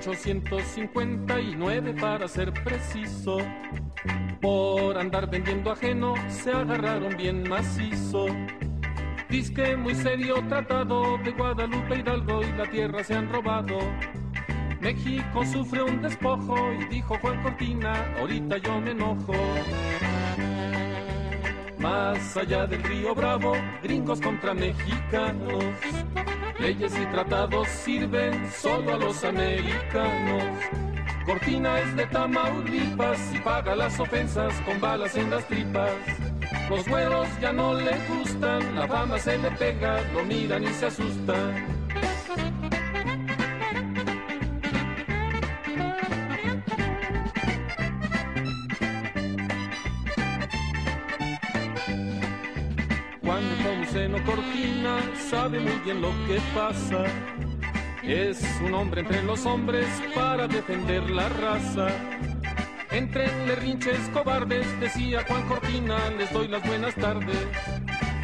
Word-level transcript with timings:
1859 0.00 1.94
para 2.00 2.26
ser 2.26 2.52
preciso. 2.64 3.36
Por 4.40 4.96
andar 4.96 5.30
vendiendo 5.30 5.72
ajeno 5.72 6.14
se 6.28 6.52
agarraron 6.52 7.14
bien 7.18 7.46
macizo. 7.46 8.26
Disque 9.28 9.76
muy 9.76 9.94
serio 9.94 10.42
tratado 10.48 11.18
de 11.18 11.32
Guadalupe 11.32 11.98
Hidalgo 11.98 12.42
y 12.42 12.50
la 12.52 12.64
tierra 12.70 13.04
se 13.04 13.14
han 13.14 13.30
robado. 13.30 13.78
México 14.80 15.44
sufre 15.44 15.82
un 15.82 16.00
despojo 16.00 16.56
y 16.72 16.84
dijo 16.86 17.18
Juan 17.20 17.42
Cortina, 17.42 17.92
ahorita 18.18 18.56
yo 18.56 18.80
me 18.80 18.92
enojo. 18.92 19.34
Más 21.78 22.36
allá 22.38 22.66
del 22.66 22.82
río 22.82 23.14
Bravo, 23.14 23.52
gringos 23.82 24.20
contra 24.22 24.54
mexicanos. 24.54 25.64
Leyes 26.60 26.92
y 26.94 27.06
tratados 27.06 27.68
sirven 27.68 28.50
solo 28.52 28.92
a 28.92 28.98
los 28.98 29.24
americanos. 29.24 30.44
Cortina 31.24 31.80
es 31.80 31.96
de 31.96 32.06
Tamaulipas 32.06 33.34
y 33.34 33.38
paga 33.38 33.74
las 33.74 33.98
ofensas 33.98 34.52
con 34.66 34.78
balas 34.78 35.16
en 35.16 35.30
las 35.30 35.46
tripas. 35.48 35.90
Los 36.68 36.86
güeros 36.86 37.28
ya 37.40 37.52
no 37.52 37.72
le 37.72 37.96
gustan, 38.08 38.74
la 38.74 38.86
fama 38.86 39.18
se 39.18 39.38
le 39.38 39.50
pega, 39.52 40.02
lo 40.12 40.22
miran 40.24 40.64
y 40.64 40.68
se 40.68 40.86
asustan. 40.86 41.79
Seno 54.20 54.24
Cortina 54.24 54.98
sabe 55.30 55.60
muy 55.60 55.78
bien 55.84 56.00
lo 56.00 56.10
que 56.26 56.40
pasa. 56.54 57.04
Es 58.02 58.42
un 58.64 58.74
hombre 58.74 59.02
entre 59.02 59.22
los 59.22 59.44
hombres 59.46 59.86
para 60.14 60.48
defender 60.48 61.08
la 61.10 61.28
raza. 61.28 61.88
Entre 62.90 63.28
rinches 63.56 63.98
cobardes, 64.12 64.66
decía 64.80 65.24
Juan 65.28 65.46
Cortina, 65.46 65.98
les 66.18 66.32
doy 66.32 66.48
las 66.48 66.66
buenas 66.66 66.94
tardes. 66.96 67.46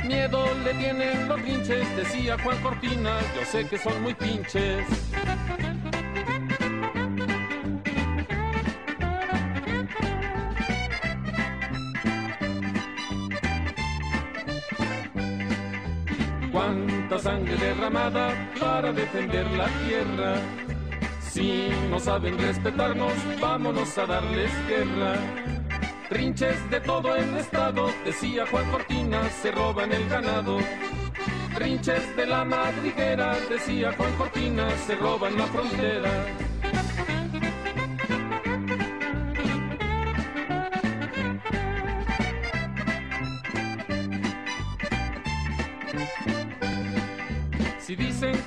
Miedo 0.06 0.46
le 0.64 0.74
tienen 0.74 1.28
los 1.28 1.40
rinches, 1.42 1.96
decía 1.96 2.36
Juan 2.42 2.60
Cortina, 2.62 3.18
yo 3.34 3.44
sé 3.44 3.68
que 3.68 3.78
son 3.78 4.02
muy 4.02 4.14
pinches. 4.14 4.86
Para 17.90 18.92
defender 18.92 19.46
la 19.52 19.68
tierra. 19.86 20.34
Si 21.20 21.68
no 21.88 22.00
saben 22.00 22.36
respetarnos, 22.36 23.12
vámonos 23.40 23.96
a 23.98 24.06
darles 24.06 24.50
guerra. 24.66 25.14
Rinches 26.10 26.70
de 26.70 26.80
todo 26.80 27.14
el 27.14 27.36
estado, 27.36 27.90
decía 28.04 28.44
Juan 28.50 28.68
Cortina, 28.72 29.30
se 29.30 29.52
roban 29.52 29.92
el 29.92 30.08
ganado. 30.08 30.58
Rinches 31.56 32.16
de 32.16 32.26
la 32.26 32.44
madriguera, 32.44 33.36
decía 33.48 33.92
Juan 33.96 34.12
Cortina, 34.14 34.68
se 34.86 34.96
roban 34.96 35.36
la 35.36 35.46
frontera. 35.46 36.10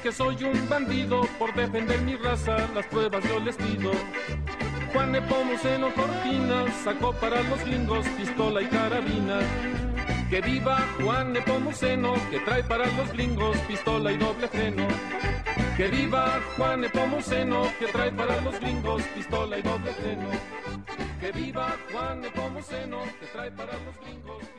Que 0.09 0.15
soy 0.15 0.43
un 0.43 0.67
bandido 0.67 1.21
por 1.37 1.53
defender 1.53 2.01
mi 2.01 2.15
raza, 2.15 2.57
las 2.73 2.85
pruebas 2.87 3.23
yo 3.29 3.39
les 3.41 3.55
pido. 3.55 3.91
Juan 4.91 5.11
Nepomuceno 5.11 5.93
Cortina 5.93 6.65
sacó 6.83 7.13
para 7.13 7.43
los 7.43 7.63
gringos 7.63 8.07
pistola 8.17 8.63
y 8.63 8.65
carabina. 8.65 9.39
Que 10.31 10.41
viva 10.41 10.79
Juan 10.99 11.33
Nepomuceno 11.33 12.15
que 12.31 12.39
trae 12.39 12.63
para 12.63 12.87
los 12.87 13.11
gringos 13.13 13.55
pistola 13.67 14.11
y 14.11 14.17
doble 14.17 14.47
freno. 14.47 14.87
Que 15.77 15.87
viva 15.89 16.39
Juan 16.57 16.81
Nepomuceno 16.81 17.71
que 17.77 17.85
trae 17.87 18.11
para 18.11 18.41
los 18.41 18.59
gringos 18.59 19.03
pistola 19.13 19.59
y 19.59 19.61
doble 19.61 19.93
freno. 19.93 20.29
Que 21.19 21.31
viva 21.31 21.75
Juan 21.91 22.21
Nepomuceno 22.21 22.97
que 23.19 23.27
trae 23.27 23.51
para 23.51 23.73
los 23.73 23.95
gringos 24.01 24.58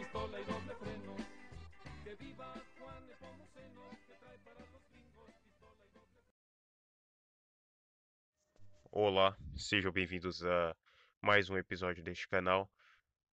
Olá, 8.93 9.39
sejam 9.57 9.93
bem-vindos 9.93 10.45
a 10.45 10.77
mais 11.23 11.49
um 11.49 11.57
episódio 11.57 12.03
deste 12.03 12.27
canal. 12.27 12.69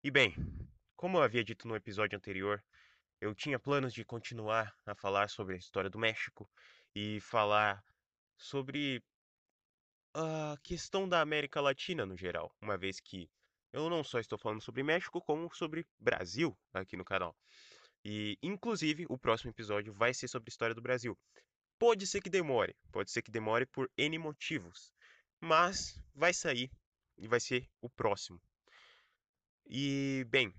E 0.03 0.11
bem, 0.11 0.35
como 0.95 1.17
eu 1.17 1.23
havia 1.23 1.43
dito 1.43 1.67
no 1.67 1.75
episódio 1.75 2.15
anterior, 2.15 2.63
eu 3.19 3.33
tinha 3.33 3.57
planos 3.57 3.91
de 3.91 4.05
continuar 4.05 4.71
a 4.85 4.93
falar 4.93 5.31
sobre 5.31 5.55
a 5.55 5.57
história 5.57 5.89
do 5.89 5.97
México 5.97 6.47
e 6.93 7.19
falar 7.21 7.83
sobre 8.37 9.03
a 10.13 10.55
questão 10.61 11.09
da 11.09 11.21
América 11.21 11.59
Latina 11.59 12.05
no 12.05 12.15
geral, 12.15 12.55
uma 12.61 12.77
vez 12.77 12.99
que 12.99 13.27
eu 13.73 13.89
não 13.89 14.03
só 14.03 14.19
estou 14.19 14.37
falando 14.37 14.61
sobre 14.61 14.83
México, 14.83 15.19
como 15.19 15.51
sobre 15.55 15.87
Brasil 15.97 16.55
aqui 16.71 16.95
no 16.95 17.03
canal. 17.03 17.35
E, 18.05 18.37
inclusive, 18.43 19.07
o 19.09 19.17
próximo 19.17 19.49
episódio 19.49 19.91
vai 19.91 20.13
ser 20.13 20.27
sobre 20.27 20.49
a 20.49 20.51
história 20.51 20.75
do 20.75 20.83
Brasil. 20.83 21.17
Pode 21.79 22.05
ser 22.05 22.21
que 22.21 22.29
demore, 22.29 22.75
pode 22.91 23.09
ser 23.09 23.23
que 23.23 23.31
demore 23.31 23.65
por 23.65 23.89
N 23.97 24.19
motivos, 24.19 24.93
mas 25.39 25.99
vai 26.13 26.33
sair 26.33 26.71
e 27.17 27.27
vai 27.27 27.39
ser 27.39 27.69
o 27.81 27.89
próximo. 27.89 28.41
E 29.65 30.25
bem, 30.29 30.53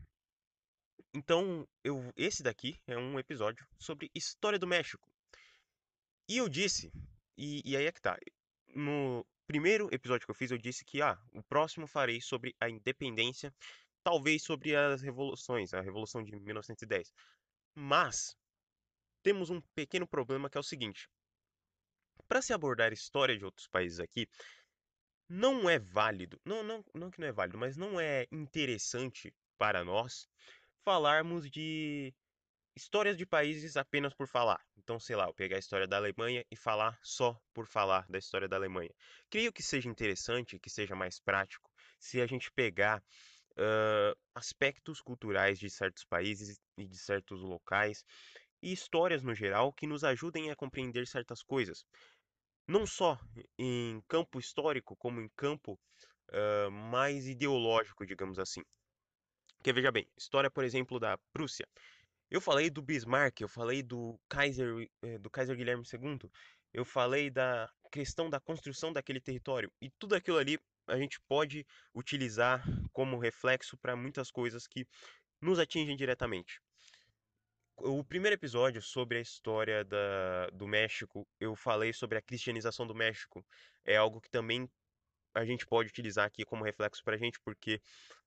então 1.15 1.67
eu 1.83 2.13
esse 2.17 2.43
daqui 2.43 2.79
é 2.87 2.97
um 2.97 3.19
episódio 3.19 3.67
sobre 3.79 4.11
história 4.15 4.59
do 4.59 4.67
México. 4.67 5.09
E 6.29 6.37
eu 6.37 6.49
disse, 6.49 6.93
e, 7.37 7.63
e 7.65 7.77
aí 7.77 7.87
é 7.87 7.93
que 7.93 8.01
tá. 8.01 8.19
No 8.75 9.27
primeiro 9.47 9.89
episódio 9.93 10.27
que 10.27 10.31
eu 10.31 10.35
fiz, 10.35 10.51
eu 10.51 10.59
disse 10.59 10.85
que 10.85 11.01
ah, 11.01 11.19
o 11.33 11.43
próximo 11.43 11.87
farei 11.87 12.21
sobre 12.21 12.55
a 12.61 12.69
independência, 12.69 13.55
talvez 14.05 14.43
sobre 14.43 14.77
as 14.77 15.01
revoluções, 15.01 15.73
a 15.73 15.81
revolução 15.81 16.23
de 16.23 16.37
1910. 16.37 17.11
Mas 17.75 18.37
temos 19.23 19.49
um 19.49 19.61
pequeno 19.75 20.07
problema 20.07 20.51
que 20.51 20.59
é 20.59 20.61
o 20.61 20.65
seguinte: 20.65 21.09
para 22.29 22.43
se 22.43 22.53
abordar 22.53 22.93
história 22.93 23.39
de 23.39 23.45
outros 23.45 23.67
países 23.69 24.01
aqui, 24.01 24.29
não 25.29 25.69
é 25.69 25.79
válido, 25.79 26.41
não, 26.45 26.63
não, 26.63 26.85
não 26.95 27.11
que 27.11 27.21
não 27.21 27.29
é 27.29 27.33
válido, 27.33 27.59
mas 27.59 27.77
não 27.77 28.01
é 28.01 28.27
interessante 28.33 29.35
para 29.59 29.85
nós 29.85 30.27
falarmos 30.85 31.51
de 31.51 32.15
histórias 32.75 33.17
de 33.17 33.27
países 33.27 33.77
apenas 33.77 34.15
por 34.15 34.29
falar. 34.29 34.65
Então, 34.77 34.99
sei 34.99 35.17
lá, 35.17 35.27
eu 35.27 35.35
pegar 35.35 35.57
a 35.57 35.59
história 35.59 35.87
da 35.87 35.97
Alemanha 35.97 36.45
e 36.51 36.57
falar 36.57 36.99
só 37.03 37.39
por 37.53 37.67
falar 37.67 38.07
da 38.09 38.19
história 38.19 38.49
da 38.49 38.57
Alemanha. 38.57 38.95
Creio 39.29 39.53
que 39.53 39.63
seja 39.63 39.89
interessante, 39.89 40.59
que 40.59 40.71
seja 40.71 40.95
mais 40.95 41.19
prático, 41.21 41.71
se 41.99 42.21
a 42.21 42.27
gente 42.27 42.51
pegar 42.53 43.03
ãh, 43.59 44.15
aspectos 44.35 45.01
culturais 45.01 45.59
de 45.59 45.69
certos 45.69 46.05
países 46.05 46.61
e 46.77 46.87
de 46.87 46.97
certos 46.97 47.43
locais 47.43 48.05
e 48.63 48.73
histórias 48.73 49.23
no 49.23 49.35
geral 49.35 49.73
que 49.73 49.87
nos 49.87 50.05
ajudem 50.05 50.51
a 50.51 50.57
compreender 50.57 51.07
certas 51.07 51.43
coisas 51.43 51.85
não 52.69 52.87
só 52.87 53.19
em 53.59 54.01
campo 54.07 54.39
histórico, 54.39 54.95
como 54.95 55.21
em 55.21 55.29
campo 55.35 55.79
ah, 56.33 56.71
mais 56.71 57.27
ideológico, 57.27 58.07
digamos 58.07 58.39
assim. 58.39 58.63
Porque 59.57 59.73
veja 59.73 59.91
bem, 59.91 60.07
história, 60.17 60.51
por 60.51 60.65
exemplo, 60.65 61.01
da 61.01 61.19
Prússia. 61.33 61.67
Eu 62.31 62.41
falei 62.41 62.71
do 62.71 62.83
Bismarck, 62.83 63.41
eu 63.41 63.49
falei 63.49 63.83
do 63.83 64.21
Kaiser, 64.29 64.89
eh, 65.03 65.19
do 65.19 65.31
Kaiser 65.31 65.57
Guilherme 65.57 65.83
II, 65.91 66.31
eu 66.75 66.85
falei 66.85 67.31
da 67.31 67.71
questão 67.91 68.29
da 68.29 68.39
construção 68.39 68.93
daquele 68.93 69.21
território. 69.21 69.73
E 69.81 69.91
tudo 69.99 70.15
aquilo 70.15 70.37
ali 70.37 70.59
a 70.87 70.97
gente 70.99 71.19
pode 71.23 71.67
utilizar 71.95 72.63
como 72.93 73.19
reflexo 73.19 73.77
para 73.79 73.97
muitas 73.97 74.31
coisas 74.31 74.67
que 74.67 74.87
nos 75.41 75.59
atingem 75.59 75.97
diretamente 75.97 76.61
o 77.81 78.05
primeiro 78.05 78.35
episódio 78.35 78.83
sobre 78.83 79.19
a 79.19 79.21
história 79.21 79.85
da, 79.85 80.49
do 80.53 80.67
México, 80.67 81.27
eu 81.41 81.55
falei 81.55 81.93
sobre 81.93 82.19
a 82.19 82.23
cristianização 82.23 82.87
do 82.87 82.95
México. 82.95 83.45
É 83.85 83.97
algo 83.97 84.21
que 84.21 84.31
também 84.31 84.69
a 85.35 85.45
gente 85.45 85.67
pode 85.67 85.89
utilizar 85.89 86.27
aqui 86.27 86.45
como 86.45 86.65
reflexo 86.65 87.03
para 87.05 87.15
a 87.15 87.19
gente, 87.19 87.39
porque 87.41 87.81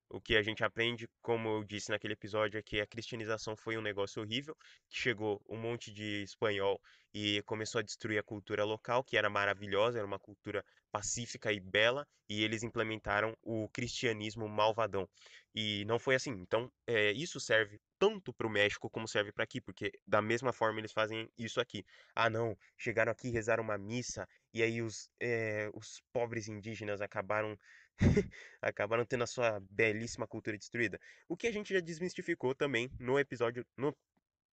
o 0.10 0.20
que 0.20 0.36
a 0.36 0.44
gente 0.44 0.64
aprende, 0.64 1.08
como 1.22 1.50
eu 1.50 1.64
disse 1.64 1.90
naquele 1.90 2.14
episódio, 2.14 2.58
é 2.58 2.62
que 2.62 2.82
a 2.82 2.88
cristianização 2.88 3.56
foi 3.56 3.78
um 3.78 3.82
negócio 3.82 4.22
horrível, 4.22 4.56
que 4.90 4.98
chegou 4.98 5.42
um 5.48 5.58
monte 5.58 5.92
de 5.92 6.24
espanhol 6.24 6.82
e 7.14 7.42
começou 7.44 7.80
a 7.80 7.84
destruir 7.84 8.20
a 8.20 8.24
cultura 8.24 8.64
local, 8.64 9.04
que 9.04 9.18
era 9.18 9.30
maravilhosa, 9.30 9.98
era 9.98 10.08
uma 10.08 10.20
cultura 10.20 10.66
pacífica 10.92 11.52
e 11.52 11.60
bela, 11.60 12.06
e 12.30 12.44
eles 12.44 12.64
implementaram 12.64 13.36
o 13.42 13.70
cristianismo 13.70 14.48
malvadão. 14.48 15.08
E 15.56 15.86
não 15.86 15.98
foi 15.98 16.16
assim. 16.16 16.32
Então, 16.32 16.72
é, 16.86 17.12
isso 17.12 17.40
serve 17.40 17.80
tanto 18.02 18.34
para 18.34 18.48
o 18.48 18.50
México 18.50 18.90
como 18.90 19.08
serve 19.08 19.32
para 19.32 19.44
aqui, 19.44 19.62
porque 19.62 19.92
da 20.08 20.24
mesma 20.24 20.52
forma 20.52 20.80
eles 20.80 20.92
fazem 20.92 21.32
isso 21.38 21.62
aqui. 21.62 21.86
Ah, 22.16 22.32
não, 22.32 22.58
chegaram 22.76 23.12
aqui, 23.12 23.30
rezaram 23.30 23.64
uma 23.64 23.78
missa 23.78 24.28
e 24.52 24.64
aí 24.64 24.82
os, 24.82 25.08
é, 25.20 25.70
os 25.72 26.02
pobres 26.12 26.48
indígenas 26.48 27.00
acabaram 27.00 27.56
acabaram 28.60 29.06
tendo 29.06 29.24
a 29.24 29.28
sua 29.28 29.60
belíssima 29.70 30.26
cultura 30.26 30.58
destruída. 30.58 31.00
O 31.30 31.38
que 31.38 31.46
a 31.46 31.52
gente 31.54 31.72
já 31.76 31.80
desmistificou 31.80 32.56
também 32.56 32.90
no 33.00 33.20
episódio, 33.20 33.64
no, 33.78 33.96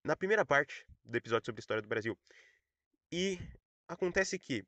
na 0.05 0.15
primeira 0.15 0.44
parte 0.44 0.85
do 1.03 1.17
episódio 1.17 1.47
sobre 1.47 1.61
a 1.61 1.62
história 1.62 1.83
do 1.83 1.89
Brasil. 1.89 2.19
E 3.11 3.39
acontece 3.89 4.39
que 4.39 4.62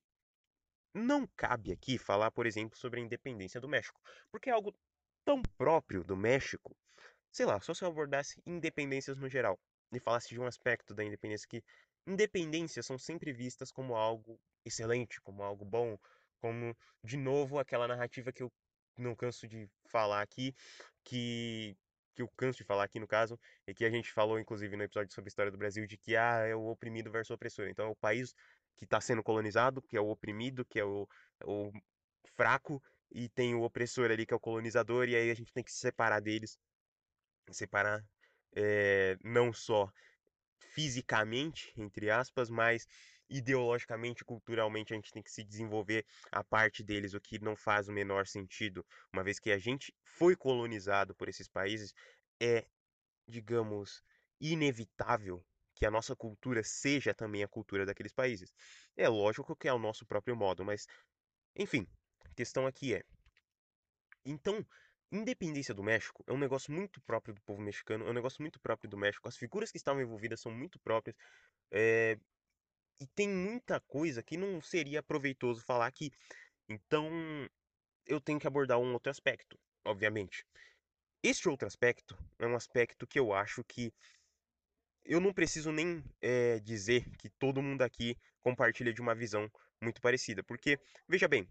não 0.95 1.27
cabe 1.37 1.71
aqui 1.71 1.99
falar, 1.99 2.31
por 2.31 2.47
exemplo, 2.47 2.79
sobre 2.79 2.99
a 2.99 3.03
independência 3.03 3.61
do 3.61 3.69
México, 3.69 4.01
porque 4.31 4.49
é 4.49 4.55
algo 4.55 4.75
tão 5.23 5.43
próprio 5.59 6.03
do 6.03 6.17
México. 6.17 6.75
Sei 7.33 7.47
lá, 7.47 7.61
só 7.61 7.73
se 7.75 7.85
eu 7.85 7.89
abordasse 7.89 8.43
independências 8.47 9.17
no 9.17 9.29
geral 9.29 9.59
e 9.93 10.01
falasse 10.01 10.29
de 10.29 10.41
um 10.41 10.47
aspecto 10.47 10.95
da 10.95 11.05
independência 11.05 11.47
que 11.49 11.63
independências 12.07 12.87
são 12.87 12.99
sempre 12.99 13.33
vistas 13.33 13.71
como 13.71 13.95
algo 13.95 14.41
excelente, 14.65 15.21
como 15.21 15.43
algo 15.43 15.65
bom, 15.65 15.99
como 16.41 16.77
de 17.05 17.17
novo 17.17 17.59
aquela 17.59 17.87
narrativa 17.87 18.33
que 18.33 18.43
eu 18.43 18.53
não 18.97 19.15
canso 19.15 19.47
de 19.47 19.69
falar 19.87 20.23
aqui, 20.23 20.55
que 21.05 21.77
que 22.15 22.23
eu 22.23 22.29
canso 22.37 22.59
de 22.59 22.65
falar 22.65 22.85
aqui 22.85 22.99
no 22.99 23.07
caso, 23.07 23.39
e 23.67 23.73
que 23.73 23.85
a 23.85 23.91
gente 23.91 24.13
falou 24.13 24.39
inclusive 24.39 24.77
no 24.77 24.83
episódio 24.83 25.13
sobre 25.15 25.29
a 25.29 25.31
história 25.31 25.53
do 25.53 25.59
Brasil 25.59 25.87
de 25.87 25.97
que 25.97 26.17
ah, 26.17 26.45
é 26.47 26.55
o 26.55 26.67
oprimido 26.67 27.11
versus 27.11 27.31
o 27.31 27.35
opressor. 27.35 27.69
Então 27.69 27.87
é 27.87 27.89
o 27.89 27.97
país 27.97 28.35
que 28.77 28.85
está 28.85 29.01
sendo 29.01 29.23
colonizado, 29.23 29.81
que 29.83 29.97
é 29.97 30.01
o 30.01 30.09
oprimido, 30.09 30.65
que 30.65 30.81
é 30.81 30.85
o, 30.85 31.07
o 31.45 31.71
fraco, 32.37 32.83
e 33.13 33.29
tem 33.29 33.55
o 33.55 33.63
opressor 33.63 34.11
ali 34.11 34.27
que 34.27 34.35
é 34.35 34.37
o 34.37 34.41
colonizador, 34.41 35.09
e 35.09 35.15
aí 35.17 35.31
a 35.31 35.35
gente 35.35 35.53
tem 35.53 35.63
que 35.63 35.73
se 35.73 35.79
separar 35.79 36.21
deles, 36.21 36.59
separar 37.51 38.05
é, 38.55 39.17
não 39.23 39.53
só 39.53 39.91
fisicamente, 40.75 41.73
entre 41.77 42.11
aspas, 42.11 42.51
mas 42.51 42.87
ideologicamente, 43.29 44.25
culturalmente, 44.25 44.93
a 44.93 44.97
gente 44.97 45.13
tem 45.13 45.23
que 45.23 45.31
se 45.31 45.45
desenvolver 45.45 46.05
a 46.33 46.43
parte 46.43 46.83
deles, 46.83 47.15
o 47.15 47.21
que 47.21 47.39
não 47.39 47.55
faz 47.55 47.89
o 47.89 47.93
menor 47.93 48.27
sentido, 48.27 48.85
uma 49.13 49.23
vez 49.23 49.39
que 49.39 49.53
a 49.53 49.59
gente 49.59 49.95
foi 50.03 50.35
colonizado 50.35 51.15
por 51.15 51.29
esses 51.29 51.49
países, 51.49 51.95
é, 52.41 52.67
digamos, 53.29 54.03
inevitável 54.41 55.45
que 55.75 55.87
a 55.87 55.91
nossa 55.91 56.17
cultura 56.17 56.63
seja 56.65 57.15
também 57.15 57.43
a 57.43 57.49
cultura 57.49 57.87
daqueles 57.87 58.13
países. 58.13 58.53
É 58.97 59.09
lógico 59.09 59.57
que 59.57 59.69
é 59.69 59.73
o 59.73 59.79
nosso 59.79 60.05
próprio 60.05 60.37
modo, 60.37 60.65
mas 60.65 60.87
enfim, 61.57 61.87
a 62.25 62.35
questão 62.35 62.67
aqui 62.67 62.95
é. 62.95 63.05
Então, 64.25 64.65
independência 65.13 65.75
do 65.75 65.83
México 65.83 66.25
é 66.27 66.33
um 66.33 66.39
negócio 66.39 66.73
muito 66.73 67.01
próprio 67.03 67.35
do 67.35 67.41
povo 67.43 67.61
mexicano, 67.61 68.07
é 68.07 68.11
um 68.11 68.15
negócio 68.15 68.43
muito 68.43 68.61
próprio 68.61 68.89
do 68.89 68.97
México. 68.97 69.29
As 69.29 69.37
figuras 69.37 69.71
que 69.71 69.77
estavam 69.77 70.03
envolvidas 70.03 70.41
são 70.41 70.53
muito 70.53 70.79
próprias. 70.79 71.17
É... 71.71 72.19
E 73.01 73.07
tem 73.15 73.29
muita 73.29 73.81
coisa 73.81 74.23
que 74.23 74.37
não 74.37 74.61
seria 74.61 75.03
proveitoso 75.03 75.63
falar 75.63 75.87
aqui. 75.87 76.11
Então, 76.69 77.11
eu 78.07 78.21
tenho 78.21 78.39
que 78.39 78.47
abordar 78.47 78.79
um 78.79 78.93
outro 78.93 79.11
aspecto, 79.11 79.59
obviamente. 79.85 80.45
Este 81.23 81.49
outro 81.49 81.67
aspecto 81.67 82.17
é 82.39 82.47
um 82.47 82.55
aspecto 82.55 83.07
que 83.07 83.19
eu 83.19 83.33
acho 83.33 83.65
que 83.65 83.93
eu 85.05 85.21
não 85.21 85.33
preciso 85.33 85.73
nem 85.73 86.05
é, 86.21 86.59
dizer 86.61 87.09
que 87.17 87.29
todo 87.31 87.63
mundo 87.63 87.83
aqui 87.83 88.17
compartilha 88.43 88.93
de 88.93 89.01
uma 89.01 89.15
visão 89.15 89.51
muito 89.83 90.01
parecida, 90.01 90.43
porque, 90.43 90.79
veja 91.09 91.27
bem, 91.27 91.49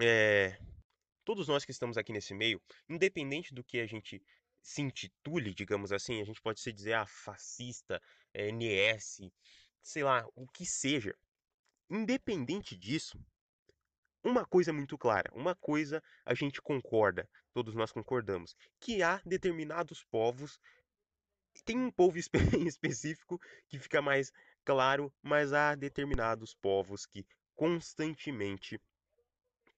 é, 0.00 0.58
todos 1.24 1.48
nós 1.48 1.64
que 1.64 1.70
estamos 1.70 1.96
aqui 1.96 2.12
nesse 2.12 2.34
meio, 2.34 2.60
independente 2.88 3.54
do 3.54 3.64
que 3.64 3.80
a 3.80 3.86
gente 3.86 4.22
se 4.62 4.82
intitule, 4.82 5.54
digamos 5.54 5.92
assim, 5.92 6.20
a 6.20 6.24
gente 6.24 6.40
pode 6.40 6.60
se 6.60 6.72
dizer 6.72 6.94
ah, 6.94 7.06
fascista, 7.06 8.00
eh, 8.34 8.50
NS, 8.50 9.30
sei 9.82 10.04
lá, 10.04 10.26
o 10.34 10.46
que 10.46 10.66
seja. 10.66 11.14
Independente 11.88 12.76
disso, 12.76 13.18
uma 14.22 14.44
coisa 14.44 14.70
é 14.70 14.72
muito 14.72 14.98
clara, 14.98 15.30
uma 15.34 15.54
coisa 15.54 16.02
a 16.26 16.34
gente 16.34 16.60
concorda, 16.60 17.28
todos 17.52 17.74
nós 17.74 17.90
concordamos, 17.90 18.54
que 18.78 19.02
há 19.02 19.20
determinados 19.24 20.04
povos 20.04 20.60
tem 21.64 21.78
um 21.78 21.90
povo 21.90 22.16
em 22.58 22.66
específico 22.66 23.40
que 23.68 23.78
fica 23.78 24.00
mais 24.00 24.32
claro, 24.64 25.12
mas 25.22 25.52
há 25.52 25.74
determinados 25.74 26.54
povos 26.54 27.06
que 27.06 27.26
constantemente 27.54 28.80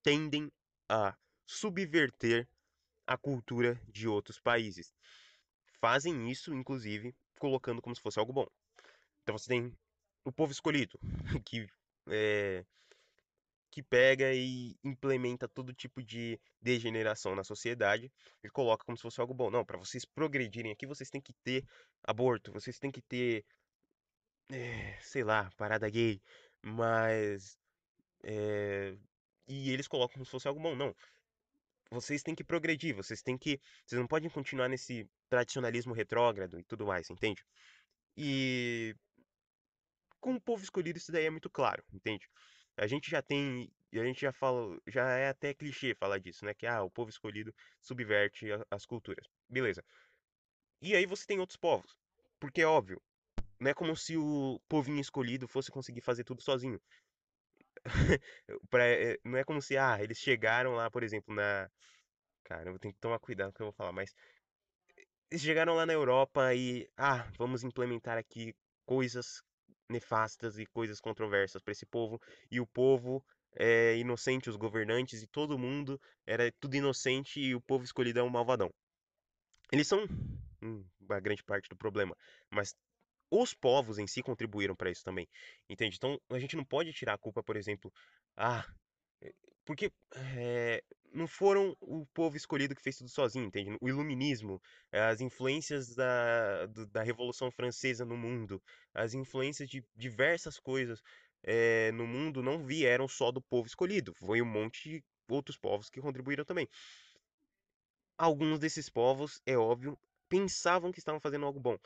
tendem 0.02 0.50
a 0.88 1.16
subverter 1.52 2.48
a 3.06 3.16
cultura 3.16 3.80
de 3.88 4.08
outros 4.08 4.40
países. 4.40 4.92
Fazem 5.80 6.30
isso, 6.30 6.54
inclusive, 6.54 7.14
colocando 7.38 7.82
como 7.82 7.94
se 7.94 8.00
fosse 8.00 8.18
algo 8.18 8.32
bom. 8.32 8.46
Então 9.22 9.36
você 9.36 9.48
tem 9.48 9.76
o 10.24 10.32
povo 10.32 10.52
escolhido, 10.52 10.98
que 11.44 11.68
é, 12.08 12.64
que 13.70 13.82
pega 13.82 14.32
e 14.34 14.76
implementa 14.84 15.48
todo 15.48 15.72
tipo 15.72 16.02
de 16.02 16.38
degeneração 16.60 17.34
na 17.34 17.42
sociedade 17.42 18.12
e 18.44 18.50
coloca 18.50 18.84
como 18.84 18.96
se 18.96 19.02
fosse 19.02 19.20
algo 19.20 19.34
bom. 19.34 19.50
Não, 19.50 19.64
para 19.64 19.78
vocês 19.78 20.04
progredirem 20.04 20.72
aqui, 20.72 20.86
vocês 20.86 21.08
têm 21.10 21.20
que 21.20 21.32
ter 21.42 21.64
aborto, 22.04 22.52
vocês 22.52 22.78
têm 22.78 22.90
que 22.90 23.00
ter, 23.02 23.44
é, 24.50 24.98
sei 25.00 25.24
lá, 25.24 25.50
parada 25.56 25.88
gay, 25.88 26.20
mas. 26.62 27.58
É, 28.24 28.96
e 29.48 29.70
eles 29.70 29.88
colocam 29.88 30.14
como 30.14 30.24
se 30.24 30.30
fosse 30.30 30.48
algo 30.48 30.60
bom. 30.60 30.74
Não. 30.76 30.94
Vocês 31.92 32.22
têm 32.22 32.34
que 32.34 32.42
progredir, 32.42 32.94
vocês 32.94 33.22
têm 33.22 33.36
que. 33.36 33.60
Vocês 33.84 34.00
não 34.00 34.08
podem 34.08 34.30
continuar 34.30 34.68
nesse 34.68 35.06
tradicionalismo 35.28 35.92
retrógrado 35.92 36.58
e 36.58 36.64
tudo 36.64 36.86
mais, 36.86 37.10
entende? 37.10 37.44
E. 38.16 38.96
Com 40.20 40.34
o 40.34 40.40
povo 40.40 40.62
escolhido, 40.62 40.98
isso 40.98 41.12
daí 41.12 41.26
é 41.26 41.30
muito 41.30 41.50
claro, 41.50 41.84
entende? 41.92 42.28
A 42.76 42.86
gente 42.86 43.10
já 43.10 43.20
tem, 43.20 43.70
a 43.92 44.04
gente 44.04 44.20
já 44.20 44.32
fala, 44.32 44.78
já 44.86 45.10
é 45.18 45.28
até 45.28 45.52
clichê 45.52 45.94
falar 45.94 46.18
disso, 46.18 46.44
né? 46.44 46.54
Que 46.54 46.66
ah, 46.66 46.82
o 46.82 46.90
povo 46.90 47.10
escolhido 47.10 47.54
subverte 47.80 48.46
as 48.70 48.86
culturas. 48.86 49.26
Beleza. 49.48 49.84
E 50.80 50.96
aí 50.96 51.04
você 51.04 51.26
tem 51.26 51.40
outros 51.40 51.56
povos. 51.56 51.98
Porque 52.40 52.62
é 52.62 52.66
óbvio, 52.66 53.02
não 53.60 53.70
é 53.70 53.74
como 53.74 53.96
se 53.96 54.16
o 54.16 54.60
povinho 54.68 55.00
escolhido 55.00 55.46
fosse 55.46 55.70
conseguir 55.70 56.00
fazer 56.00 56.24
tudo 56.24 56.42
sozinho. 56.42 56.80
pra, 58.70 58.86
é, 58.86 59.18
não 59.24 59.38
é 59.38 59.44
como 59.44 59.60
se, 59.60 59.76
ah, 59.76 59.98
eles 60.02 60.18
chegaram 60.18 60.72
lá, 60.74 60.90
por 60.90 61.02
exemplo, 61.02 61.34
na. 61.34 61.68
Cara, 62.44 62.70
eu 62.70 62.78
ter 62.78 62.92
que 62.92 62.98
tomar 62.98 63.18
cuidado 63.18 63.48
com 63.48 63.52
o 63.52 63.56
que 63.56 63.62
eu 63.62 63.66
vou 63.66 63.72
falar, 63.72 63.92
mas. 63.92 64.14
Eles 65.30 65.42
chegaram 65.42 65.74
lá 65.74 65.86
na 65.86 65.92
Europa 65.92 66.54
e. 66.54 66.88
Ah, 66.96 67.28
vamos 67.38 67.64
implementar 67.64 68.18
aqui 68.18 68.54
coisas 68.84 69.42
nefastas 69.88 70.58
e 70.58 70.66
coisas 70.66 71.00
controversas 71.00 71.62
para 71.62 71.72
esse 71.72 71.86
povo 71.86 72.20
e 72.50 72.60
o 72.60 72.66
povo 72.66 73.24
é 73.54 73.96
inocente, 73.98 74.48
os 74.48 74.56
governantes 74.56 75.22
e 75.22 75.26
todo 75.26 75.58
mundo 75.58 76.00
era 76.26 76.50
tudo 76.58 76.74
inocente 76.74 77.38
e 77.40 77.54
o 77.54 77.60
povo 77.60 77.84
escolhido 77.84 78.18
é 78.18 78.22
um 78.22 78.30
malvadão. 78.30 78.72
Eles 79.70 79.86
são 79.86 80.06
uma 81.00 81.20
grande 81.20 81.42
parte 81.42 81.68
do 81.68 81.76
problema, 81.76 82.16
mas 82.50 82.74
os 83.32 83.54
povos 83.54 83.98
em 83.98 84.06
si 84.06 84.22
contribuíram 84.22 84.76
para 84.76 84.90
isso 84.90 85.02
também, 85.02 85.26
entende? 85.66 85.96
Então 85.96 86.20
a 86.28 86.38
gente 86.38 86.54
não 86.54 86.64
pode 86.64 86.92
tirar 86.92 87.14
a 87.14 87.18
culpa, 87.18 87.42
por 87.42 87.56
exemplo, 87.56 87.90
ah, 88.36 88.62
porque 89.64 89.90
é, 90.36 90.84
não 91.14 91.26
foram 91.26 91.74
o 91.80 92.04
povo 92.12 92.36
escolhido 92.36 92.74
que 92.74 92.82
fez 92.82 92.98
tudo 92.98 93.08
sozinho, 93.08 93.46
entende? 93.46 93.74
O 93.80 93.88
iluminismo, 93.88 94.60
as 94.92 95.22
influências 95.22 95.94
da, 95.94 96.66
da 96.90 97.02
Revolução 97.02 97.50
Francesa 97.50 98.04
no 98.04 98.18
mundo, 98.18 98.62
as 98.92 99.14
influências 99.14 99.66
de 99.66 99.82
diversas 99.96 100.58
coisas 100.58 101.02
é, 101.42 101.90
no 101.92 102.06
mundo 102.06 102.42
não 102.42 102.62
vieram 102.62 103.08
só 103.08 103.32
do 103.32 103.40
povo 103.40 103.66
escolhido, 103.66 104.14
foi 104.14 104.42
um 104.42 104.46
monte 104.46 104.90
de 104.90 105.04
outros 105.26 105.56
povos 105.56 105.88
que 105.88 106.02
contribuíram 106.02 106.44
também. 106.44 106.68
Alguns 108.18 108.58
desses 108.58 108.90
povos, 108.90 109.40
é 109.46 109.56
óbvio, 109.56 109.98
pensavam 110.28 110.92
que 110.92 110.98
estavam 110.98 111.18
fazendo 111.18 111.46
algo 111.46 111.58
bom 111.58 111.78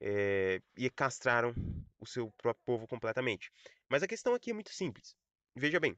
é, 0.00 0.60
e 0.76 0.90
castraram 0.90 1.54
o 1.98 2.06
seu 2.06 2.30
próprio 2.38 2.64
povo 2.64 2.86
completamente. 2.86 3.50
Mas 3.88 4.02
a 4.02 4.08
questão 4.08 4.34
aqui 4.34 4.50
é 4.50 4.54
muito 4.54 4.72
simples. 4.72 5.16
Veja 5.54 5.80
bem, 5.80 5.96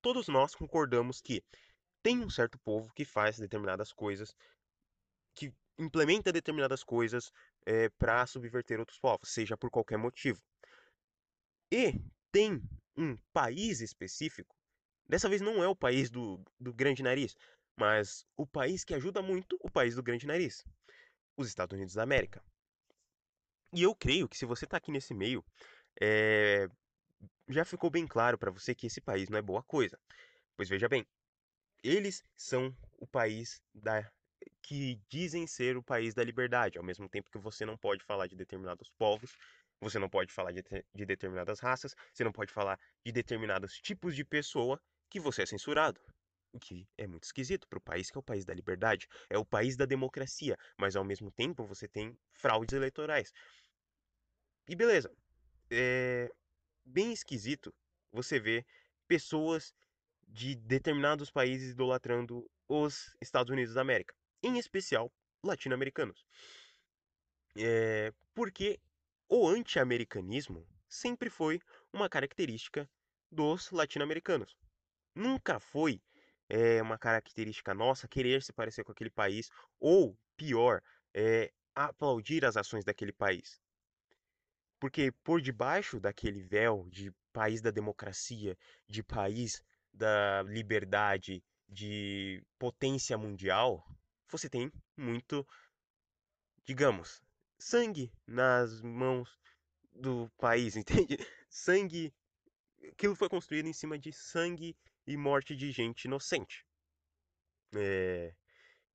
todos 0.00 0.28
nós 0.28 0.54
concordamos 0.54 1.20
que 1.20 1.42
tem 2.02 2.20
um 2.20 2.30
certo 2.30 2.58
povo 2.60 2.92
que 2.94 3.04
faz 3.04 3.38
determinadas 3.38 3.92
coisas, 3.92 4.34
que 5.34 5.52
implementa 5.78 6.32
determinadas 6.32 6.82
coisas 6.82 7.32
é, 7.66 7.84
eh, 7.84 7.88
para 7.90 8.26
subverter 8.26 8.78
outros 8.78 8.98
povos, 8.98 9.30
seja 9.30 9.56
por 9.56 9.70
qualquer 9.70 9.98
motivo. 9.98 10.40
E 11.70 11.94
tem 12.32 12.62
um 12.96 13.16
país 13.32 13.80
específico, 13.80 14.56
dessa 15.06 15.28
vez 15.28 15.40
não 15.40 15.62
é 15.62 15.68
o 15.68 15.76
país 15.76 16.10
do, 16.10 16.42
do 16.58 16.72
grande 16.72 17.02
nariz, 17.02 17.36
mas 17.76 18.24
o 18.36 18.46
país 18.46 18.84
que 18.84 18.94
ajuda 18.94 19.22
muito 19.22 19.58
o 19.60 19.70
país 19.70 19.94
do 19.94 20.02
grande 20.02 20.26
nariz, 20.26 20.64
os 21.38 21.48
Estados 21.48 21.74
Unidos 21.74 21.94
da 21.94 22.02
América. 22.02 22.42
E 23.72 23.82
eu 23.82 23.94
creio 23.94 24.28
que 24.28 24.36
se 24.36 24.44
você 24.44 24.64
está 24.64 24.76
aqui 24.76 24.90
nesse 24.90 25.14
meio, 25.14 25.44
é, 26.00 26.68
já 27.48 27.64
ficou 27.64 27.90
bem 27.90 28.06
claro 28.06 28.36
para 28.36 28.50
você 28.50 28.74
que 28.74 28.86
esse 28.86 29.00
país 29.00 29.28
não 29.28 29.38
é 29.38 29.42
boa 29.42 29.62
coisa. 29.62 29.98
Pois 30.56 30.68
veja 30.68 30.88
bem, 30.88 31.06
eles 31.82 32.24
são 32.36 32.74
o 32.98 33.06
país 33.06 33.62
da 33.74 34.10
que 34.62 35.00
dizem 35.08 35.46
ser 35.46 35.76
o 35.76 35.82
país 35.82 36.12
da 36.14 36.22
liberdade, 36.22 36.76
ao 36.76 36.84
mesmo 36.84 37.08
tempo 37.08 37.30
que 37.30 37.38
você 37.38 37.64
não 37.64 37.76
pode 37.76 38.04
falar 38.04 38.26
de 38.26 38.36
determinados 38.36 38.90
povos, 38.98 39.34
você 39.80 39.98
não 39.98 40.10
pode 40.10 40.32
falar 40.32 40.52
de, 40.52 40.62
de 40.94 41.06
determinadas 41.06 41.60
raças, 41.60 41.94
você 42.12 42.22
não 42.24 42.32
pode 42.32 42.52
falar 42.52 42.78
de 43.04 43.12
determinados 43.12 43.80
tipos 43.80 44.14
de 44.14 44.24
pessoa 44.24 44.80
que 45.08 45.20
você 45.20 45.42
é 45.42 45.46
censurado. 45.46 46.00
O 46.52 46.58
que 46.58 46.88
é 46.96 47.06
muito 47.06 47.24
esquisito 47.24 47.68
para 47.68 47.78
o 47.78 47.82
país 47.82 48.10
que 48.10 48.16
é 48.16 48.20
o 48.20 48.22
país 48.22 48.44
da 48.44 48.54
liberdade, 48.54 49.06
é 49.28 49.36
o 49.38 49.44
país 49.44 49.76
da 49.76 49.84
democracia, 49.84 50.56
mas 50.78 50.96
ao 50.96 51.04
mesmo 51.04 51.30
tempo 51.30 51.64
você 51.66 51.86
tem 51.86 52.16
fraudes 52.32 52.74
eleitorais. 52.74 53.32
E 54.68 54.74
beleza, 54.74 55.10
é 55.70 56.30
bem 56.84 57.12
esquisito 57.12 57.72
você 58.12 58.40
ver 58.40 58.66
pessoas 59.06 59.74
de 60.26 60.54
determinados 60.54 61.30
países 61.30 61.70
idolatrando 61.70 62.48
os 62.68 63.14
Estados 63.20 63.50
Unidos 63.50 63.74
da 63.74 63.80
América, 63.80 64.14
em 64.42 64.58
especial 64.58 65.12
latino-americanos. 65.42 66.24
É, 67.56 68.12
porque 68.34 68.78
o 69.28 69.48
anti-americanismo 69.48 70.66
sempre 70.88 71.30
foi 71.30 71.60
uma 71.92 72.08
característica 72.08 72.88
dos 73.30 73.70
latino-americanos. 73.70 74.56
Nunca 75.14 75.58
foi 75.58 76.00
é, 76.48 76.80
uma 76.82 76.98
característica 76.98 77.74
nossa 77.74 78.08
querer 78.08 78.42
se 78.42 78.52
parecer 78.52 78.84
com 78.84 78.92
aquele 78.92 79.10
país, 79.10 79.50
ou 79.78 80.16
pior, 80.36 80.82
é, 81.14 81.52
aplaudir 81.74 82.44
as 82.44 82.56
ações 82.56 82.84
daquele 82.84 83.12
país. 83.12 83.60
Porque 84.80 85.12
por 85.24 85.40
debaixo 85.40 86.00
daquele 86.00 86.42
véu 86.42 86.88
de 86.90 87.12
país 87.32 87.60
da 87.60 87.70
democracia, 87.70 88.56
de 88.86 89.02
país 89.02 89.62
da 89.92 90.42
liberdade, 90.42 91.42
de 91.68 92.42
potência 92.58 93.18
mundial, 93.18 93.84
você 94.28 94.48
tem 94.48 94.72
muito, 94.96 95.46
digamos, 96.64 97.20
sangue 97.58 98.12
nas 98.26 98.80
mãos 98.80 99.38
do 99.92 100.30
país, 100.38 100.76
entende? 101.06 101.18
Sangue. 101.50 102.14
Aquilo 102.92 103.16
foi 103.16 103.28
construído 103.28 103.66
em 103.66 103.72
cima 103.72 103.98
de 103.98 104.12
sangue 104.12 104.76
e 105.08 105.16
morte 105.16 105.56
de 105.56 105.72
gente 105.72 106.04
inocente. 106.04 106.66
É, 107.74 108.34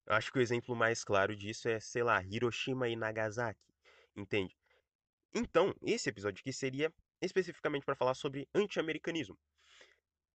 acho 0.05 0.31
que 0.31 0.37
o 0.37 0.41
exemplo 0.41 0.75
mais 0.75 1.03
claro 1.03 1.35
disso 1.35 1.67
é, 1.67 1.79
sei 1.79 2.03
lá, 2.03 2.23
Hiroshima 2.23 2.87
e 2.87 2.95
Nagasaki, 2.95 3.59
entende? 4.15 4.55
Então, 5.33 5.73
esse 5.81 6.07
episódio 6.07 6.39
aqui 6.39 6.53
seria 6.53 6.93
especificamente 7.19 7.83
para 7.83 7.95
falar 7.95 8.13
sobre 8.13 8.47
anti-americanismo. 8.53 9.35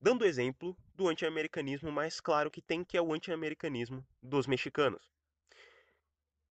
Dando 0.00 0.24
exemplo 0.24 0.76
do 0.96 1.08
anti-americanismo 1.08 1.92
mais 1.92 2.20
claro 2.20 2.50
que 2.50 2.60
tem, 2.60 2.84
que 2.84 2.96
é 2.96 3.02
o 3.02 3.12
anti-americanismo 3.12 4.04
dos 4.20 4.48
mexicanos. 4.48 5.12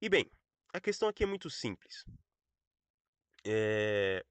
E 0.02 0.08
bem, 0.08 0.32
a 0.74 0.80
questão 0.80 1.10
aqui 1.10 1.24
é 1.24 1.28
muito 1.28 1.50
simples. 1.50 2.06
É... 3.46 4.24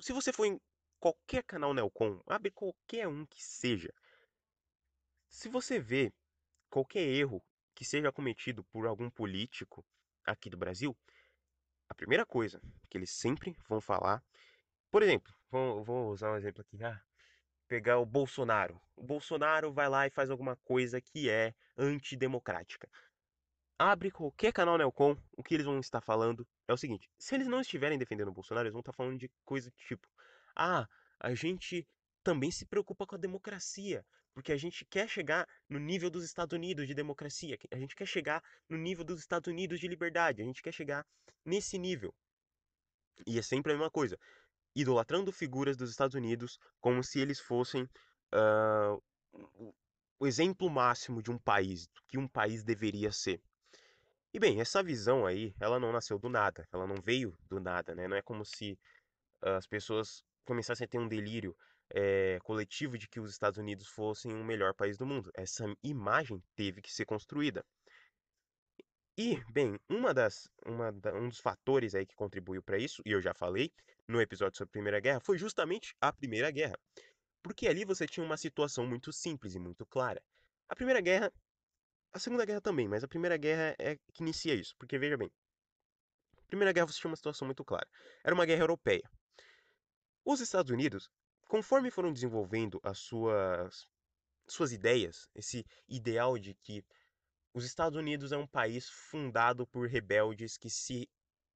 Se 0.00 0.12
você 0.12 0.32
for 0.32 0.46
em 0.46 0.60
qualquer 0.98 1.44
canal 1.44 1.72
Nelcom, 1.72 2.20
abre 2.26 2.50
qualquer 2.50 3.06
um 3.06 3.24
que 3.26 3.42
seja, 3.42 3.92
se 5.30 5.48
você 5.48 5.78
vê 5.78 6.12
qualquer 6.68 7.02
erro 7.02 7.42
que 7.74 7.84
seja 7.84 8.12
cometido 8.12 8.64
por 8.64 8.86
algum 8.86 9.08
político 9.08 9.84
aqui 10.26 10.50
do 10.50 10.56
Brasil, 10.56 10.94
a 11.88 11.94
primeira 11.94 12.26
coisa 12.26 12.60
que 12.90 12.98
eles 12.98 13.10
sempre 13.10 13.56
vão 13.68 13.80
falar, 13.80 14.22
por 14.90 15.02
exemplo, 15.02 15.32
vou, 15.50 15.82
vou 15.82 16.10
usar 16.10 16.32
um 16.32 16.36
exemplo 16.36 16.60
aqui, 16.60 16.82
ah, 16.84 17.00
pegar 17.66 17.98
o 17.98 18.04
Bolsonaro. 18.04 18.80
O 18.96 19.02
Bolsonaro 19.02 19.72
vai 19.72 19.88
lá 19.88 20.06
e 20.06 20.10
faz 20.10 20.28
alguma 20.30 20.56
coisa 20.56 21.00
que 21.00 21.30
é 21.30 21.54
antidemocrática. 21.78 22.88
Abre 23.78 24.10
qualquer 24.10 24.52
canal 24.52 24.76
Neocon, 24.76 25.16
o 25.32 25.42
que 25.42 25.54
eles 25.54 25.64
vão 25.64 25.78
estar 25.80 26.00
falando 26.00 26.46
é 26.68 26.72
o 26.72 26.76
seguinte: 26.76 27.08
se 27.16 27.34
eles 27.34 27.46
não 27.46 27.60
estiverem 27.60 27.98
defendendo 27.98 28.28
o 28.28 28.34
Bolsonaro, 28.34 28.66
eles 28.66 28.74
vão 28.74 28.80
estar 28.80 28.92
falando 28.92 29.18
de 29.18 29.30
coisa 29.44 29.70
tipo: 29.70 30.06
ah, 30.54 30.86
a 31.18 31.34
gente 31.34 31.86
também 32.22 32.50
se 32.50 32.66
preocupa 32.66 33.06
com 33.06 33.14
a 33.14 33.18
democracia, 33.18 34.04
porque 34.32 34.52
a 34.52 34.56
gente 34.56 34.84
quer 34.84 35.08
chegar 35.08 35.46
no 35.68 35.78
nível 35.78 36.10
dos 36.10 36.24
Estados 36.24 36.54
Unidos 36.54 36.86
de 36.86 36.94
democracia, 36.94 37.58
a 37.70 37.78
gente 37.78 37.96
quer 37.96 38.06
chegar 38.06 38.42
no 38.68 38.76
nível 38.76 39.04
dos 39.04 39.20
Estados 39.20 39.48
Unidos 39.48 39.80
de 39.80 39.88
liberdade, 39.88 40.42
a 40.42 40.44
gente 40.44 40.62
quer 40.62 40.72
chegar 40.72 41.06
nesse 41.44 41.78
nível. 41.78 42.14
E 43.26 43.38
é 43.38 43.42
sempre 43.42 43.72
a 43.72 43.74
mesma 43.74 43.90
coisa, 43.90 44.18
idolatrando 44.74 45.32
figuras 45.32 45.76
dos 45.76 45.90
Estados 45.90 46.14
Unidos 46.14 46.58
como 46.80 47.02
se 47.02 47.18
eles 47.20 47.40
fossem 47.40 47.84
uh, 48.32 49.02
o 50.18 50.26
exemplo 50.26 50.70
máximo 50.70 51.22
de 51.22 51.30
um 51.30 51.38
país, 51.38 51.86
do 51.88 52.02
que 52.06 52.18
um 52.18 52.28
país 52.28 52.62
deveria 52.62 53.10
ser. 53.10 53.42
E 54.32 54.38
bem, 54.38 54.60
essa 54.60 54.82
visão 54.82 55.26
aí, 55.26 55.54
ela 55.58 55.80
não 55.80 55.92
nasceu 55.92 56.18
do 56.18 56.28
nada, 56.28 56.66
ela 56.72 56.86
não 56.86 56.96
veio 57.02 57.36
do 57.48 57.58
nada, 57.58 57.94
né? 57.94 58.06
Não 58.06 58.16
é 58.16 58.22
como 58.22 58.44
se 58.44 58.78
as 59.42 59.66
pessoas 59.66 60.22
começassem 60.44 60.84
a 60.84 60.88
ter 60.88 60.98
um 60.98 61.08
delírio 61.08 61.56
é, 61.90 62.38
coletivo 62.42 62.96
de 62.96 63.08
que 63.08 63.20
os 63.20 63.30
Estados 63.30 63.58
Unidos 63.58 63.86
fossem 63.88 64.32
o 64.32 64.44
melhor 64.44 64.74
país 64.74 64.96
do 64.96 65.06
mundo. 65.06 65.30
Essa 65.34 65.64
imagem 65.82 66.42
teve 66.54 66.80
que 66.80 66.92
ser 66.92 67.04
construída. 67.04 67.64
E, 69.18 69.36
bem, 69.52 69.78
uma 69.88 70.14
das, 70.14 70.48
uma 70.64 70.90
um 71.14 71.28
dos 71.28 71.40
fatores 71.40 71.94
aí 71.94 72.06
que 72.06 72.14
contribuiu 72.14 72.62
para 72.62 72.78
isso, 72.78 73.02
e 73.04 73.12
eu 73.12 73.20
já 73.20 73.34
falei 73.34 73.70
no 74.08 74.20
episódio 74.20 74.56
sobre 74.56 74.70
a 74.70 74.72
Primeira 74.72 75.00
Guerra, 75.00 75.20
foi 75.20 75.36
justamente 75.36 75.94
a 76.00 76.12
Primeira 76.12 76.50
Guerra. 76.50 76.78
Porque 77.42 77.68
ali 77.68 77.84
você 77.84 78.06
tinha 78.06 78.24
uma 78.24 78.36
situação 78.36 78.86
muito 78.86 79.12
simples 79.12 79.54
e 79.54 79.58
muito 79.58 79.84
clara. 79.86 80.22
A 80.68 80.74
Primeira 80.74 81.00
Guerra, 81.00 81.32
a 82.12 82.18
Segunda 82.18 82.44
Guerra 82.44 82.60
também, 82.60 82.88
mas 82.88 83.04
a 83.04 83.08
Primeira 83.08 83.36
Guerra 83.36 83.74
é 83.78 83.96
que 84.12 84.22
inicia 84.22 84.54
isso. 84.54 84.74
Porque 84.78 84.98
veja 84.98 85.16
bem, 85.16 85.30
a 86.38 86.46
Primeira 86.46 86.72
Guerra 86.72 86.86
você 86.86 86.98
tinha 86.98 87.10
uma 87.10 87.16
situação 87.16 87.46
muito 87.46 87.64
clara. 87.64 87.86
Era 88.24 88.34
uma 88.34 88.46
guerra 88.46 88.62
europeia. 88.62 89.08
Os 90.24 90.40
Estados 90.40 90.70
Unidos 90.70 91.10
conforme 91.50 91.90
foram 91.90 92.12
desenvolvendo 92.12 92.80
as 92.80 93.00
suas, 93.00 93.88
suas 94.46 94.70
ideias, 94.70 95.28
esse 95.34 95.66
ideal 95.88 96.38
de 96.38 96.54
que 96.54 96.84
os 97.52 97.64
Estados 97.64 97.98
Unidos 97.98 98.30
é 98.30 98.36
um 98.36 98.46
país 98.46 98.88
fundado 98.88 99.66
por 99.66 99.88
rebeldes 99.88 100.56
que 100.56 100.70
se 100.70 101.08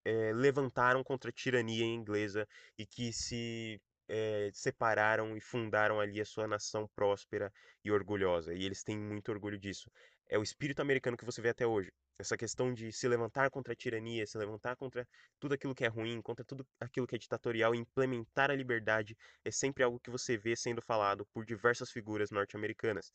é, 0.04 0.32
levantaram 0.32 1.04
contra 1.04 1.30
a 1.30 1.32
tirania 1.32 1.84
inglesa 1.84 2.44
e 2.76 2.84
que 2.84 3.12
se 3.12 3.80
é, 4.08 4.50
separaram 4.52 5.36
e 5.36 5.40
fundaram 5.40 6.00
ali 6.00 6.20
a 6.20 6.26
sua 6.26 6.48
nação 6.48 6.88
próspera 6.96 7.52
e 7.84 7.92
orgulhosa. 7.92 8.52
E 8.52 8.64
eles 8.64 8.82
têm 8.82 8.98
muito 8.98 9.30
orgulho 9.30 9.56
disso. 9.56 9.88
É 10.28 10.36
o 10.36 10.42
espírito 10.42 10.82
americano 10.82 11.16
que 11.16 11.24
você 11.24 11.40
vê 11.40 11.50
até 11.50 11.64
hoje. 11.64 11.92
Essa 12.16 12.36
questão 12.36 12.72
de 12.72 12.92
se 12.92 13.08
levantar 13.08 13.50
contra 13.50 13.72
a 13.72 13.76
tirania, 13.76 14.24
se 14.26 14.38
levantar 14.38 14.76
contra 14.76 15.06
tudo 15.40 15.54
aquilo 15.54 15.74
que 15.74 15.84
é 15.84 15.88
ruim, 15.88 16.22
contra 16.22 16.44
tudo 16.44 16.64
aquilo 16.78 17.06
que 17.06 17.16
é 17.16 17.18
ditatorial 17.18 17.74
e 17.74 17.78
implementar 17.78 18.50
a 18.50 18.54
liberdade 18.54 19.16
é 19.44 19.50
sempre 19.50 19.82
algo 19.82 19.98
que 19.98 20.10
você 20.10 20.36
vê 20.36 20.54
sendo 20.54 20.80
falado 20.80 21.26
por 21.32 21.44
diversas 21.44 21.90
figuras 21.90 22.30
norte-americanas. 22.30 23.12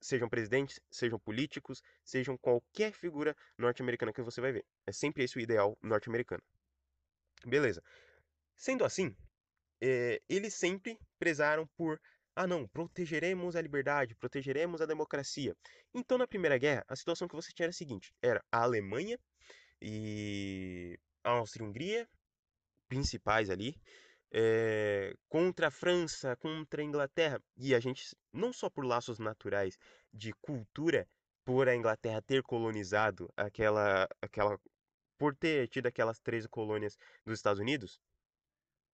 Sejam 0.00 0.28
presidentes, 0.28 0.80
sejam 0.90 1.18
políticos, 1.18 1.80
sejam 2.04 2.36
qualquer 2.36 2.92
figura 2.92 3.36
norte-americana 3.56 4.12
que 4.12 4.22
você 4.22 4.40
vai 4.40 4.52
ver. 4.52 4.64
É 4.84 4.92
sempre 4.92 5.22
esse 5.22 5.36
o 5.38 5.40
ideal 5.40 5.78
norte-americano. 5.80 6.42
Beleza. 7.46 7.82
Sendo 8.56 8.84
assim, 8.84 9.14
é, 9.80 10.20
eles 10.28 10.54
sempre 10.54 10.98
prezaram 11.18 11.66
por 11.76 12.00
ah, 12.36 12.46
não, 12.46 12.66
protegeremos 12.66 13.54
a 13.54 13.60
liberdade, 13.62 14.14
protegeremos 14.16 14.80
a 14.80 14.86
democracia. 14.86 15.56
Então, 15.92 16.18
na 16.18 16.26
Primeira 16.26 16.58
Guerra, 16.58 16.84
a 16.88 16.96
situação 16.96 17.28
que 17.28 17.34
você 17.34 17.52
tinha 17.52 17.64
era 17.64 17.70
a 17.70 17.74
seguinte: 17.74 18.12
era 18.20 18.44
a 18.50 18.62
Alemanha 18.62 19.18
e 19.80 20.98
a 21.22 21.30
Áustria-Hungria, 21.30 22.08
principais 22.88 23.50
ali, 23.50 23.80
é, 24.32 25.14
contra 25.28 25.68
a 25.68 25.70
França, 25.70 26.36
contra 26.36 26.82
a 26.82 26.84
Inglaterra. 26.84 27.40
E 27.56 27.74
a 27.74 27.80
gente, 27.80 28.16
não 28.32 28.52
só 28.52 28.68
por 28.68 28.84
laços 28.84 29.18
naturais 29.18 29.78
de 30.12 30.32
cultura, 30.34 31.06
por 31.44 31.68
a 31.68 31.76
Inglaterra 31.76 32.22
ter 32.22 32.42
colonizado 32.42 33.30
aquela, 33.36 34.08
aquela 34.20 34.58
por 35.18 35.36
ter 35.36 35.68
tido 35.68 35.86
aquelas 35.86 36.18
13 36.18 36.48
colônias 36.48 36.98
dos 37.24 37.38
Estados 37.38 37.60
Unidos, 37.60 38.00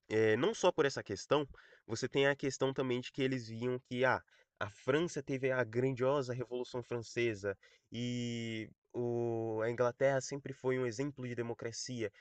é, 0.08 0.36
não 0.36 0.52
só 0.52 0.70
por 0.72 0.84
essa 0.84 1.02
questão, 1.02 1.48
você 1.86 2.08
tem 2.08 2.26
a 2.26 2.36
questão 2.36 2.72
também 2.72 3.00
de 3.00 3.12
que 3.12 3.22
eles 3.22 3.48
viam 3.48 3.78
que 3.78 4.04
ah, 4.04 4.22
a 4.58 4.70
França 4.70 5.22
teve 5.22 5.50
a 5.50 5.64
grandiosa 5.64 6.34
Revolução 6.34 6.82
Francesa 6.82 7.56
e 7.90 8.70
o, 8.92 9.60
a 9.62 9.70
Inglaterra 9.70 10.20
sempre 10.20 10.52
foi 10.52 10.78
um 10.78 10.86
exemplo 10.86 11.26
de 11.26 11.34
democracia. 11.34 12.12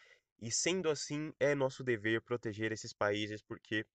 E 0.42 0.51
sendo 0.51 0.89
assim, 0.89 1.34
é 1.39 1.54
nosso 1.54 1.84
dever 1.84 2.22
proteger 2.22 2.72
esses 2.72 2.94
países 2.94 3.42
porque 3.42 3.86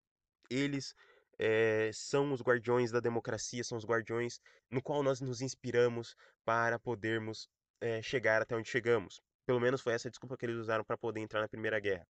eles 0.51 0.95
é, 1.39 1.91
são 1.93 2.33
os 2.33 2.43
guardiões 2.43 2.91
da 2.91 3.01
democracia, 3.01 3.65
são 3.65 3.79
os 3.79 3.85
guardiões 3.85 4.41
no 4.71 4.83
qual 4.83 5.03
nós 5.03 5.21
nos 5.21 5.41
inspiramos 5.41 6.15
para 6.45 6.79
podermos 6.79 7.49
é, 7.81 8.03
chegar 8.03 8.43
até 8.43 8.55
onde 8.55 8.69
chegamos. 8.69 9.23
Pelo 9.47 9.61
menos 9.61 9.81
foi 9.81 9.95
essa 9.95 10.11
desculpa 10.11 10.37
que 10.37 10.47
eles 10.47 10.57
usaram 10.57 10.85
para 10.85 10.97
poder 10.97 11.21
entrar 11.21 11.41
na 11.41 11.49
Primeira 11.49 11.81
Guerra. 11.81 12.07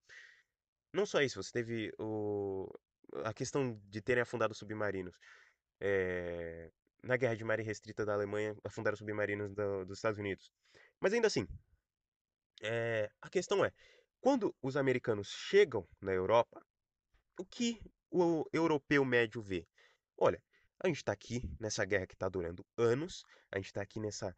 Não 0.92 1.06
só 1.06 1.20
isso, 1.20 1.42
você 1.42 1.52
teve 1.52 1.92
o, 1.98 2.68
a 3.24 3.32
questão 3.32 3.80
de 3.88 4.00
terem 4.00 4.22
afundado 4.22 4.54
submarinos. 4.54 5.16
É, 5.80 6.70
na 7.02 7.16
guerra 7.16 7.36
de 7.36 7.44
mar 7.44 7.60
restrita 7.60 8.04
da 8.04 8.14
Alemanha, 8.14 8.56
afundaram 8.64 8.96
submarinos 8.96 9.52
do, 9.52 9.84
dos 9.84 9.98
Estados 9.98 10.18
Unidos. 10.18 10.50
Mas 11.00 11.12
ainda 11.12 11.26
assim, 11.26 11.46
é, 12.62 13.10
a 13.20 13.28
questão 13.28 13.64
é, 13.64 13.72
quando 14.20 14.54
os 14.62 14.76
americanos 14.76 15.28
chegam 15.28 15.86
na 16.00 16.12
Europa, 16.12 16.64
o 17.38 17.44
que 17.44 17.78
o 18.10 18.44
europeu 18.52 19.04
médio 19.04 19.42
vê? 19.42 19.66
Olha, 20.16 20.42
a 20.82 20.86
gente 20.86 20.98
está 20.98 21.12
aqui 21.12 21.42
nessa 21.60 21.84
guerra 21.84 22.06
que 22.06 22.14
está 22.14 22.28
durando 22.28 22.64
anos, 22.76 23.22
a 23.52 23.58
gente 23.58 23.66
está 23.66 23.82
aqui 23.82 24.00
nessa 24.00 24.34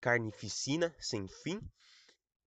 carnificina 0.00 0.94
sem 0.98 1.26
fim. 1.28 1.60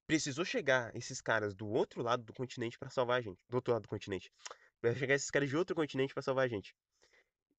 Precisou 0.06 0.44
chegar 0.44 0.96
esses 0.96 1.22
caras 1.22 1.56
do 1.56 1.68
outro 1.68 2.02
lado 2.02 2.24
do 2.24 2.34
continente 2.34 2.78
para 2.78 2.90
salvar 2.90 3.20
a 3.20 3.22
gente. 3.22 3.42
Do 3.50 3.56
outro 3.56 3.74
lado 3.74 3.84
do 3.84 3.90
continente. 3.90 4.32
Precisou 4.84 5.00
chegar 5.00 5.16
esses 5.16 5.32
caras 5.32 5.48
de 5.48 5.56
outro 5.56 5.74
continente 5.74 6.14
para 6.14 6.22
salvar 6.22 6.44
a 6.44 6.48
gente. 6.50 6.76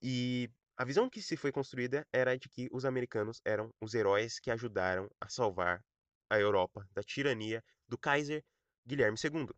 E 0.03 0.51
a 0.77 0.85
visão 0.85 1.09
que 1.09 1.23
se 1.23 1.39
foi 1.39 1.51
construída 1.51 2.07
era 2.13 2.37
de 2.37 2.51
que 2.51 2.69
os 2.71 2.85
americanos 2.85 3.41
eram 3.47 3.73
os 3.81 3.95
heróis 3.95 4.39
que 4.39 4.51
ajudaram 4.51 5.09
a 5.19 5.27
salvar 5.31 5.83
a 6.29 6.39
Europa 6.39 6.87
da 6.93 7.03
tirania 7.03 7.65
do 7.89 7.97
Kaiser 7.97 8.45
Guilherme 8.87 9.17
II. 9.17 9.49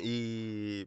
E 0.00 0.86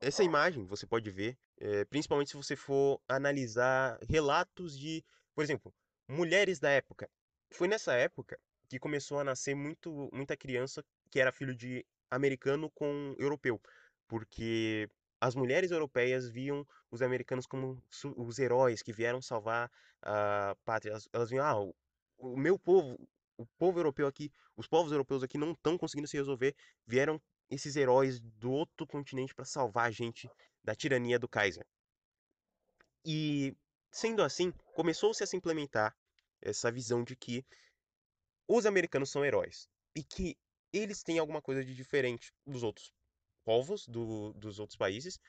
essa 0.00 0.24
imagem 0.24 0.64
você 0.64 0.86
pode 0.86 1.10
ver, 1.10 1.36
é, 1.58 1.84
principalmente 1.84 2.30
se 2.30 2.36
você 2.36 2.56
for 2.56 2.98
analisar 3.06 3.98
relatos 4.08 4.78
de, 4.78 5.04
por 5.34 5.44
exemplo, 5.44 5.70
mulheres 6.08 6.58
da 6.58 6.70
época. 6.70 7.10
Foi 7.52 7.68
nessa 7.68 7.92
época 7.92 8.40
que 8.70 8.78
começou 8.78 9.20
a 9.20 9.24
nascer 9.24 9.54
muito, 9.54 10.08
muita 10.14 10.34
criança 10.34 10.82
que 11.10 11.20
era 11.20 11.30
filho 11.30 11.54
de 11.54 11.84
americano 12.10 12.70
com 12.70 13.14
europeu, 13.18 13.60
porque 14.08 14.88
as 15.20 15.34
mulheres 15.34 15.70
europeias 15.70 16.28
viam 16.28 16.66
os 16.90 17.02
americanos 17.02 17.46
como 17.46 17.82
os 18.16 18.38
heróis 18.38 18.82
que 18.82 18.92
vieram 18.92 19.20
salvar 19.20 19.70
a 20.02 20.56
pátria. 20.64 20.92
Elas, 20.92 21.08
elas 21.12 21.30
viam, 21.30 21.44
ah, 21.44 21.60
o, 21.60 21.74
o 22.18 22.36
meu 22.36 22.58
povo, 22.58 22.98
o 23.36 23.46
povo 23.58 23.78
europeu 23.78 24.06
aqui, 24.06 24.30
os 24.56 24.66
povos 24.66 24.92
europeus 24.92 25.22
aqui 25.22 25.38
não 25.38 25.52
estão 25.52 25.78
conseguindo 25.78 26.08
se 26.08 26.16
resolver, 26.16 26.54
vieram 26.86 27.20
esses 27.50 27.76
heróis 27.76 28.20
do 28.20 28.50
outro 28.50 28.86
continente 28.86 29.34
para 29.34 29.44
salvar 29.44 29.86
a 29.86 29.90
gente 29.90 30.28
da 30.62 30.74
tirania 30.74 31.18
do 31.18 31.28
Kaiser. 31.28 31.66
E 33.04 33.56
sendo 33.90 34.22
assim, 34.22 34.52
começou-se 34.74 35.22
a 35.22 35.26
se 35.26 35.36
implementar 35.36 35.96
essa 36.42 36.70
visão 36.70 37.02
de 37.02 37.16
que 37.16 37.44
os 38.48 38.66
americanos 38.66 39.10
são 39.10 39.24
heróis 39.24 39.68
e 39.94 40.02
que 40.02 40.36
eles 40.72 41.02
têm 41.02 41.18
alguma 41.18 41.40
coisa 41.40 41.64
de 41.64 41.74
diferente 41.74 42.32
dos 42.44 42.62
outros 42.62 42.92
povos 43.46 43.86
do, 43.86 44.32
dos 44.34 44.58
outros 44.58 44.76
países 44.76 45.20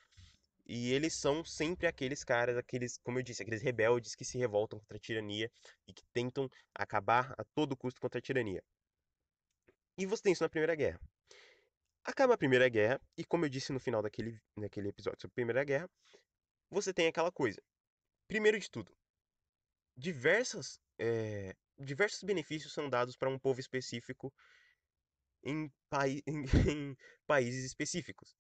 e 0.66 0.92
eles 0.92 1.14
são 1.14 1.46
sempre 1.46 1.88
aqueles 1.88 2.24
caras, 2.24 2.58
aqueles, 2.58 2.98
como 2.98 3.20
eu 3.20 3.24
disse, 3.24 3.42
aqueles 3.42 3.62
rebeldes 3.62 4.16
que 4.16 4.26
se 4.26 4.38
revoltam 4.38 4.80
contra 4.80 4.98
a 4.98 5.00
tirania 5.00 5.50
e 5.88 5.94
que 5.94 6.04
tentam 6.12 6.50
acabar 6.76 7.34
a 7.38 7.44
todo 7.56 7.78
custo 7.78 8.02
contra 8.02 8.20
a 8.20 8.22
tirania. 8.22 8.62
E 9.98 10.06
você 10.06 10.24
tem 10.24 10.34
isso 10.34 10.44
na 10.44 10.50
Primeira 10.50 10.76
Guerra. 10.76 11.00
Acaba 12.04 12.34
a 12.34 12.38
Primeira 12.38 12.68
Guerra, 12.68 13.00
e 13.18 13.24
como 13.24 13.46
eu 13.46 13.50
disse 13.50 13.72
no 13.72 13.80
final 13.80 14.02
daquele, 14.02 14.38
daquele 14.58 14.90
episódio 14.90 15.22
sobre 15.22 15.34
a 15.34 15.36
Primeira 15.36 15.64
Guerra, 15.64 15.90
você 16.70 16.94
tem 16.94 17.08
aquela 17.08 17.32
coisa. 17.32 17.62
Primeiro 18.28 18.60
de 18.60 18.70
tudo, 18.70 18.92
diversas, 19.96 20.82
é, 21.00 21.56
diversos 21.80 22.24
benefícios 22.24 22.74
são 22.74 22.90
dados 22.90 23.16
para 23.16 23.30
um 23.30 23.40
povo 23.40 23.60
específico 23.62 24.34
em, 25.48 25.72
em, 26.28 26.44
em 26.92 26.98
países 27.26 27.66
específicos. 27.66 28.36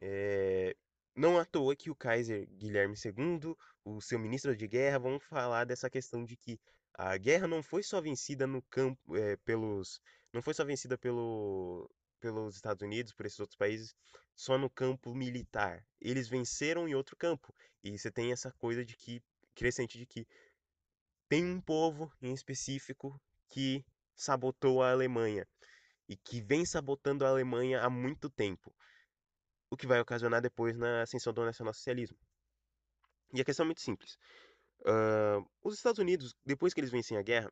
É, 0.00 0.74
não 1.14 1.38
à 1.38 1.44
toa 1.44 1.76
que 1.76 1.90
o 1.90 1.94
Kaiser 1.94 2.48
Guilherme 2.56 2.96
II, 2.96 3.54
o 3.84 4.00
seu 4.00 4.18
ministro 4.18 4.56
de 4.56 4.66
guerra, 4.66 4.98
vão 4.98 5.20
falar 5.20 5.64
dessa 5.64 5.88
questão 5.90 6.24
de 6.24 6.36
que 6.36 6.58
a 6.94 7.16
guerra 7.16 7.46
não 7.46 7.62
foi 7.62 7.82
só 7.82 8.00
vencida 8.00 8.46
no 8.46 8.62
campo 8.62 9.16
é, 9.16 9.36
pelos, 9.38 10.00
não 10.32 10.42
foi 10.42 10.54
só 10.54 10.64
vencida 10.64 10.96
pelo, 10.96 11.90
pelos 12.20 12.56
Estados 12.56 12.82
Unidos, 12.82 13.12
por 13.12 13.26
esses 13.26 13.38
outros 13.38 13.56
países, 13.56 13.94
só 14.34 14.56
no 14.58 14.70
campo 14.70 15.14
militar. 15.14 15.84
Eles 16.00 16.28
venceram 16.28 16.88
em 16.88 16.94
outro 16.94 17.16
campo. 17.16 17.54
E 17.82 17.96
você 17.96 18.10
tem 18.10 18.32
essa 18.32 18.50
coisa 18.52 18.84
de 18.84 18.96
que 18.96 19.22
crescente 19.54 19.98
de 19.98 20.06
que 20.06 20.26
tem 21.28 21.44
um 21.44 21.60
povo 21.60 22.12
em 22.20 22.32
específico 22.32 23.20
que 23.48 23.84
sabotou 24.16 24.82
a 24.82 24.90
Alemanha 24.90 25.46
e 26.08 26.16
que 26.16 26.40
vem 26.40 26.64
sabotando 26.64 27.24
a 27.24 27.28
Alemanha 27.28 27.80
há 27.80 27.90
muito 27.90 28.28
tempo 28.30 28.74
o 29.70 29.76
que 29.76 29.86
vai 29.86 30.00
ocasionar 30.00 30.40
depois 30.40 30.76
na 30.76 31.02
ascensão 31.02 31.32
do 31.32 31.44
nacionalsocialismo. 31.44 32.18
E 33.32 33.40
a 33.40 33.44
questão 33.44 33.64
é 33.64 33.66
muito 33.66 33.80
simples. 33.80 34.16
Uh, 34.80 35.44
os 35.62 35.74
Estados 35.74 35.98
Unidos, 35.98 36.34
depois 36.44 36.72
que 36.72 36.80
eles 36.80 36.90
vencem 36.90 37.16
a 37.16 37.22
guerra, 37.22 37.50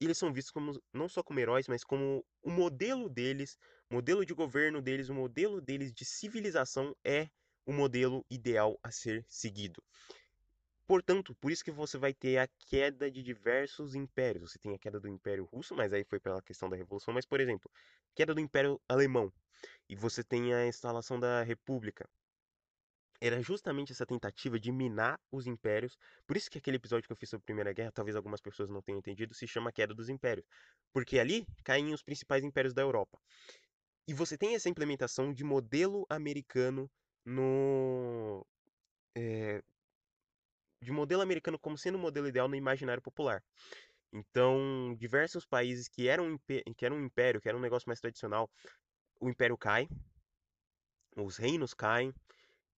eles 0.00 0.18
são 0.18 0.32
vistos 0.32 0.52
como, 0.52 0.72
não 0.92 1.08
só 1.08 1.22
como 1.22 1.40
heróis, 1.40 1.68
mas 1.68 1.84
como 1.84 2.24
o 2.42 2.50
modelo 2.50 3.08
deles, 3.08 3.56
modelo 3.90 4.26
de 4.26 4.34
governo 4.34 4.82
deles, 4.82 5.08
o 5.08 5.14
modelo 5.14 5.60
deles 5.60 5.92
de 5.92 6.04
civilização 6.04 6.94
é 7.04 7.28
o 7.64 7.72
modelo 7.72 8.24
ideal 8.28 8.78
a 8.82 8.90
ser 8.90 9.24
seguido. 9.28 9.82
Portanto, 10.92 11.34
por 11.36 11.50
isso 11.50 11.64
que 11.64 11.70
você 11.70 11.96
vai 11.96 12.12
ter 12.12 12.36
a 12.36 12.46
queda 12.68 13.10
de 13.10 13.22
diversos 13.22 13.94
impérios. 13.94 14.52
Você 14.52 14.58
tem 14.58 14.74
a 14.74 14.78
queda 14.78 15.00
do 15.00 15.08
Império 15.08 15.46
Russo, 15.46 15.74
mas 15.74 15.90
aí 15.90 16.04
foi 16.04 16.20
pela 16.20 16.42
questão 16.42 16.68
da 16.68 16.76
Revolução. 16.76 17.14
Mas, 17.14 17.24
por 17.24 17.40
exemplo, 17.40 17.70
queda 18.14 18.34
do 18.34 18.40
Império 18.42 18.78
Alemão 18.86 19.32
e 19.88 19.96
você 19.96 20.22
tem 20.22 20.52
a 20.52 20.66
instalação 20.66 21.18
da 21.18 21.42
República. 21.44 22.06
Era 23.22 23.40
justamente 23.40 23.90
essa 23.90 24.04
tentativa 24.04 24.60
de 24.60 24.70
minar 24.70 25.18
os 25.30 25.46
impérios. 25.46 25.96
Por 26.26 26.36
isso 26.36 26.50
que 26.50 26.58
aquele 26.58 26.76
episódio 26.76 27.06
que 27.06 27.12
eu 27.14 27.16
fiz 27.16 27.30
sobre 27.30 27.44
a 27.44 27.46
Primeira 27.46 27.72
Guerra, 27.72 27.90
talvez 27.90 28.14
algumas 28.14 28.42
pessoas 28.42 28.68
não 28.68 28.82
tenham 28.82 28.98
entendido, 28.98 29.32
se 29.32 29.48
chama 29.48 29.72
Queda 29.72 29.94
dos 29.94 30.10
Impérios. 30.10 30.46
Porque 30.92 31.18
ali 31.18 31.46
caem 31.64 31.94
os 31.94 32.02
principais 32.02 32.44
impérios 32.44 32.74
da 32.74 32.82
Europa. 32.82 33.18
E 34.06 34.12
você 34.12 34.36
tem 34.36 34.54
essa 34.54 34.68
implementação 34.68 35.32
de 35.32 35.42
modelo 35.42 36.04
americano 36.10 36.90
no. 37.24 38.46
É, 39.16 39.62
de 40.82 40.90
modelo 40.90 41.22
americano 41.22 41.58
como 41.58 41.78
sendo 41.78 41.94
o 41.94 42.00
modelo 42.00 42.26
ideal 42.26 42.48
no 42.48 42.56
imaginário 42.56 43.02
popular. 43.02 43.42
Então, 44.12 44.94
diversos 44.98 45.46
países 45.46 45.88
que 45.88 46.08
eram, 46.08 46.38
que 46.76 46.84
eram 46.84 46.96
um 46.96 47.04
império, 47.04 47.40
que 47.40 47.48
era 47.48 47.56
um 47.56 47.60
negócio 47.60 47.88
mais 47.88 48.00
tradicional, 48.00 48.50
o 49.20 49.30
império 49.30 49.56
cai, 49.56 49.88
os 51.16 51.36
reinos 51.36 51.72
caem, 51.72 52.12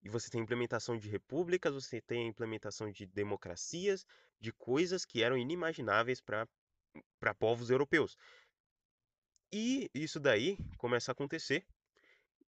e 0.03 0.09
você 0.09 0.31
tem 0.31 0.43
implementação 0.43 0.99
de 0.99 1.09
repúblicas, 1.09 1.73
você 1.73 2.01
tem 2.01 2.27
a 2.27 2.29
implementação 2.29 2.90
de 2.90 3.07
democracias, 3.07 4.05
de 4.38 4.53
coisas 4.53 5.05
que 5.05 5.23
eram 5.23 5.38
inimagináveis 5.38 6.21
para 6.21 7.35
povos 7.38 7.71
europeus. 7.71 8.17
E 9.51 9.90
isso 9.95 10.21
daí 10.21 10.59
começa 10.77 11.11
a 11.11 11.14
acontecer, 11.14 11.67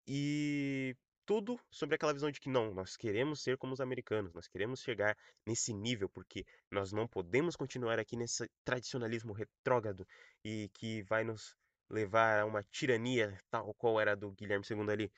e 0.07 0.95
tudo 1.27 1.61
sobre 1.71 1.97
aquela 1.97 2.15
visão 2.15 2.31
de 2.31 2.41
que 2.41 2.49
não, 2.49 2.73
nós 2.73 2.97
queremos 2.97 3.43
ser 3.43 3.59
como 3.59 3.75
os 3.75 3.81
americanos, 3.81 4.33
nós 4.33 4.47
queremos 4.47 4.81
chegar 4.81 5.17
nesse 5.45 5.75
nível, 5.75 6.09
porque 6.09 6.47
nós 6.71 6.93
não 6.93 7.07
podemos 7.07 7.57
continuar 7.57 7.99
aqui 7.99 8.17
nesse 8.17 8.49
tradicionalismo 8.65 9.33
retrógrado 9.33 10.07
e 10.45 10.71
que 10.73 11.03
vai 11.03 11.25
nos 11.25 11.57
levar 11.91 12.41
a 12.41 12.47
uma 12.47 12.63
tirania 12.63 13.39
tal 13.51 13.75
qual 13.75 14.01
era 14.01 14.17
do 14.17 14.31
Guilherme 14.31 14.65
II 14.69 14.91
ali. 14.91 15.13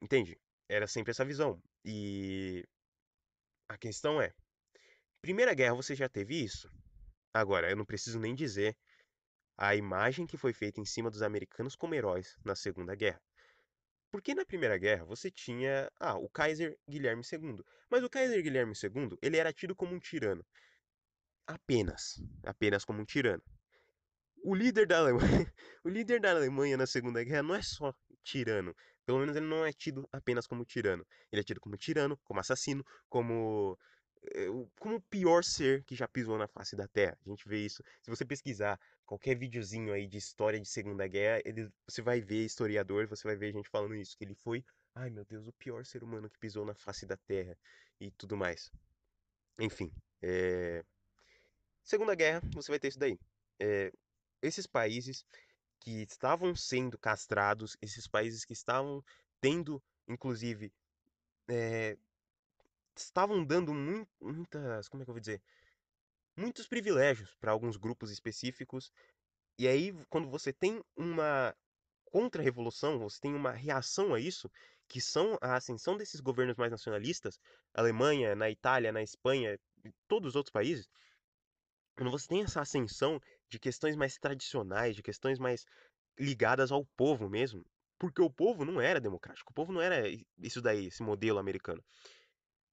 Entende? 0.00 0.38
Era 0.68 0.86
sempre 0.86 1.10
essa 1.10 1.24
visão. 1.24 1.60
E 1.84 2.64
a 3.68 3.76
questão 3.76 4.22
é: 4.22 4.32
Primeira 5.20 5.54
Guerra 5.54 5.74
você 5.74 5.94
já 5.94 6.08
teve 6.08 6.42
isso? 6.42 6.70
Agora, 7.34 7.68
eu 7.70 7.76
não 7.76 7.84
preciso 7.84 8.18
nem 8.18 8.34
dizer 8.34 8.76
a 9.58 9.74
imagem 9.74 10.26
que 10.26 10.36
foi 10.36 10.52
feita 10.52 10.80
em 10.80 10.84
cima 10.84 11.10
dos 11.10 11.22
americanos 11.22 11.74
como 11.76 11.94
heróis 11.94 12.36
na 12.44 12.54
Segunda 12.54 12.94
Guerra. 12.94 13.20
Porque 14.12 14.34
na 14.34 14.44
Primeira 14.44 14.76
Guerra 14.76 15.06
você 15.06 15.30
tinha, 15.30 15.90
ah, 15.98 16.16
o 16.18 16.28
Kaiser 16.28 16.78
Guilherme 16.86 17.22
II. 17.24 17.64
Mas 17.90 18.04
o 18.04 18.10
Kaiser 18.10 18.42
Guilherme 18.42 18.74
II, 18.74 19.16
ele 19.22 19.38
era 19.38 19.52
tido 19.54 19.74
como 19.74 19.94
um 19.94 19.98
tirano. 19.98 20.44
Apenas, 21.46 22.22
apenas 22.44 22.84
como 22.84 23.00
um 23.00 23.06
tirano. 23.06 23.42
O 24.44 24.54
líder 24.54 24.86
da 24.86 24.98
Alemanha, 24.98 25.18
o 25.82 25.88
líder 25.88 26.20
da 26.20 26.30
Alemanha 26.30 26.76
na 26.76 26.86
Segunda 26.86 27.24
Guerra 27.24 27.42
não 27.42 27.54
é 27.54 27.62
só 27.62 27.94
tirano. 28.22 28.76
Pelo 29.06 29.18
menos 29.18 29.34
ele 29.34 29.46
não 29.46 29.64
é 29.64 29.72
tido 29.72 30.06
apenas 30.12 30.46
como 30.46 30.64
tirano. 30.64 31.06
Ele 31.30 31.40
é 31.40 31.44
tido 31.44 31.60
como 31.60 31.76
tirano, 31.78 32.18
como 32.22 32.38
assassino, 32.38 32.84
como 33.08 33.78
eh, 34.34 34.46
como 34.78 34.96
o 34.96 35.00
pior 35.00 35.42
ser 35.42 35.84
que 35.84 35.96
já 35.96 36.06
pisou 36.06 36.36
na 36.36 36.46
face 36.46 36.76
da 36.76 36.86
Terra. 36.86 37.18
A 37.24 37.28
gente 37.30 37.48
vê 37.48 37.64
isso. 37.64 37.82
Se 38.02 38.10
você 38.10 38.24
pesquisar 38.24 38.78
qualquer 39.12 39.36
videozinho 39.36 39.92
aí 39.92 40.06
de 40.06 40.16
história 40.16 40.58
de 40.58 40.66
Segunda 40.66 41.06
Guerra, 41.06 41.42
ele, 41.44 41.70
você 41.86 42.00
vai 42.00 42.22
ver 42.22 42.46
historiador, 42.46 43.06
você 43.06 43.28
vai 43.28 43.36
ver 43.36 43.52
gente 43.52 43.68
falando 43.68 43.94
isso, 43.94 44.16
que 44.16 44.24
ele 44.24 44.34
foi, 44.34 44.64
ai 44.94 45.10
meu 45.10 45.22
Deus, 45.26 45.46
o 45.46 45.52
pior 45.52 45.84
ser 45.84 46.02
humano 46.02 46.30
que 46.30 46.38
pisou 46.38 46.64
na 46.64 46.74
face 46.74 47.04
da 47.04 47.14
Terra 47.14 47.54
e 48.00 48.10
tudo 48.12 48.38
mais. 48.38 48.72
Enfim, 49.58 49.92
é... 50.22 50.82
Segunda 51.84 52.14
Guerra, 52.14 52.40
você 52.54 52.72
vai 52.72 52.78
ter 52.78 52.88
isso 52.88 52.98
daí. 52.98 53.18
É... 53.60 53.92
Esses 54.40 54.66
países 54.66 55.26
que 55.78 56.04
estavam 56.04 56.56
sendo 56.56 56.96
castrados, 56.96 57.76
esses 57.82 58.08
países 58.08 58.46
que 58.46 58.54
estavam 58.54 59.04
tendo, 59.42 59.82
inclusive, 60.08 60.72
é, 61.48 61.98
estavam 62.96 63.44
dando 63.44 63.74
muitas, 63.74 64.88
como 64.88 65.02
é 65.02 65.04
que 65.04 65.10
eu 65.10 65.14
vou 65.14 65.20
dizer, 65.20 65.42
muitos 66.36 66.66
privilégios 66.66 67.34
para 67.40 67.52
alguns 67.52 67.76
grupos 67.76 68.10
específicos, 68.10 68.90
E 69.58 69.68
aí, 69.68 69.92
quando 70.10 70.28
você 70.30 70.52
tem 70.52 70.82
uma 70.96 71.54
contra-revolução, 72.06 72.98
você 72.98 73.20
tem 73.20 73.34
uma 73.34 73.52
reação 73.52 74.14
a 74.14 74.20
isso, 74.20 74.50
que 74.88 75.00
são 75.00 75.38
a 75.40 75.56
ascensão 75.56 75.96
desses 75.96 76.20
governos 76.20 76.56
mais 76.56 76.70
nacionalistas, 76.70 77.38
Alemanha, 77.74 78.34
na 78.34 78.50
Itália, 78.50 78.92
na 78.92 79.02
Espanha, 79.02 79.58
e 79.84 79.90
todos 80.08 80.30
os 80.30 80.36
outros 80.36 80.52
países, 80.52 80.88
quando 81.96 82.10
você 82.10 82.28
tem 82.28 82.42
essa 82.42 82.60
ascensão 82.60 83.20
de 83.48 83.58
questões 83.58 83.96
mais 83.96 84.16
tradicionais, 84.18 84.96
de 84.96 85.02
questões 85.02 85.38
mais 85.38 85.64
ligadas 86.18 86.72
ao 86.72 86.84
povo 86.96 87.28
mesmo, 87.28 87.64
porque 87.98 88.20
o 88.22 88.30
povo 88.30 88.64
não 88.64 88.80
era 88.80 89.00
democrático, 89.00 89.50
o 89.50 89.54
povo 89.54 89.72
não 89.72 89.80
era 89.80 90.08
isso 90.38 90.60
daí, 90.60 90.86
esse 90.86 91.02
modelo 91.02 91.38
americano. 91.38 91.82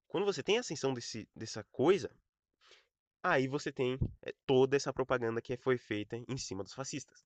Quando 0.08 0.24
você 0.24 0.42
tem 0.42 0.56
a 0.58 0.60
ascensão 0.60 0.92
desse, 0.92 1.28
dessa 1.34 1.64
coisa, 1.70 2.10
aí 3.22 3.48
você 3.48 3.72
tem 3.72 3.98
é, 4.22 4.32
toda 4.46 4.76
essa 4.76 4.92
propaganda 4.92 5.40
que 5.40 5.56
foi 5.56 5.78
feita 5.78 6.16
em 6.16 6.36
cima 6.36 6.62
dos 6.62 6.74
fascistas. 6.74 7.24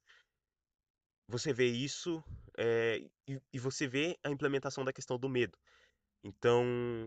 Você 1.29 1.53
vê 1.53 1.67
isso 1.67 2.23
é, 2.59 2.99
e, 3.29 3.41
e 3.53 3.59
você 3.59 3.87
vê 3.87 4.19
a 4.23 4.31
implementação 4.31 4.85
da 4.85 4.93
questão 4.93 5.19
do 5.19 5.29
medo. 5.29 5.57
Então, 6.23 6.65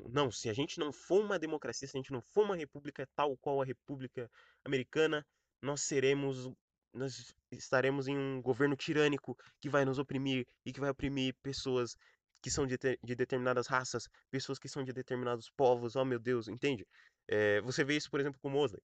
não, 0.10 0.32
se 0.32 0.50
a 0.50 0.54
gente 0.54 0.80
não 0.80 0.94
for 0.94 1.24
uma 1.24 1.40
democracia, 1.40 1.88
se 1.88 1.98
a 1.98 2.00
gente 2.00 2.12
não 2.12 2.22
for 2.22 2.46
uma 2.46 2.56
república 2.56 3.08
tal 3.16 3.36
qual 3.38 3.62
a 3.62 3.66
República 3.66 4.30
Americana, 4.64 5.26
nós 5.62 5.82
seremos 5.82 6.50
nós 6.94 7.34
estaremos 7.52 8.08
em 8.08 8.18
um 8.18 8.42
governo 8.42 8.76
tirânico 8.76 9.38
que 9.62 9.70
vai 9.70 9.86
nos 9.86 10.00
oprimir 10.00 10.48
e 10.66 10.74
que 10.74 10.80
vai 10.80 10.90
oprimir 10.90 11.36
pessoas 11.44 11.96
que 12.42 12.50
são 12.50 12.66
de, 12.66 12.78
de 13.04 13.16
determinadas 13.16 13.68
raças, 13.68 14.08
pessoas 14.32 14.58
que 14.58 14.70
são 14.70 14.84
de 14.84 14.94
determinados 14.94 15.50
povos, 15.56 15.96
oh 15.96 16.06
meu 16.06 16.20
Deus, 16.20 16.48
entende? 16.48 16.86
É, 17.28 17.62
você 17.62 17.84
vê 17.84 17.96
isso, 17.98 18.10
por 18.10 18.20
exemplo, 18.20 18.40
com 18.42 18.48
o 18.48 18.52
Mosley. 18.52 18.82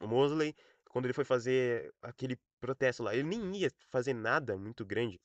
O 0.00 0.06
Mosley, 0.06 0.54
quando 0.90 1.06
ele 1.06 1.14
foi 1.14 1.24
fazer 1.24 1.92
aquele 2.02 2.38
protesto 2.60 3.02
lá, 3.02 3.14
ele 3.14 3.24
nem 3.24 3.56
ia 3.56 3.70
fazer 3.90 4.14
nada 4.14 4.56
muito 4.56 4.84
grande, 4.84 5.20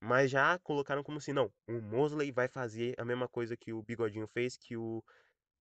mas 0.00 0.30
já 0.30 0.58
colocaram 0.60 1.02
como 1.02 1.20
se, 1.20 1.32
não, 1.32 1.52
o 1.66 1.80
Mosley 1.80 2.32
vai 2.32 2.48
fazer 2.48 2.94
a 2.98 3.04
mesma 3.04 3.28
coisa 3.28 3.56
que 3.56 3.72
o 3.72 3.82
Bigodinho 3.82 4.26
fez, 4.28 4.56
que 4.56 4.76
o 4.76 5.02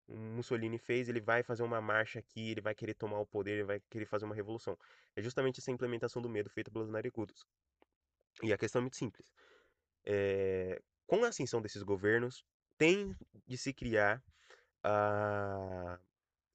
o 0.07 0.15
Mussolini 0.15 0.77
fez, 0.77 1.09
ele 1.09 1.19
vai 1.19 1.43
fazer 1.43 1.63
uma 1.63 1.81
marcha 1.81 2.19
aqui, 2.19 2.51
ele 2.51 2.61
vai 2.61 2.73
querer 2.73 2.93
tomar 2.93 3.19
o 3.19 3.25
poder, 3.25 3.51
ele 3.51 3.63
vai 3.63 3.81
querer 3.89 4.05
fazer 4.05 4.25
uma 4.25 4.35
revolução. 4.35 4.77
É 5.15 5.21
justamente 5.21 5.59
essa 5.59 5.71
implementação 5.71 6.21
do 6.21 6.29
medo 6.29 6.49
feita 6.49 6.71
pelos 6.71 6.89
narigudos. 6.89 7.45
E 8.41 8.53
a 8.53 8.57
questão 8.57 8.79
é 8.79 8.83
muito 8.83 8.95
simples. 8.95 9.31
É, 10.05 10.81
com 11.05 11.23
a 11.25 11.29
ascensão 11.29 11.61
desses 11.61 11.83
governos, 11.83 12.43
tem 12.77 13.15
de 13.45 13.57
se 13.57 13.73
criar 13.73 14.23
a 14.83 15.99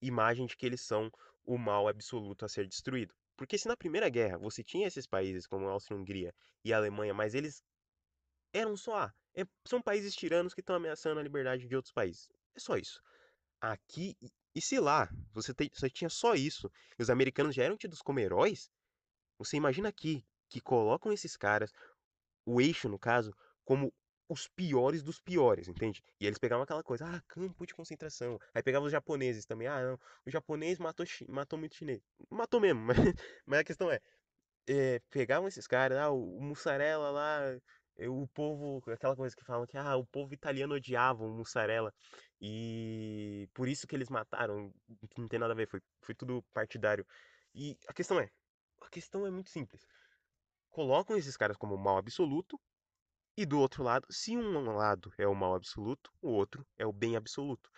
imagem 0.03 0.47
de 0.47 0.57
que 0.57 0.67
eles 0.67 0.81
são 0.83 1.11
o 1.45 1.57
mal 1.57 1.89
absoluto 1.89 2.45
a 2.45 2.49
ser 2.49 2.67
destruído. 2.67 3.15
Porque 3.37 3.57
se 3.57 3.67
na 3.67 3.77
Primeira 3.77 4.09
Guerra 4.09 4.39
você 4.39 4.63
tinha 4.63 4.87
esses 4.87 5.07
países 5.07 5.47
como 5.47 5.67
a 5.67 5.73
Áustria-Hungria 5.73 6.35
e 6.65 6.73
a 6.73 6.77
Alemanha, 6.77 7.15
mas 7.15 7.35
eles 7.35 7.63
eram 8.53 8.77
só 8.77 8.97
ah, 8.97 9.15
é, 9.35 9.47
são 9.65 9.81
países 9.81 10.15
tiranos 10.15 10.53
que 10.53 10.61
estão 10.61 10.77
ameaçando 10.77 11.19
a 11.19 11.23
liberdade 11.23 11.67
de 11.67 11.75
outros 11.75 11.93
países. 11.93 12.29
É 12.55 12.61
só 12.61 12.77
isso. 12.77 13.01
Aqui, 13.61 14.17
e 14.55 14.61
se 14.61 14.79
lá 14.79 15.09
você, 15.33 15.53
você 15.73 15.89
tinha 15.89 16.11
só 16.11 16.35
isso, 16.35 16.71
e 16.99 17.03
os 17.03 17.09
americanos 17.09 17.55
já 17.55 17.65
eram 17.65 17.77
tidos 17.77 18.03
como 18.03 18.21
heróis, 18.21 18.71
você 19.39 19.57
imagina 19.57 19.89
aqui 19.89 20.25
que 20.49 20.61
colocam 20.61 21.13
esses 21.13 21.37
caras, 21.37 21.73
o 22.45 22.61
eixo 22.61 22.89
no 22.89 22.99
caso, 22.99 23.35
como 23.65 23.93
os 24.29 24.49
piores 24.49 25.03
dos 25.03 25.21
piores, 25.21 25.69
entende? 25.69 26.03
E 26.21 26.27
eles 26.27 26.39
pegavam 26.39 26.63
aquela 26.63 26.83
coisa, 26.83 27.07
ah, 27.07 27.21
campo 27.29 27.67
de 27.67 27.75
concentração. 27.75 28.39
Aí 28.55 28.63
pegavam 28.63 28.87
os 28.87 28.93
japoneses 28.93 29.45
também, 29.45 29.69
ah, 29.69 29.83
não, 29.83 29.99
o 30.27 30.31
japonês 30.31 30.79
matou, 30.79 31.05
matou 31.29 31.59
muito 31.59 31.77
chinês. 31.77 32.01
Matou 32.31 32.61
mesmo, 32.61 32.81
mas, 32.81 32.97
mas 33.47 33.61
a 33.61 33.65
questão 33.65 33.91
é, 33.91 34.01
é, 34.69 35.01
pegavam 35.11 35.49
esses 35.49 35.67
caras, 35.67 35.99
ah, 35.99 36.11
o, 36.11 36.39
o 36.39 36.43
mussarela 36.43 37.11
lá, 37.11 37.41
o 38.09 38.27
povo, 38.29 38.83
aquela 38.91 39.15
coisa 39.15 39.37
que 39.37 39.45
falam 39.45 39.67
que 39.67 39.77
ah, 39.77 39.97
o 39.97 40.07
povo 40.07 40.33
italiano 40.33 40.75
odiava 40.75 41.25
o 41.25 41.29
mussarela 41.29 41.93
e 42.41 43.49
por 43.55 43.69
isso 43.69 43.87
que 43.87 43.95
eles 43.95 44.09
mataram, 44.09 44.73
não 45.17 45.29
tem 45.29 45.39
nada 45.39 45.53
a 45.53 45.57
ver, 45.57 45.69
foi, 45.69 45.81
foi 46.01 46.15
tudo 46.15 46.43
partidário. 46.53 47.07
E 47.55 47.77
a 47.87 47.93
questão 47.93 48.19
é, 48.19 48.31
a 48.81 48.89
questão 48.89 49.27
é 49.27 49.31
muito 49.31 49.51
simples. 49.51 49.87
Colocam 50.71 51.17
esses 51.17 51.37
caras 51.37 51.57
como 51.57 51.77
mal 51.77 51.99
absoluto 51.99 52.59
e 53.37 53.47
do 53.47 53.59
outro 53.59 53.83
lado, 53.83 54.07
se 54.11 54.37
um 54.37 54.73
lado 54.77 55.13
é 55.17 55.27
o 55.27 55.35
mal 55.35 55.55
absoluto, 55.55 56.13
o 56.21 56.29
outro 56.31 56.67
é 56.77 56.87
o 56.87 56.93
bem 56.93 57.17
absoluto. 57.17 57.71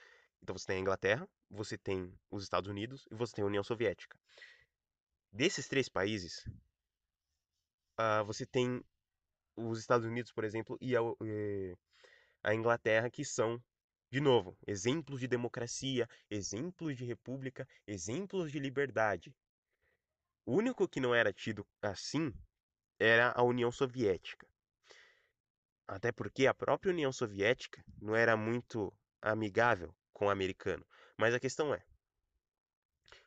Então 0.43 0.57
você 0.57 0.67
tem 0.67 0.77
a 0.79 0.81
Inglaterra, 0.81 1.29
você 1.51 1.79
tem 1.79 2.13
os 2.31 2.43
Estados 2.43 2.69
Unidos 2.69 3.07
e 3.11 3.15
você 3.15 3.35
tem 3.35 3.45
a 3.45 3.47
União 3.47 3.63
Soviética. 3.63 4.19
Desses 5.33 5.69
três 5.69 5.89
países, 5.89 6.45
uh, 7.99 8.25
você 8.27 8.45
tem 8.45 8.85
os 9.57 9.79
Estados 9.79 10.07
Unidos, 10.07 10.33
por 10.33 10.45
exemplo, 10.45 10.77
e 10.81 10.97
a, 10.97 11.01
e 11.23 11.77
a 12.43 12.55
Inglaterra, 12.55 13.09
que 13.09 13.25
são, 13.25 13.63
de 14.11 14.21
novo, 14.21 14.57
exemplos 14.67 15.21
de 15.21 15.29
democracia, 15.29 16.09
exemplos 16.29 16.97
de 16.97 17.05
república, 17.05 17.67
exemplos 17.87 18.51
de 18.51 18.59
liberdade. 18.59 19.35
O 20.45 20.57
único 20.57 20.89
que 20.89 21.01
não 21.01 21.15
era 21.15 21.33
tido 21.33 21.67
assim 21.81 22.33
era 22.99 23.33
a 23.33 23.43
União 23.43 23.73
Soviética. 23.73 24.47
Até 25.87 26.11
porque 26.13 26.47
a 26.47 26.55
própria 26.55 26.93
União 26.93 27.13
Soviética 27.13 27.85
não 28.01 28.17
era 28.17 28.37
muito 28.37 28.93
amigável 29.21 29.95
com 30.13 30.27
o 30.27 30.31
americano. 30.31 30.85
Mas 31.17 31.35
a 31.35 31.41
questão 31.41 31.75
é: 31.75 31.85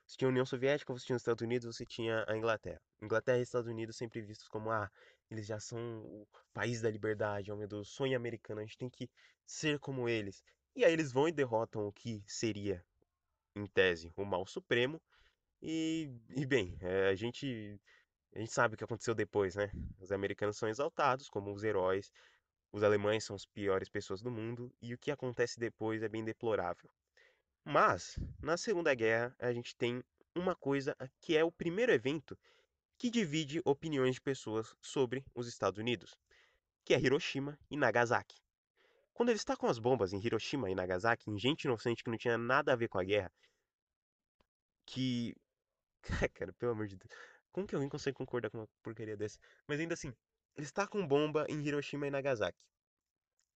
você 0.06 0.18
tinha 0.18 0.28
a 0.28 0.32
União 0.32 0.46
Soviética, 0.46 0.94
você 0.94 1.06
tinha 1.06 1.16
os 1.16 1.22
Estados 1.22 1.42
Unidos, 1.42 1.76
você 1.76 1.86
tinha 1.86 2.26
a 2.28 2.36
Inglaterra. 2.36 2.82
Inglaterra 3.02 3.40
e 3.40 3.42
Estados 3.42 3.70
Unidos 3.70 3.98
sempre 3.98 4.22
vistos 4.22 4.48
como 4.48 4.72
ah, 4.72 4.90
eles 5.30 5.46
já 5.46 5.60
são 5.60 5.80
o 6.00 6.28
país 6.54 6.82
da 6.82 6.90
liberdade, 6.90 7.52
oh 7.52 7.58
meu 7.58 7.68
Deus, 7.68 7.90
sonho 7.90 8.16
americano, 8.16 8.62
a 8.62 8.64
gente 8.64 8.78
tem 8.78 8.90
que 8.90 9.10
ser 9.46 9.80
como 9.80 10.08
eles. 10.08 10.44
E 10.76 10.86
aí 10.86 10.94
eles 10.94 11.12
vão 11.12 11.28
e 11.28 11.32
derrotam 11.32 11.88
o 11.88 11.92
que 11.92 12.24
seria, 12.26 12.84
em 13.56 13.66
tese, 13.68 14.12
o 14.16 14.24
mal 14.24 14.46
supremo. 14.46 15.02
E, 15.62 16.12
e 16.30 16.46
bem, 16.46 16.78
é, 16.82 17.10
a 17.10 17.16
gente 17.16 17.80
a 18.34 18.40
gente 18.40 18.52
sabe 18.52 18.76
o 18.76 18.78
que 18.78 18.84
aconteceu 18.84 19.16
depois, 19.16 19.56
né? 19.56 19.72
Os 20.00 20.12
americanos 20.12 20.58
são 20.58 20.70
exaltados 20.70 21.28
como 21.28 21.52
os 21.52 21.64
heróis, 21.64 22.12
os 22.72 22.84
alemães 22.84 23.24
são 23.24 23.36
as 23.36 23.46
piores 23.46 23.90
pessoas 23.90 24.22
do 24.22 24.32
mundo, 24.32 24.74
e 24.82 24.94
o 24.94 24.98
que 24.98 25.12
acontece 25.12 25.60
depois 25.60 26.04
é 26.04 26.10
bem 26.10 26.24
deplorável. 26.24 26.90
Mas, 27.64 28.18
na 28.42 28.58
Segunda 28.58 28.94
Guerra, 28.94 29.36
a 29.40 29.52
gente 29.52 29.76
tem 29.76 30.04
uma 30.36 30.56
coisa 30.56 30.96
que 31.20 31.36
é 31.36 31.44
o 31.44 31.52
primeiro 31.52 31.92
evento 31.92 32.38
que 32.98 33.10
divide 33.10 33.62
opiniões 33.66 34.16
de 34.16 34.22
pessoas 34.22 34.76
sobre 34.82 35.24
os 35.36 35.48
Estados 35.48 35.78
Unidos, 35.78 36.18
que 36.84 36.94
é 36.94 37.00
Hiroshima 37.00 37.60
e 37.70 37.78
Nagasaki. 37.78 38.36
Quando 39.14 39.30
ele 39.30 39.38
está 39.38 39.56
com 39.56 39.68
as 39.68 39.80
bombas 39.80 40.14
em 40.14 40.24
Hiroshima 40.24 40.70
e 40.70 40.76
Nagasaki, 40.76 41.30
em 41.30 41.38
gente 41.38 41.64
inocente 41.64 42.04
que 42.04 42.10
não 42.10 42.18
tinha 42.18 42.38
nada 42.38 42.74
a 42.74 42.76
ver 42.76 42.88
com 42.88 43.00
a 43.00 43.04
guerra, 43.04 43.32
que. 44.86 45.36
Cara, 46.34 46.54
pelo 46.54 46.72
amor 46.72 46.88
de 46.88 46.96
Deus. 46.96 47.12
Como 47.52 47.68
que 47.68 47.76
alguém 47.76 47.90
consegue 47.90 48.16
concordar 48.16 48.50
com 48.50 48.60
uma 48.60 48.70
porcaria 48.84 49.18
dessa? 49.18 49.40
Mas 49.68 49.80
ainda 49.80 49.96
assim, 49.96 50.14
está 50.58 50.88
com 50.88 51.08
bomba 51.08 51.46
em 51.50 51.62
Hiroshima 51.66 52.08
e 52.08 52.12
Nagasaki. 52.12 52.58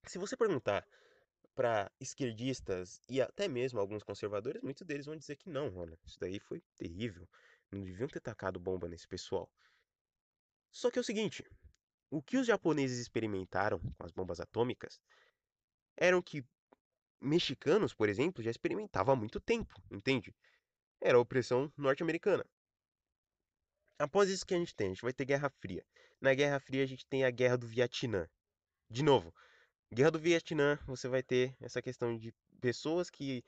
Se 0.06 0.18
você 0.18 0.36
perguntar 0.36 0.86
para 1.56 1.92
esquerdistas 2.00 3.02
e 3.10 3.22
até 3.22 3.48
mesmo 3.48 3.80
alguns 3.80 4.04
conservadores, 4.04 4.62
muitos 4.62 4.86
deles 4.86 5.06
vão 5.06 5.16
dizer 5.16 5.36
que 5.36 5.50
não, 5.50 5.76
olha, 5.78 5.98
isso 6.06 6.20
daí 6.20 6.40
foi 6.40 6.62
terrível. 6.78 7.28
Não 7.72 7.82
deviam 7.84 8.08
ter 8.08 8.20
tacado 8.20 8.60
bomba 8.60 8.88
nesse 8.88 9.08
pessoal. 9.08 9.50
Só 10.72 10.90
que 10.90 10.98
é 10.98 11.02
o 11.02 11.04
seguinte: 11.04 11.44
o 12.10 12.22
que 12.22 12.38
os 12.38 12.48
japoneses 12.48 13.00
experimentaram 13.00 13.80
com 13.80 14.06
as 14.06 14.12
bombas 14.12 14.40
atômicas 14.40 15.00
eram 15.98 16.22
que 16.22 16.46
mexicanos, 17.22 17.94
por 17.94 18.10
exemplo, 18.10 18.44
já 18.44 18.50
experimentavam 18.50 19.14
há 19.14 19.18
muito 19.18 19.40
tempo, 19.40 19.76
entende? 19.92 20.36
Era 21.00 21.18
a 21.18 21.22
opressão 21.22 21.72
norte-americana. 21.78 22.46
Após 24.02 24.30
isso 24.30 24.46
que 24.46 24.54
a 24.54 24.58
gente 24.58 24.76
tem, 24.76 24.88
a 24.88 24.90
gente 24.90 25.02
vai 25.02 25.14
ter 25.14 25.26
Guerra 25.26 25.50
Fria. 25.50 25.86
Na 26.20 26.34
Guerra 26.34 26.60
Fria 26.60 26.84
a 26.84 26.88
gente 26.88 27.06
tem 27.06 27.24
a 27.24 27.30
Guerra 27.30 27.58
do 27.58 27.68
Vietnã. 27.68 28.28
De 28.90 29.04
novo, 29.04 29.34
Guerra 29.94 30.12
do 30.12 30.20
Vietnã, 30.20 30.80
você 30.88 31.08
vai 31.08 31.22
ter 31.22 31.56
essa 31.62 31.82
questão 31.82 32.18
de 32.18 32.34
pessoas 32.60 33.10
que 33.10 33.44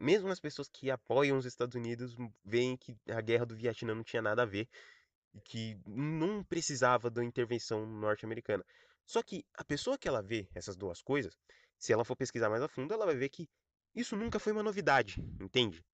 mesmo 0.00 0.28
as 0.28 0.38
pessoas 0.38 0.68
que 0.68 0.90
apoiam 0.90 1.36
os 1.36 1.46
Estados 1.46 1.74
Unidos 1.74 2.14
veem 2.44 2.76
que 2.76 2.96
a 3.08 3.20
guerra 3.20 3.44
do 3.44 3.56
Vietnã 3.56 3.94
não 3.94 4.04
tinha 4.04 4.22
nada 4.22 4.42
a 4.42 4.46
ver 4.46 4.68
e 5.34 5.40
que 5.40 5.76
não 5.86 6.44
precisava 6.44 7.10
da 7.10 7.24
intervenção 7.24 7.84
norte-americana. 7.84 8.64
Só 9.04 9.22
que 9.22 9.44
a 9.54 9.64
pessoa 9.64 9.98
que 9.98 10.06
ela 10.06 10.22
vê 10.22 10.48
essas 10.54 10.76
duas 10.76 11.02
coisas, 11.02 11.36
se 11.78 11.92
ela 11.92 12.04
for 12.04 12.16
pesquisar 12.16 12.48
mais 12.48 12.62
a 12.62 12.68
fundo, 12.68 12.94
ela 12.94 13.06
vai 13.06 13.16
ver 13.16 13.28
que 13.28 13.48
isso 13.94 14.16
nunca 14.16 14.38
foi 14.38 14.52
uma 14.52 14.62
novidade, 14.62 15.20
entende? 15.40 15.84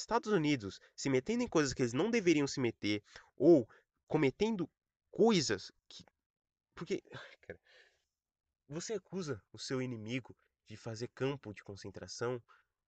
Estados 0.00 0.32
Unidos 0.32 0.80
se 0.96 1.08
metendo 1.08 1.42
em 1.42 1.48
coisas 1.48 1.72
que 1.72 1.82
eles 1.82 1.92
não 1.92 2.10
deveriam 2.10 2.46
se 2.46 2.60
meter 2.60 3.02
ou 3.36 3.68
cometendo 4.06 4.68
coisas 5.10 5.70
que 5.88 6.04
porque 6.74 7.02
cara, 7.42 7.60
você 8.68 8.94
acusa 8.94 9.42
o 9.52 9.58
seu 9.58 9.82
inimigo 9.82 10.36
de 10.66 10.76
fazer 10.76 11.08
campo 11.08 11.52
de 11.52 11.62
concentração 11.62 12.42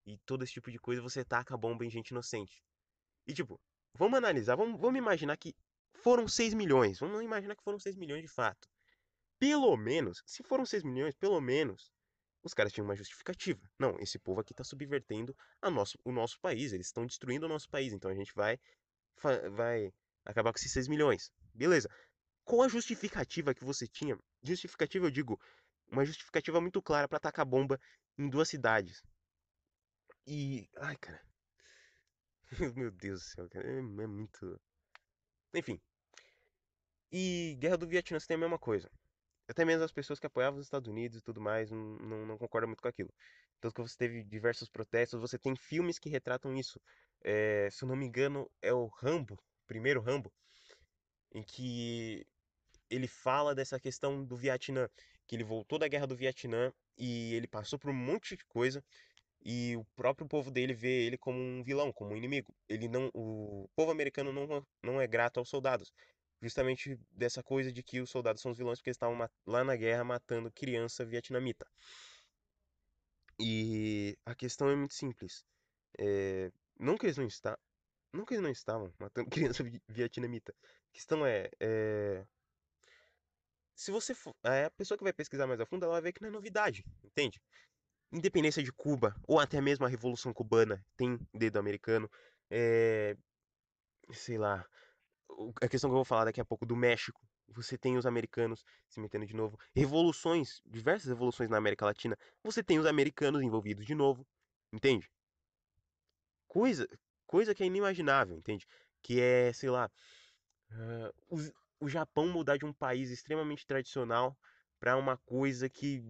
e 0.06 0.18
todo 0.18 0.42
esse 0.42 0.52
tipo 0.52 0.70
de 0.70 0.78
coisa, 0.78 1.02
você 1.02 1.24
taca 1.24 1.54
a 1.54 1.56
bomba 1.56 1.84
em 1.84 1.90
gente 1.90 2.10
inocente. 2.10 2.62
E 3.26 3.32
tipo, 3.32 3.60
vamos 3.94 4.18
analisar, 4.18 4.56
vamos, 4.56 4.80
vamos 4.80 4.98
imaginar 4.98 5.36
que 5.36 5.54
foram 5.94 6.26
6 6.26 6.54
milhões. 6.54 6.98
Vamos 6.98 7.22
imaginar 7.22 7.54
que 7.54 7.62
foram 7.62 7.78
6 7.78 7.96
milhões 7.96 8.22
de 8.22 8.28
fato. 8.28 8.68
Pelo 9.38 9.76
menos, 9.76 10.22
se 10.26 10.42
foram 10.42 10.64
6 10.64 10.82
milhões, 10.82 11.14
pelo 11.14 11.40
menos, 11.40 11.91
os 12.42 12.54
caras 12.54 12.72
tinham 12.72 12.84
uma 12.84 12.96
justificativa. 12.96 13.60
Não, 13.78 13.96
esse 14.00 14.18
povo 14.18 14.40
aqui 14.40 14.52
está 14.52 14.64
subvertendo 14.64 15.36
a 15.60 15.70
nosso, 15.70 15.98
o 16.04 16.12
nosso 16.12 16.40
país, 16.40 16.72
eles 16.72 16.86
estão 16.86 17.06
destruindo 17.06 17.46
o 17.46 17.48
nosso 17.48 17.68
país, 17.68 17.92
então 17.92 18.10
a 18.10 18.14
gente 18.14 18.34
vai, 18.34 18.58
vai 19.52 19.92
acabar 20.24 20.52
com 20.52 20.58
esses 20.58 20.72
6 20.72 20.88
milhões. 20.88 21.30
Beleza. 21.54 21.88
Qual 22.44 22.62
a 22.62 22.68
justificativa 22.68 23.54
que 23.54 23.64
você 23.64 23.86
tinha? 23.86 24.18
Justificativa, 24.42 25.06
eu 25.06 25.10
digo, 25.10 25.40
uma 25.90 26.04
justificativa 26.04 26.60
muito 26.60 26.82
clara 26.82 27.08
para 27.08 27.18
atacar 27.18 27.46
bomba 27.46 27.78
em 28.18 28.28
duas 28.28 28.48
cidades. 28.48 29.02
E. 30.26 30.68
Ai, 30.76 30.96
cara. 30.96 31.20
Meu 32.76 32.90
Deus 32.90 33.20
do 33.20 33.24
céu, 33.24 33.48
cara. 33.48 33.66
É, 33.66 33.78
é 33.78 34.06
muito. 34.06 34.60
Enfim. 35.54 35.80
E 37.10 37.56
Guerra 37.60 37.76
do 37.76 37.86
Vietnã 37.86 38.18
tem 38.18 38.36
a 38.36 38.40
mesma 38.40 38.58
coisa. 38.58 38.90
Até 39.48 39.64
mesmo 39.64 39.84
as 39.84 39.92
pessoas 39.92 40.18
que 40.18 40.26
apoiavam 40.26 40.58
os 40.58 40.66
Estados 40.66 40.88
Unidos 40.88 41.18
e 41.18 41.22
tudo 41.22 41.40
mais 41.40 41.70
não, 41.70 41.96
não, 41.98 42.26
não 42.26 42.38
concordam 42.38 42.68
muito 42.68 42.82
com 42.82 42.88
aquilo. 42.88 43.12
Tanto 43.60 43.74
que 43.74 43.82
você 43.82 43.96
teve 43.96 44.24
diversos 44.24 44.68
protestos, 44.68 45.20
você 45.20 45.38
tem 45.38 45.54
filmes 45.54 45.98
que 45.98 46.08
retratam 46.08 46.56
isso. 46.56 46.80
É, 47.22 47.68
se 47.70 47.84
eu 47.84 47.88
não 47.88 47.96
me 47.96 48.06
engano, 48.06 48.50
é 48.60 48.72
o 48.72 48.86
Rambo, 48.86 49.38
primeiro 49.66 50.00
Rambo, 50.00 50.32
em 51.32 51.42
que 51.42 52.26
ele 52.90 53.06
fala 53.06 53.54
dessa 53.54 53.80
questão 53.80 54.24
do 54.24 54.36
Vietnã, 54.36 54.88
que 55.26 55.36
ele 55.36 55.44
voltou 55.44 55.78
da 55.78 55.88
guerra 55.88 56.06
do 56.06 56.16
Vietnã 56.16 56.72
e 56.96 57.34
ele 57.34 57.46
passou 57.46 57.78
por 57.78 57.90
um 57.90 57.94
monte 57.94 58.36
de 58.36 58.44
coisa 58.46 58.84
e 59.44 59.76
o 59.76 59.84
próprio 59.96 60.26
povo 60.26 60.50
dele 60.50 60.74
vê 60.74 61.06
ele 61.06 61.18
como 61.18 61.38
um 61.38 61.62
vilão, 61.62 61.92
como 61.92 62.12
um 62.12 62.16
inimigo. 62.16 62.54
Ele 62.68 62.88
não, 62.88 63.10
o 63.14 63.68
povo 63.74 63.90
americano 63.90 64.32
não, 64.32 64.66
não 64.82 65.00
é 65.00 65.06
grato 65.06 65.38
aos 65.38 65.48
soldados, 65.48 65.92
justamente 66.42 66.98
dessa 67.12 67.42
coisa 67.42 67.72
de 67.72 67.82
que 67.82 68.00
os 68.00 68.10
soldados 68.10 68.42
são 68.42 68.50
os 68.50 68.58
vilões 68.58 68.78
porque 68.78 68.90
eles 68.90 68.96
estavam 68.96 69.16
lá 69.46 69.64
na 69.64 69.76
guerra 69.76 70.04
matando 70.04 70.50
criança 70.50 71.04
vietnamita. 71.04 71.66
E 73.38 74.18
a 74.26 74.34
questão 74.34 74.68
é 74.68 74.76
muito 74.76 74.94
simples. 74.94 75.44
É, 75.98 76.50
não 76.78 76.98
que 76.98 77.06
eles 77.06 77.16
não 77.16 77.26
está, 77.26 77.58
não 78.12 78.24
que 78.24 78.34
eles 78.34 78.42
não 78.42 78.50
estavam 78.50 78.92
matando 78.98 79.30
criança 79.54 79.64
vietnamita. 79.88 80.54
A 80.90 80.92
questão 80.92 81.24
é, 81.24 81.48
é 81.60 82.26
se 83.74 83.90
você 83.90 84.14
for, 84.14 84.34
a 84.42 84.70
pessoa 84.70 84.98
que 84.98 85.04
vai 85.04 85.12
pesquisar 85.12 85.46
mais 85.46 85.60
a 85.60 85.66
fundo, 85.66 85.84
ela 85.84 85.94
vai 85.94 86.02
ver 86.02 86.12
que 86.12 86.20
não 86.20 86.28
é 86.28 86.32
novidade, 86.32 86.84
entende? 87.02 87.40
Independência 88.12 88.62
de 88.62 88.72
Cuba, 88.72 89.16
ou 89.26 89.40
até 89.40 89.60
mesmo 89.60 89.86
a 89.86 89.88
Revolução 89.88 90.32
Cubana, 90.32 90.84
tem 90.96 91.18
dedo 91.32 91.58
americano. 91.58 92.10
É, 92.50 93.16
sei 94.12 94.36
lá, 94.36 94.66
a 95.60 95.68
questão 95.68 95.90
que 95.90 95.92
eu 95.92 95.98
vou 95.98 96.04
falar 96.04 96.24
daqui 96.24 96.40
a 96.40 96.44
pouco 96.44 96.66
do 96.66 96.76
México, 96.76 97.20
você 97.48 97.76
tem 97.76 97.96
os 97.96 98.06
americanos 98.06 98.64
se 98.88 99.00
metendo 99.00 99.26
de 99.26 99.34
novo. 99.34 99.58
Revoluções, 99.74 100.60
diversas 100.66 101.08
revoluções 101.08 101.50
na 101.50 101.56
América 101.58 101.84
Latina, 101.84 102.16
você 102.42 102.62
tem 102.62 102.78
os 102.78 102.86
americanos 102.86 103.42
envolvidos 103.42 103.84
de 103.84 103.94
novo, 103.94 104.26
entende? 104.72 105.10
Coisa, 106.46 106.86
coisa 107.26 107.54
que 107.54 107.62
é 107.62 107.66
inimaginável, 107.66 108.36
entende? 108.36 108.66
Que 109.02 109.20
é, 109.20 109.52
sei 109.52 109.70
lá, 109.70 109.90
uh, 110.70 111.14
os, 111.28 111.52
o 111.80 111.88
Japão 111.88 112.26
mudar 112.28 112.56
de 112.56 112.64
um 112.64 112.72
país 112.72 113.10
extremamente 113.10 113.66
tradicional 113.66 114.38
para 114.78 114.96
uma 114.96 115.16
coisa 115.18 115.68
que 115.68 116.02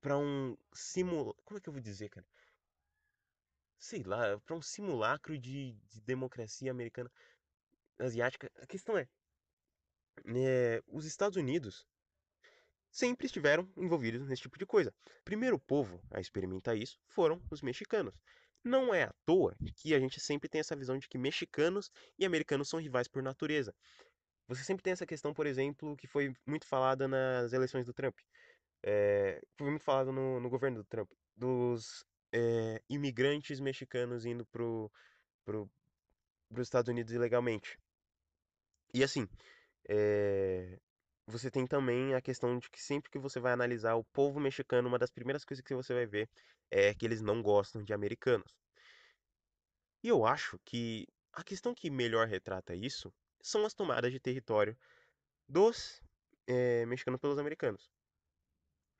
para 0.00 0.16
um 0.16 0.56
simulacro, 0.72 1.42
como 1.44 1.58
é 1.58 1.60
que 1.60 1.68
eu 1.68 1.72
vou 1.72 1.82
dizer, 1.82 2.08
cara? 2.08 2.26
Sei 3.78 4.02
lá, 4.02 4.38
para 4.40 4.56
um 4.56 4.62
simulacro 4.62 5.38
de, 5.38 5.72
de, 5.72 6.00
democracia 6.00 6.70
americana 6.70 7.10
asiática. 7.98 8.50
A 8.56 8.66
questão 8.66 8.96
é, 8.96 9.08
é, 10.26 10.82
os 10.86 11.04
Estados 11.04 11.36
Unidos 11.36 11.86
sempre 12.90 13.26
estiveram 13.26 13.68
envolvidos 13.76 14.26
nesse 14.28 14.42
tipo 14.42 14.58
de 14.58 14.66
coisa. 14.66 14.94
Primeiro 15.24 15.58
povo 15.58 16.00
a 16.10 16.20
experimentar 16.20 16.76
isso 16.76 16.98
foram 17.08 17.40
os 17.50 17.62
mexicanos. 17.62 18.14
Não 18.64 18.92
é 18.92 19.04
à 19.04 19.14
toa 19.24 19.56
que 19.76 19.94
a 19.94 20.00
gente 20.00 20.20
sempre 20.20 20.48
tem 20.48 20.60
essa 20.60 20.76
visão 20.76 20.98
de 20.98 21.08
que 21.08 21.16
mexicanos 21.16 21.90
e 22.18 22.24
americanos 22.24 22.68
são 22.68 22.80
rivais 22.80 23.08
por 23.08 23.22
natureza. 23.22 23.74
Você 24.48 24.64
sempre 24.64 24.82
tem 24.82 24.92
essa 24.92 25.06
questão, 25.06 25.34
por 25.34 25.46
exemplo, 25.46 25.96
que 25.96 26.06
foi 26.06 26.34
muito 26.46 26.66
falada 26.66 27.06
nas 27.06 27.52
eleições 27.52 27.86
do 27.86 27.92
Trump. 27.92 28.18
É, 28.82 29.40
foi 29.56 29.70
muito 29.70 29.84
falado 29.84 30.12
no, 30.12 30.40
no, 30.40 30.48
governo 30.48 30.78
do 30.78 30.84
Trump, 30.84 31.10
dos 31.36 32.04
é, 32.32 32.80
imigrantes 32.88 33.60
mexicanos 33.60 34.24
indo 34.24 34.46
pro, 34.46 34.90
pro, 35.44 35.70
os 36.50 36.60
Estados 36.60 36.88
Unidos 36.88 37.12
ilegalmente. 37.12 37.78
E 38.92 39.02
assim, 39.02 39.28
é, 39.88 40.78
você 41.26 41.50
tem 41.50 41.66
também 41.66 42.14
a 42.14 42.20
questão 42.20 42.58
de 42.58 42.70
que 42.70 42.82
sempre 42.82 43.10
que 43.10 43.18
você 43.18 43.38
vai 43.38 43.52
analisar 43.52 43.94
o 43.96 44.04
povo 44.04 44.40
mexicano, 44.40 44.88
uma 44.88 44.98
das 44.98 45.10
primeiras 45.10 45.44
coisas 45.44 45.64
que 45.64 45.74
você 45.74 45.92
vai 45.94 46.06
ver 46.06 46.28
é 46.70 46.94
que 46.94 47.04
eles 47.04 47.20
não 47.20 47.42
gostam 47.42 47.82
de 47.82 47.92
americanos. 47.92 48.56
E 50.02 50.08
eu 50.08 50.24
acho 50.24 50.58
que 50.64 51.06
a 51.32 51.42
questão 51.42 51.74
que 51.74 51.90
melhor 51.90 52.26
retrata 52.26 52.74
isso 52.74 53.12
são 53.40 53.64
as 53.66 53.74
tomadas 53.74 54.12
de 54.12 54.20
território 54.20 54.76
dos 55.48 56.00
é, 56.46 56.86
mexicanos 56.86 57.20
pelos 57.20 57.38
americanos. 57.38 57.90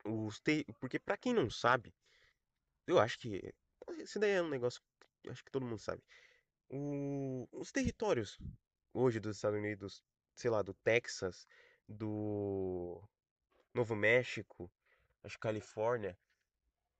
Os 0.05 0.41
ter... 0.41 0.65
Porque 0.81 0.99
para 0.99 1.17
quem 1.17 1.35
não 1.35 1.51
sabe, 1.51 1.95
eu 2.87 2.99
acho 2.99 3.19
que 3.19 3.53
isso 3.99 4.19
daí 4.19 4.33
é 4.33 4.43
um 4.43 4.49
negócio 4.49 4.83
acho 5.31 5.45
que 5.45 5.51
todo 5.51 5.67
mundo 5.67 5.79
sabe. 5.79 6.03
O... 6.69 7.49
Os 7.53 7.73
territórios 7.73 8.39
hoje 8.93 9.21
dos 9.21 9.37
Estados 9.37 9.59
Unidos, 9.59 10.03
sei 10.35 10.51
lá, 10.51 10.63
do 10.63 10.75
Texas, 10.75 11.47
do 11.89 13.03
Novo 13.75 13.95
México, 13.97 14.71
acho 15.23 15.39
Califórnia, 15.39 16.19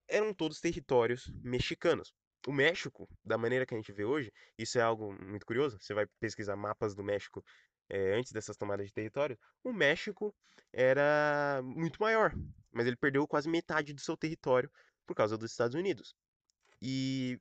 eram 0.09 0.33
todos 0.35 0.61
territórios 0.61 1.27
mexicanos 1.43 2.15
o 2.47 2.53
México, 2.53 3.09
da 3.25 3.37
maneira 3.37 3.67
que 3.67 3.75
a 3.75 3.77
gente 3.77 3.93
vê 3.93 4.05
hoje, 4.05 4.33
isso 4.57 4.79
é 4.79 4.83
algo 4.83 5.13
muito 5.23 5.45
curioso. 5.45 5.79
Você 5.81 5.93
vai 5.93 6.07
pesquisar 6.21 6.57
mapas 6.57 6.95
do 6.95 7.03
México 7.03 7.45
é, 7.89 8.15
antes 8.15 8.33
dessas 8.33 8.57
tomadas 8.57 8.87
de 8.87 8.93
território. 8.93 9.39
O 9.63 9.73
México 9.73 10.35
era 10.73 11.61
muito 11.63 12.01
maior, 12.01 12.33
mas 12.71 12.87
ele 12.87 12.97
perdeu 12.97 13.27
quase 13.27 13.49
metade 13.49 13.93
do 13.93 14.01
seu 14.01 14.17
território 14.17 14.71
por 15.07 15.15
causa 15.15 15.37
dos 15.37 15.51
Estados 15.51 15.75
Unidos. 15.75 16.15
E 16.81 17.39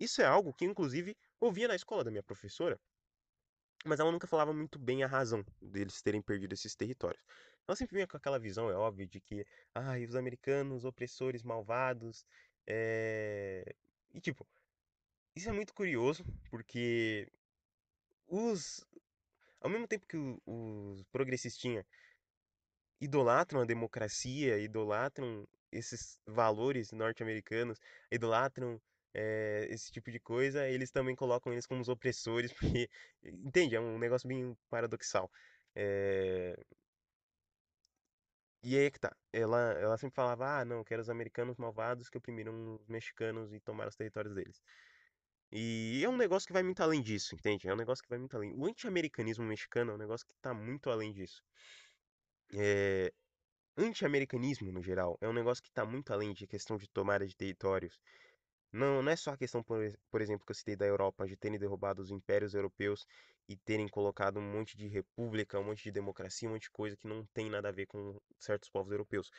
isso 0.00 0.22
é 0.22 0.24
algo 0.24 0.52
que, 0.54 0.64
inclusive, 0.64 1.16
ouvia 1.40 1.68
na 1.68 1.76
escola 1.76 2.02
da 2.02 2.10
minha 2.10 2.22
professora, 2.22 2.80
mas 3.84 4.00
ela 4.00 4.12
nunca 4.12 4.26
falava 4.26 4.52
muito 4.52 4.78
bem 4.78 5.02
a 5.02 5.06
razão 5.06 5.44
deles 5.60 6.02
terem 6.02 6.22
perdido 6.22 6.52
esses 6.52 6.74
territórios. 6.74 7.22
Ela 7.66 7.76
sempre 7.76 7.96
vinha 7.96 8.06
com 8.06 8.16
aquela 8.16 8.38
visão, 8.38 8.70
é 8.70 8.74
óbvio, 8.74 9.06
de 9.06 9.20
que 9.20 9.46
ah, 9.74 9.94
os 10.08 10.14
americanos, 10.14 10.84
opressores 10.84 11.42
malvados, 11.42 12.24
é, 12.66 13.74
e 14.14 14.20
tipo, 14.20 14.46
isso 15.34 15.48
é 15.48 15.52
muito 15.52 15.72
curioso, 15.72 16.24
porque 16.50 17.30
os. 18.26 18.84
Ao 19.60 19.70
mesmo 19.70 19.88
tempo 19.88 20.06
que 20.06 20.16
os 20.46 21.02
progressistinhas 21.10 21.84
idolatram 23.00 23.60
a 23.60 23.64
democracia, 23.64 24.58
idolatram 24.58 25.46
esses 25.70 26.18
valores 26.26 26.92
norte-americanos, 26.92 27.78
idolatram 28.10 28.80
é, 29.18 29.66
esse 29.70 29.90
tipo 29.90 30.10
de 30.12 30.20
coisa, 30.20 30.68
eles 30.68 30.90
também 30.90 31.16
colocam 31.16 31.52
eles 31.52 31.66
como 31.66 31.80
os 31.80 31.88
opressores, 31.88 32.52
porque, 32.54 32.88
entende? 33.24 33.74
É 33.76 33.80
um 33.80 33.98
negócio 33.98 34.28
bem 34.28 34.56
paradoxal. 34.70 35.30
É... 35.74 36.56
E 38.62 38.76
aí 38.76 38.86
é 38.86 38.90
que 38.90 38.98
tá. 39.00 39.14
Ela, 39.32 39.72
ela 39.74 39.96
sempre 39.98 40.14
falava, 40.16 40.60
ah, 40.60 40.64
não, 40.64 40.84
que 40.84 40.92
eram 40.92 41.02
os 41.02 41.10
americanos 41.10 41.56
malvados 41.56 42.08
que 42.08 42.18
oprimiram 42.18 42.74
os 42.76 42.86
mexicanos 42.88 43.52
e 43.52 43.60
tomaram 43.60 43.88
os 43.88 43.96
territórios 43.96 44.34
deles. 44.34 44.60
E 45.50 46.02
é 46.04 46.08
um 46.08 46.16
negócio 46.16 46.46
que 46.46 46.52
vai 46.52 46.62
muito 46.62 46.82
além 46.82 47.02
disso, 47.02 47.34
entende? 47.34 47.68
É 47.68 47.72
um 47.72 47.76
negócio 47.76 48.02
que 48.02 48.10
vai 48.10 48.18
muito 48.18 48.36
além. 48.36 48.52
O 48.54 48.66
anti-americanismo 48.66 49.44
mexicano 49.44 49.92
é 49.92 49.94
um 49.94 49.98
negócio 49.98 50.26
que 50.26 50.34
tá 50.40 50.52
muito 50.54 50.90
além 50.90 51.12
disso. 51.12 51.42
É... 52.54 53.12
Anti-americanismo, 53.76 54.72
no 54.72 54.82
geral, 54.82 55.16
é 55.20 55.28
um 55.28 55.32
negócio 55.32 55.62
que 55.62 55.70
tá 55.72 55.84
muito 55.86 56.12
além 56.12 56.32
de 56.34 56.46
questão 56.46 56.76
de 56.76 56.88
tomada 56.88 57.26
de 57.26 57.36
territórios. 57.36 57.98
Não, 58.72 59.02
não 59.02 59.10
é 59.10 59.16
só 59.16 59.32
a 59.32 59.36
questão, 59.36 59.62
por, 59.62 59.78
por 60.10 60.20
exemplo, 60.20 60.44
que 60.44 60.50
eu 60.50 60.54
citei 60.56 60.76
da 60.76 60.86
Europa, 60.86 61.26
de 61.26 61.36
terem 61.36 61.58
derrubado 61.58 62.02
os 62.02 62.10
impérios 62.10 62.54
europeus 62.54 63.06
e 63.48 63.56
terem 63.56 63.88
colocado 63.88 64.38
um 64.38 64.52
monte 64.52 64.76
de 64.76 64.86
república, 64.88 65.58
um 65.58 65.64
monte 65.64 65.84
de 65.84 65.90
democracia, 65.92 66.48
um 66.48 66.52
monte 66.52 66.62
de 66.64 66.70
coisa 66.70 66.96
que 66.96 67.08
não 67.08 67.24
tem 67.32 67.48
nada 67.48 67.68
a 67.68 67.72
ver 67.72 67.86
com 67.86 68.20
certos 68.38 68.68
povos 68.68 68.92
europeus. 68.92 69.30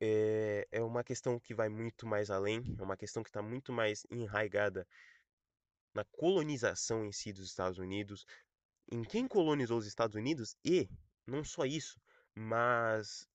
É, 0.00 0.66
é 0.72 0.82
uma 0.82 1.04
questão 1.04 1.38
que 1.38 1.54
vai 1.54 1.68
muito 1.68 2.06
mais 2.06 2.30
além, 2.30 2.74
é 2.78 2.82
uma 2.82 2.96
questão 2.96 3.22
que 3.22 3.28
está 3.28 3.42
muito 3.42 3.72
mais 3.72 4.04
enraigada 4.10 4.86
na 5.94 6.04
colonização 6.04 7.04
em 7.04 7.12
si 7.12 7.32
dos 7.32 7.46
Estados 7.46 7.78
Unidos, 7.78 8.24
em 8.90 9.02
quem 9.02 9.28
colonizou 9.28 9.78
os 9.78 9.86
Estados 9.86 10.16
Unidos 10.16 10.56
e, 10.64 10.88
não 11.26 11.44
só 11.44 11.64
isso, 11.64 12.00
mas 12.34 13.28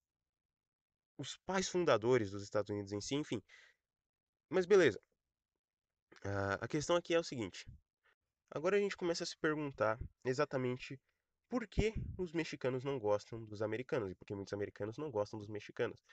os 1.18 1.38
pais 1.46 1.68
fundadores 1.68 2.30
dos 2.30 2.42
Estados 2.42 2.70
Unidos 2.70 2.92
em 2.92 3.00
si, 3.00 3.14
enfim. 3.14 3.42
Mas 4.48 4.66
beleza. 4.66 5.00
Uh, 6.24 6.58
a 6.60 6.68
questão 6.68 6.96
aqui 6.96 7.14
é 7.14 7.18
o 7.18 7.24
seguinte: 7.24 7.66
Agora 8.50 8.76
a 8.76 8.80
gente 8.80 8.96
começa 8.96 9.24
a 9.24 9.26
se 9.26 9.36
perguntar 9.36 9.98
exatamente 10.24 11.00
por 11.48 11.66
que 11.66 11.92
os 12.16 12.32
mexicanos 12.32 12.84
não 12.84 12.98
gostam 12.98 13.44
dos 13.44 13.62
americanos 13.62 14.10
e 14.10 14.14
por 14.14 14.24
que 14.24 14.34
muitos 14.34 14.52
americanos 14.52 14.98
não 14.98 15.10
gostam 15.10 15.38
dos 15.38 15.48
mexicanos. 15.48 16.04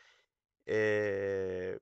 É... 0.66 1.80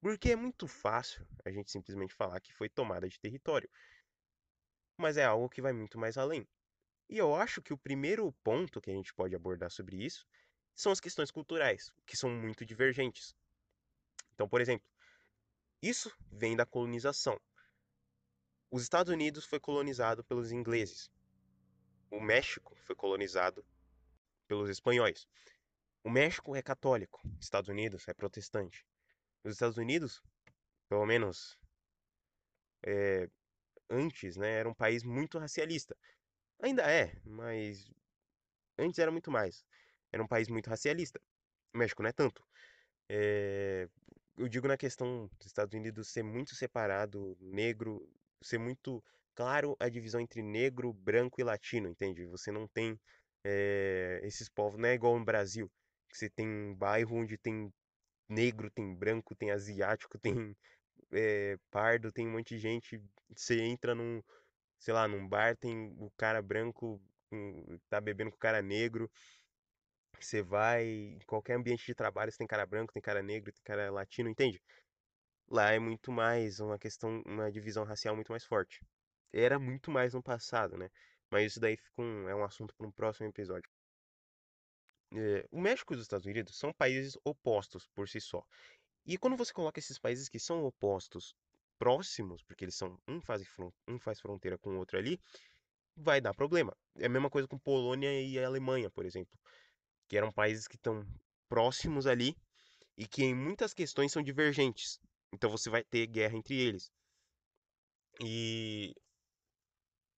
Porque 0.00 0.30
é 0.30 0.36
muito 0.36 0.66
fácil 0.66 1.26
a 1.44 1.50
gente 1.50 1.70
simplesmente 1.70 2.14
falar 2.14 2.40
que 2.40 2.52
foi 2.52 2.68
tomada 2.68 3.08
de 3.08 3.18
território, 3.18 3.70
mas 4.98 5.16
é 5.16 5.24
algo 5.24 5.48
que 5.48 5.62
vai 5.62 5.72
muito 5.72 5.98
mais 5.98 6.18
além. 6.18 6.46
E 7.08 7.18
eu 7.18 7.34
acho 7.34 7.62
que 7.62 7.72
o 7.72 7.78
primeiro 7.78 8.32
ponto 8.42 8.80
que 8.80 8.90
a 8.90 8.94
gente 8.94 9.14
pode 9.14 9.34
abordar 9.34 9.70
sobre 9.70 9.96
isso 9.96 10.26
são 10.74 10.90
as 10.90 11.00
questões 11.00 11.30
culturais, 11.30 11.92
que 12.06 12.16
são 12.16 12.30
muito 12.30 12.64
divergentes. 12.64 13.34
Então, 14.32 14.48
por 14.48 14.60
exemplo, 14.60 14.86
isso 15.82 16.12
vem 16.30 16.56
da 16.56 16.66
colonização. 16.66 17.38
Os 18.70 18.82
Estados 18.82 19.12
Unidos 19.12 19.44
foi 19.44 19.60
colonizado 19.60 20.24
pelos 20.24 20.50
ingleses. 20.50 21.10
O 22.10 22.20
México 22.20 22.76
foi 22.86 22.94
colonizado 22.94 23.64
pelos 24.46 24.68
espanhóis. 24.68 25.26
O 26.02 26.10
México 26.10 26.54
é 26.54 26.62
católico, 26.62 27.20
Estados 27.40 27.68
Unidos 27.68 28.06
é 28.08 28.14
protestante. 28.14 28.86
Os 29.42 29.52
Estados 29.52 29.76
Unidos, 29.76 30.22
pelo 30.88 31.06
menos 31.06 31.58
é, 32.86 33.28
antes, 33.88 34.36
né, 34.36 34.58
era 34.58 34.68
um 34.68 34.74
país 34.74 35.02
muito 35.02 35.38
racialista. 35.38 35.96
Ainda 36.60 36.82
é, 36.90 37.16
mas 37.24 37.90
antes 38.78 38.98
era 38.98 39.10
muito 39.10 39.30
mais. 39.30 39.64
Era 40.12 40.22
um 40.22 40.28
país 40.28 40.48
muito 40.48 40.68
racialista. 40.68 41.20
O 41.74 41.78
México 41.78 42.02
não 42.02 42.10
é 42.10 42.12
tanto. 42.12 42.46
É, 43.08 43.88
eu 44.36 44.48
digo 44.48 44.68
na 44.68 44.76
questão 44.76 45.30
dos 45.38 45.46
Estados 45.46 45.74
Unidos 45.74 46.08
ser 46.08 46.22
muito 46.22 46.54
separado, 46.54 47.36
negro, 47.40 48.08
ser 48.42 48.58
muito 48.58 49.02
claro 49.34 49.76
a 49.80 49.88
divisão 49.88 50.20
entre 50.20 50.42
negro, 50.42 50.92
branco 50.92 51.40
e 51.40 51.44
latino, 51.44 51.88
entende? 51.88 52.26
Você 52.26 52.50
não 52.50 52.66
tem 52.68 52.98
é, 53.44 54.20
esses 54.22 54.48
povos, 54.48 54.78
não 54.78 54.88
é 54.88 54.94
igual 54.94 55.18
no 55.18 55.24
Brasil, 55.24 55.70
que 56.08 56.16
você 56.16 56.30
tem 56.30 56.48
um 56.48 56.74
bairro 56.74 57.16
onde 57.16 57.36
tem 57.38 57.72
negro, 58.28 58.70
tem 58.70 58.94
branco, 58.94 59.34
tem 59.34 59.50
asiático, 59.50 60.18
tem 60.52 60.56
é, 61.12 61.56
pardo, 61.70 62.12
tem 62.12 62.26
um 62.26 62.32
monte 62.32 62.54
de 62.54 62.58
gente. 62.58 63.00
Você 63.36 63.60
entra 63.60 63.94
num, 63.94 64.22
sei 64.78 64.94
lá, 64.94 65.08
num 65.08 65.26
bar, 65.28 65.56
tem 65.56 65.94
o 65.98 66.10
cara 66.16 66.42
branco 66.42 67.00
um, 67.32 67.78
tá 67.88 68.00
bebendo 68.00 68.30
com 68.30 68.36
o 68.36 68.40
cara 68.40 68.62
negro. 68.62 69.10
Você 70.24 70.42
vai 70.42 70.84
em 70.86 71.18
qualquer 71.26 71.54
ambiente 71.54 71.84
de 71.84 71.94
trabalho, 71.94 72.32
você 72.32 72.38
tem 72.38 72.46
cara 72.46 72.64
branco, 72.66 72.92
tem 72.92 73.02
cara 73.02 73.22
negro, 73.22 73.52
tem 73.52 73.62
cara 73.62 73.90
latino, 73.90 74.28
entende? 74.28 74.60
Lá 75.48 75.72
é 75.72 75.78
muito 75.78 76.10
mais 76.10 76.60
uma 76.60 76.78
questão, 76.78 77.22
uma 77.26 77.52
divisão 77.52 77.84
racial 77.84 78.14
muito 78.14 78.32
mais 78.32 78.44
forte. 78.44 78.80
Era 79.32 79.58
muito 79.58 79.90
mais 79.90 80.14
no 80.14 80.22
passado, 80.22 80.78
né? 80.78 80.88
Mas 81.30 81.52
isso 81.52 81.60
daí 81.60 81.76
um, 81.98 82.28
é 82.28 82.34
um 82.34 82.44
assunto 82.44 82.74
para 82.74 82.86
um 82.86 82.90
próximo 82.92 83.28
episódio. 83.28 83.70
É, 85.12 85.46
o 85.50 85.60
México 85.60 85.92
e 85.92 85.96
os 85.96 86.02
Estados 86.02 86.26
Unidos 86.26 86.58
são 86.58 86.72
países 86.72 87.18
opostos 87.24 87.86
por 87.94 88.08
si 88.08 88.20
só. 88.20 88.42
E 89.04 89.18
quando 89.18 89.36
você 89.36 89.52
coloca 89.52 89.78
esses 89.78 89.98
países 89.98 90.28
que 90.28 90.40
são 90.40 90.64
opostos 90.64 91.34
próximos, 91.78 92.42
porque 92.42 92.64
eles 92.64 92.74
são 92.74 92.98
um 93.06 93.20
faz, 93.20 93.42
um 93.86 93.98
faz 93.98 94.20
fronteira 94.20 94.56
com 94.56 94.70
o 94.70 94.78
outro 94.78 94.96
ali, 94.96 95.20
vai 95.96 96.20
dar 96.20 96.34
problema. 96.34 96.74
É 96.96 97.06
a 97.06 97.08
mesma 97.08 97.28
coisa 97.28 97.46
com 97.46 97.58
Polônia 97.58 98.10
e 98.20 98.42
Alemanha, 98.42 98.90
por 98.90 99.04
exemplo, 99.04 99.38
que 100.08 100.16
eram 100.16 100.32
países 100.32 100.66
que 100.66 100.76
estão 100.76 101.06
próximos 101.48 102.06
ali 102.06 102.36
e 102.96 103.06
que 103.06 103.24
em 103.24 103.34
muitas 103.34 103.74
questões 103.74 104.12
são 104.12 104.22
divergentes. 104.22 105.00
Então 105.32 105.50
você 105.50 105.68
vai 105.68 105.82
ter 105.82 106.06
guerra 106.06 106.36
entre 106.36 106.54
eles. 106.54 106.90
E 108.20 108.94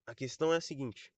a 0.06 0.14
questão 0.14 0.52
é 0.52 0.56
a 0.56 0.60
seguinte: 0.60 1.12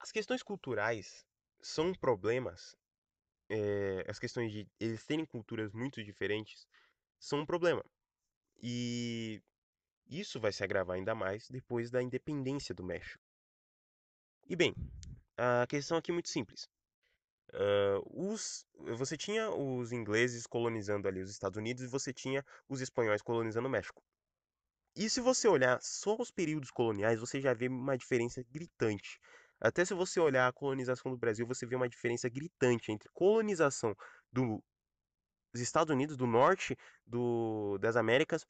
as 0.00 0.10
questões 0.10 0.42
culturais 0.42 1.24
são 1.60 1.92
problemas. 1.94 2.76
É, 3.48 4.04
as 4.08 4.18
questões 4.18 4.50
de 4.50 4.66
eles 4.80 5.04
terem 5.06 5.24
culturas 5.24 5.72
muito 5.72 6.02
diferentes 6.02 6.66
são 7.18 7.40
um 7.40 7.46
problema. 7.46 7.84
E 8.60 9.40
isso 10.08 10.40
vai 10.40 10.52
se 10.52 10.64
agravar 10.64 10.96
ainda 10.96 11.14
mais 11.14 11.48
depois 11.48 11.90
da 11.90 12.02
independência 12.02 12.74
do 12.74 12.84
México. 12.84 13.22
E 14.48 14.56
bem, 14.56 14.74
a 15.36 15.66
questão 15.68 15.96
aqui 15.96 16.10
é 16.10 16.14
muito 16.14 16.28
simples. 16.28 16.68
Uh, 17.52 18.32
os, 18.32 18.66
você 18.96 19.16
tinha 19.16 19.50
os 19.50 19.92
ingleses 19.92 20.46
colonizando 20.46 21.06
ali 21.08 21.22
os 21.22 21.30
Estados 21.30 21.56
Unidos 21.56 21.84
e 21.84 21.86
você 21.86 22.12
tinha 22.12 22.44
os 22.68 22.80
espanhóis 22.80 23.22
colonizando 23.22 23.68
o 23.68 23.70
México. 23.70 24.02
E 24.96 25.08
se 25.10 25.20
você 25.20 25.46
olhar 25.46 25.80
só 25.82 26.16
os 26.18 26.30
períodos 26.30 26.70
coloniais, 26.70 27.20
você 27.20 27.40
já 27.40 27.52
vê 27.52 27.68
uma 27.68 27.96
diferença 27.96 28.42
gritante. 28.50 29.20
Até 29.60 29.84
se 29.84 29.94
você 29.94 30.18
olhar 30.20 30.48
a 30.48 30.52
colonização 30.52 31.10
do 31.10 31.18
Brasil, 31.18 31.46
você 31.46 31.66
vê 31.66 31.76
uma 31.76 31.88
diferença 31.88 32.28
gritante 32.28 32.92
entre 32.92 33.08
colonização 33.12 33.94
do, 34.32 34.62
dos 35.52 35.62
Estados 35.62 35.92
Unidos, 35.92 36.16
do 36.16 36.26
norte 36.26 36.76
do, 37.06 37.78
das 37.78 37.96
Américas, 37.96 38.46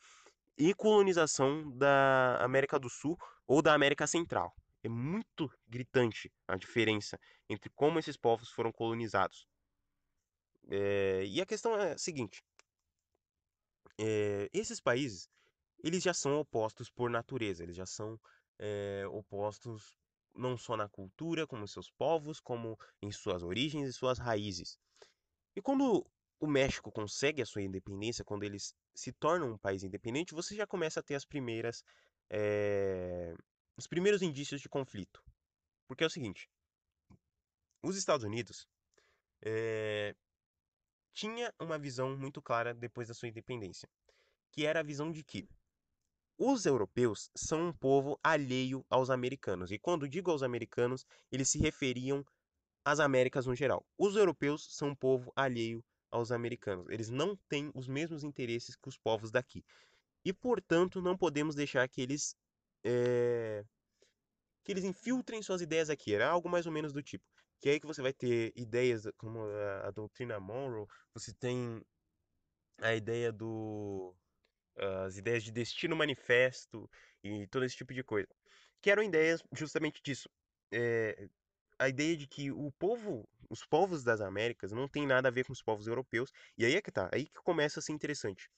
e 0.58 0.72
colonização 0.72 1.70
da 1.76 2.38
América 2.40 2.78
do 2.78 2.88
Sul 2.88 3.18
ou 3.46 3.60
da 3.60 3.74
América 3.74 4.06
Central. 4.06 4.54
É 4.86 4.88
muito 4.88 5.50
gritante 5.66 6.32
a 6.46 6.56
diferença 6.56 7.18
entre 7.48 7.68
como 7.70 7.98
esses 7.98 8.16
povos 8.16 8.50
foram 8.50 8.70
colonizados. 8.70 9.44
É, 10.68 11.24
e 11.26 11.40
a 11.40 11.46
questão 11.46 11.74
é 11.74 11.94
a 11.94 11.98
seguinte: 11.98 12.40
é, 13.98 14.48
esses 14.52 14.80
países 14.80 15.28
eles 15.82 16.04
já 16.04 16.14
são 16.14 16.38
opostos 16.38 16.88
por 16.88 17.10
natureza, 17.10 17.64
eles 17.64 17.74
já 17.74 17.84
são 17.84 18.16
é, 18.60 19.04
opostos 19.10 19.98
não 20.32 20.56
só 20.56 20.76
na 20.76 20.88
cultura, 20.88 21.48
como 21.48 21.66
seus 21.66 21.90
povos, 21.90 22.38
como 22.38 22.78
em 23.02 23.10
suas 23.10 23.42
origens 23.42 23.88
e 23.88 23.92
suas 23.92 24.18
raízes. 24.20 24.78
E 25.56 25.60
quando 25.60 26.06
o 26.38 26.46
México 26.46 26.92
consegue 26.92 27.42
a 27.42 27.46
sua 27.46 27.62
independência, 27.62 28.24
quando 28.24 28.44
eles 28.44 28.72
se 28.94 29.10
tornam 29.10 29.50
um 29.50 29.58
país 29.58 29.82
independente, 29.82 30.32
você 30.32 30.54
já 30.54 30.64
começa 30.64 31.00
a 31.00 31.02
ter 31.02 31.16
as 31.16 31.24
primeiras 31.24 31.82
é, 32.30 33.34
os 33.76 33.86
primeiros 33.86 34.22
indícios 34.22 34.60
de 34.60 34.68
conflito. 34.68 35.22
Porque 35.86 36.04
é 36.04 36.06
o 36.06 36.10
seguinte: 36.10 36.48
os 37.82 37.96
Estados 37.96 38.24
Unidos 38.24 38.66
é, 39.42 40.14
tinha 41.12 41.52
uma 41.60 41.78
visão 41.78 42.16
muito 42.16 42.42
clara 42.42 42.74
depois 42.74 43.08
da 43.08 43.14
sua 43.14 43.28
independência, 43.28 43.88
que 44.50 44.66
era 44.66 44.80
a 44.80 44.84
visão 44.84 45.10
de 45.10 45.22
que 45.22 45.48
os 46.38 46.66
europeus 46.66 47.30
são 47.34 47.68
um 47.68 47.72
povo 47.72 48.18
alheio 48.22 48.84
aos 48.90 49.08
americanos. 49.08 49.70
E 49.70 49.78
quando 49.78 50.08
digo 50.08 50.30
aos 50.30 50.42
americanos, 50.42 51.06
eles 51.32 51.48
se 51.48 51.58
referiam 51.58 52.24
às 52.84 53.00
Américas 53.00 53.46
no 53.46 53.54
geral. 53.54 53.86
Os 53.96 54.16
europeus 54.16 54.66
são 54.76 54.88
um 54.88 54.94
povo 54.94 55.32
alheio 55.34 55.82
aos 56.10 56.30
americanos. 56.30 56.88
Eles 56.90 57.08
não 57.08 57.36
têm 57.48 57.70
os 57.74 57.88
mesmos 57.88 58.22
interesses 58.22 58.76
que 58.76 58.88
os 58.88 58.98
povos 58.98 59.30
daqui. 59.30 59.64
E, 60.24 60.32
portanto, 60.32 61.00
não 61.00 61.16
podemos 61.16 61.54
deixar 61.54 61.88
que 61.88 62.02
eles 62.02 62.36
é, 62.86 63.64
que 64.64 64.72
eles 64.72 64.84
infiltrem 64.84 65.42
suas 65.42 65.60
ideias 65.60 65.90
aqui. 65.90 66.14
Era 66.14 66.28
algo 66.28 66.48
mais 66.48 66.66
ou 66.66 66.72
menos 66.72 66.92
do 66.92 67.02
tipo. 67.02 67.24
Que 67.60 67.68
é 67.68 67.72
aí 67.72 67.80
que 67.80 67.86
você 67.86 68.02
vai 68.02 68.12
ter 68.12 68.52
ideias 68.56 69.04
como 69.16 69.40
a, 69.40 69.88
a 69.88 69.90
doutrina 69.90 70.38
Monroe, 70.38 70.86
você 71.12 71.32
tem 71.34 71.82
a 72.78 72.94
ideia 72.94 73.32
do 73.32 74.14
as 74.78 75.16
ideias 75.16 75.42
de 75.42 75.50
destino 75.50 75.96
manifesto 75.96 76.88
e 77.24 77.46
todo 77.48 77.64
esse 77.64 77.76
tipo 77.76 77.94
de 77.94 78.04
coisa. 78.04 78.28
Que 78.82 78.90
eram 78.90 79.02
ideias 79.02 79.42
justamente 79.52 80.02
disso. 80.02 80.28
É, 80.70 81.28
a 81.78 81.88
ideia 81.88 82.16
de 82.16 82.26
que 82.26 82.50
o 82.50 82.70
povo, 82.72 83.28
os 83.48 83.64
povos 83.64 84.04
das 84.04 84.20
Américas 84.20 84.72
não 84.72 84.88
tem 84.88 85.06
nada 85.06 85.28
a 85.28 85.30
ver 85.30 85.44
com 85.46 85.52
os 85.52 85.62
povos 85.62 85.86
europeus. 85.86 86.30
E 86.58 86.64
aí 86.64 86.74
é 86.74 86.82
que 86.82 86.92
tá, 86.92 87.08
aí 87.12 87.26
que 87.26 87.40
começa 87.42 87.80
a 87.80 87.82
ser 87.82 87.92
interessante. 87.92 88.50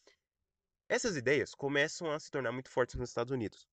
Essas 0.88 1.16
ideias 1.16 1.54
começam 1.54 2.10
a 2.10 2.18
se 2.18 2.30
tornar 2.30 2.52
muito 2.52 2.70
fortes 2.70 2.96
nos 2.96 3.10
Estados 3.10 3.32
Unidos. 3.32 3.68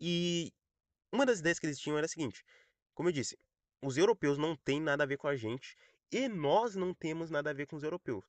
E 0.00 0.52
uma 1.12 1.26
das 1.26 1.40
ideias 1.40 1.58
que 1.58 1.66
eles 1.66 1.78
tinham 1.78 1.96
era 1.96 2.06
a 2.06 2.08
seguinte: 2.08 2.44
como 2.94 3.08
eu 3.08 3.12
disse, 3.12 3.38
os 3.82 3.96
europeus 3.96 4.38
não 4.38 4.56
têm 4.56 4.80
nada 4.80 5.04
a 5.04 5.06
ver 5.06 5.16
com 5.16 5.28
a 5.28 5.36
gente 5.36 5.76
e 6.10 6.28
nós 6.28 6.74
não 6.76 6.94
temos 6.94 7.30
nada 7.30 7.50
a 7.50 7.52
ver 7.52 7.66
com 7.66 7.76
os 7.76 7.82
europeus. 7.82 8.24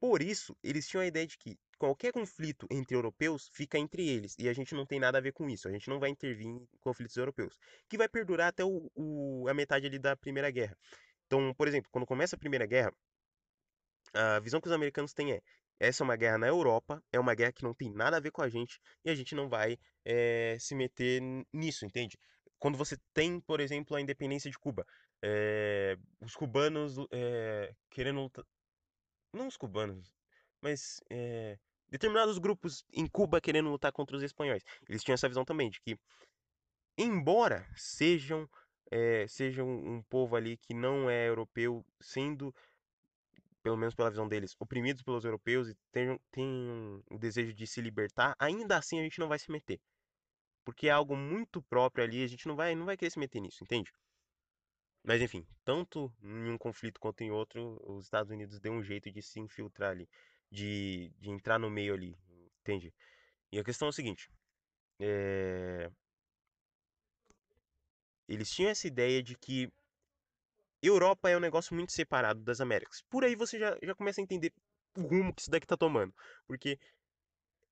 Por 0.00 0.22
isso, 0.22 0.56
eles 0.62 0.86
tinham 0.88 1.02
a 1.02 1.06
ideia 1.06 1.26
de 1.26 1.36
que 1.36 1.58
qualquer 1.76 2.12
conflito 2.12 2.66
entre 2.70 2.96
europeus 2.96 3.48
fica 3.52 3.78
entre 3.78 4.08
eles 4.08 4.34
e 4.38 4.48
a 4.48 4.52
gente 4.52 4.74
não 4.74 4.86
tem 4.86 5.00
nada 5.00 5.18
a 5.18 5.20
ver 5.20 5.32
com 5.32 5.48
isso. 5.48 5.68
A 5.68 5.72
gente 5.72 5.88
não 5.88 5.98
vai 5.98 6.10
intervir 6.10 6.46
em 6.46 6.68
conflitos 6.80 7.16
europeus, 7.16 7.58
que 7.88 7.98
vai 7.98 8.08
perdurar 8.08 8.48
até 8.48 8.64
o, 8.64 8.90
o, 8.94 9.48
a 9.48 9.54
metade 9.54 9.86
ali 9.86 9.98
da 9.98 10.16
Primeira 10.16 10.50
Guerra. 10.50 10.76
Então, 11.26 11.52
por 11.54 11.68
exemplo, 11.68 11.90
quando 11.90 12.06
começa 12.06 12.36
a 12.36 12.38
Primeira 12.38 12.66
Guerra, 12.66 12.92
a 14.14 14.40
visão 14.40 14.60
que 14.60 14.68
os 14.68 14.72
americanos 14.72 15.12
têm 15.12 15.32
é: 15.32 15.42
essa 15.80 16.02
é 16.02 16.04
uma 16.04 16.16
guerra 16.16 16.38
na 16.38 16.48
Europa, 16.48 17.02
é 17.12 17.18
uma 17.18 17.34
guerra 17.34 17.52
que 17.52 17.62
não 17.62 17.74
tem 17.74 17.90
nada 17.90 18.16
a 18.16 18.20
ver 18.20 18.30
com 18.30 18.42
a 18.42 18.48
gente 18.48 18.80
e 19.04 19.10
a 19.10 19.14
gente 19.14 19.34
não 19.34 19.48
vai 19.48 19.78
é, 20.04 20.56
se 20.58 20.74
meter 20.74 21.22
nisso, 21.52 21.86
entende? 21.86 22.18
Quando 22.58 22.76
você 22.76 22.96
tem, 23.14 23.40
por 23.40 23.60
exemplo, 23.60 23.96
a 23.96 24.00
independência 24.00 24.50
de 24.50 24.58
Cuba, 24.58 24.84
é, 25.22 25.96
os 26.20 26.34
cubanos 26.34 26.96
é, 27.12 27.72
querendo. 27.90 28.30
Não 29.32 29.46
os 29.46 29.56
cubanos, 29.56 30.10
mas 30.60 31.00
determinados 31.88 32.38
grupos 32.38 32.84
em 32.92 33.06
Cuba 33.06 33.40
querendo 33.40 33.70
lutar 33.70 33.92
contra 33.92 34.16
os 34.16 34.22
espanhóis. 34.22 34.62
Eles 34.88 35.02
tinham 35.02 35.14
essa 35.14 35.28
visão 35.28 35.44
também 35.44 35.70
de 35.70 35.80
que 35.80 35.96
embora 36.96 37.66
sejam 37.76 38.48
é, 38.90 39.26
sejam 39.28 39.68
um 39.68 40.02
povo 40.02 40.34
ali 40.34 40.56
que 40.56 40.74
não 40.74 41.10
é 41.10 41.28
europeu, 41.28 41.84
sendo 42.00 42.54
pelo 43.62 43.76
menos 43.76 43.94
pela 43.94 44.10
visão 44.10 44.28
deles, 44.28 44.54
oprimidos 44.58 45.02
pelos 45.02 45.24
europeus 45.24 45.68
e 45.68 45.76
tenham, 45.92 46.20
tenham 46.30 47.02
o 47.10 47.18
desejo 47.18 47.52
de 47.52 47.66
se 47.66 47.80
libertar, 47.80 48.34
ainda 48.38 48.76
assim 48.76 48.98
a 49.00 49.02
gente 49.02 49.18
não 49.20 49.28
vai 49.28 49.38
se 49.38 49.50
meter. 49.50 49.80
Porque 50.64 50.88
é 50.88 50.90
algo 50.90 51.16
muito 51.16 51.62
próprio 51.62 52.04
ali, 52.04 52.22
a 52.22 52.26
gente 52.26 52.46
não 52.46 52.56
vai, 52.56 52.74
não 52.74 52.86
vai 52.86 52.96
querer 52.96 53.10
se 53.10 53.18
meter 53.18 53.40
nisso, 53.40 53.64
entende? 53.64 53.92
Mas 55.02 55.22
enfim, 55.22 55.46
tanto 55.64 56.12
em 56.22 56.50
um 56.50 56.58
conflito 56.58 57.00
quanto 57.00 57.22
em 57.22 57.30
outro, 57.30 57.80
os 57.86 58.04
Estados 58.04 58.30
Unidos 58.30 58.60
deu 58.60 58.72
um 58.72 58.82
jeito 58.82 59.10
de 59.10 59.22
se 59.22 59.40
infiltrar 59.40 59.92
ali, 59.92 60.08
de, 60.50 61.10
de 61.18 61.30
entrar 61.30 61.58
no 61.58 61.70
meio 61.70 61.94
ali, 61.94 62.16
entende? 62.60 62.92
E 63.50 63.58
a 63.58 63.64
questão 63.64 63.86
é 63.86 63.90
o 63.90 63.92
seguinte: 63.92 64.30
é... 65.00 65.90
eles 68.28 68.50
tinham 68.50 68.70
essa 68.70 68.86
ideia 68.86 69.22
de 69.22 69.36
que 69.36 69.72
Europa 70.82 71.28
é 71.28 71.36
um 71.36 71.40
negócio 71.40 71.74
muito 71.74 71.92
separado 71.92 72.40
das 72.42 72.60
Américas. 72.60 73.02
Por 73.08 73.24
aí 73.24 73.34
você 73.34 73.58
já, 73.58 73.76
já 73.82 73.94
começa 73.94 74.20
a 74.20 74.24
entender 74.24 74.52
o 74.96 75.02
rumo 75.02 75.34
que 75.34 75.42
isso 75.42 75.50
daqui 75.50 75.66
tá 75.66 75.76
tomando. 75.76 76.14
Porque 76.46 76.78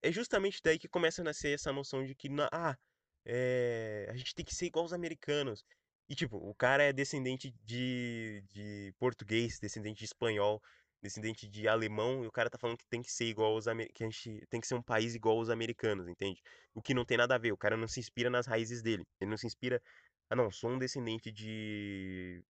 é 0.02 0.12
justamente 0.12 0.60
daí 0.62 0.78
que 0.78 0.88
começa 0.88 1.22
a 1.22 1.24
nascer 1.24 1.54
essa 1.54 1.72
noção 1.72 2.04
de 2.04 2.14
que, 2.14 2.28
ah, 2.52 2.76
é, 3.24 4.06
a 4.10 4.16
gente 4.16 4.34
tem 4.34 4.44
que 4.44 4.54
ser 4.54 4.66
igual 4.66 4.84
os 4.84 4.92
americanos. 4.92 5.64
E, 6.08 6.14
tipo, 6.14 6.36
o 6.36 6.54
cara 6.54 6.84
é 6.84 6.92
descendente 6.92 7.52
de, 7.64 8.42
de 8.48 8.94
português, 8.98 9.58
descendente 9.58 9.98
de 9.98 10.04
espanhol, 10.04 10.62
descendente 11.02 11.48
de 11.48 11.66
alemão, 11.68 12.24
e 12.24 12.26
o 12.28 12.32
cara 12.32 12.48
tá 12.48 12.58
falando 12.58 12.78
que 12.78 12.86
tem 12.86 13.02
que 13.02 13.10
ser 13.10 13.26
igual 13.26 13.52
aos 13.54 13.64
que 13.94 14.04
a 14.04 14.08
gente 14.08 14.46
tem 14.48 14.60
que 14.60 14.66
ser 14.66 14.74
um 14.74 14.82
país 14.82 15.14
igual 15.14 15.38
aos 15.38 15.50
americanos, 15.50 16.08
entende? 16.08 16.40
O 16.74 16.80
que 16.82 16.94
não 16.94 17.04
tem 17.04 17.16
nada 17.16 17.34
a 17.34 17.38
ver, 17.38 17.52
o 17.52 17.56
cara 17.56 17.76
não 17.76 17.88
se 17.88 18.00
inspira 18.00 18.30
nas 18.30 18.46
raízes 18.46 18.82
dele. 18.82 19.04
Ele 19.20 19.30
não 19.30 19.36
se 19.36 19.46
inspira, 19.46 19.82
ah 20.30 20.36
não, 20.36 20.50
sou 20.50 20.70
um 20.70 20.78
descendente 20.78 21.32
de 21.32 22.42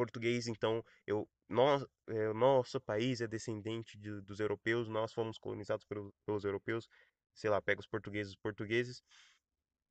português, 0.00 0.46
então 0.46 0.82
eu 1.06 1.28
nós, 1.46 1.84
é, 2.08 2.32
nosso 2.32 2.80
país 2.80 3.20
é 3.20 3.26
descendente 3.26 3.98
de, 3.98 4.22
dos 4.22 4.40
europeus, 4.40 4.88
nós 4.88 5.12
fomos 5.12 5.36
colonizados 5.36 5.84
pelos, 5.84 6.10
pelos 6.24 6.44
europeus, 6.44 6.88
sei 7.34 7.50
lá, 7.50 7.60
pega 7.60 7.80
os 7.80 7.86
portugueses, 7.86 8.32
os 8.32 8.38
portugueses. 8.38 9.02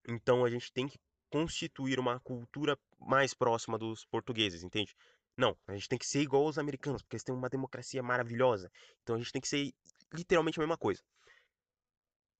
Então 0.07 0.43
a 0.43 0.49
gente 0.49 0.72
tem 0.72 0.88
que 0.88 0.97
constituir 1.30 1.99
uma 1.99 2.20
cultura 2.22 2.76
mais 2.97 3.36
próxima 3.36 3.78
dos 3.78 4.03
portugueses, 4.05 4.64
entende? 4.64 4.95
Não, 5.38 5.55
a 5.68 5.74
gente 5.74 5.88
tem 5.88 5.99
que 5.99 6.07
ser 6.07 6.22
igual 6.22 6.45
aos 6.45 6.57
americanos, 6.57 7.03
porque 7.03 7.18
eles 7.18 7.24
têm 7.24 7.36
uma 7.36 7.49
democracia 7.49 8.01
maravilhosa. 8.01 8.72
Então 9.03 9.16
a 9.16 9.20
gente 9.20 9.32
tem 9.32 9.41
que 9.41 9.47
ser 9.47 9.72
literalmente 10.12 10.60
a 10.60 10.64
mesma 10.64 10.78
coisa. 10.78 11.03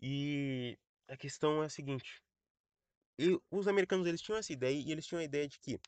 E 0.02 0.76
a 1.08 1.16
questão 1.18 1.62
é 1.62 1.68
a 1.68 1.70
seguinte: 1.70 2.24
os 3.52 3.68
americanos 3.68 4.08
eles 4.08 4.22
tinham 4.22 4.40
essa 4.40 4.54
ideia 4.54 4.76
e 4.76 4.92
eles 4.92 5.06
tinham 5.06 5.20
a 5.20 5.26
ideia 5.26 5.48
de 5.48 5.60
que 5.60 5.80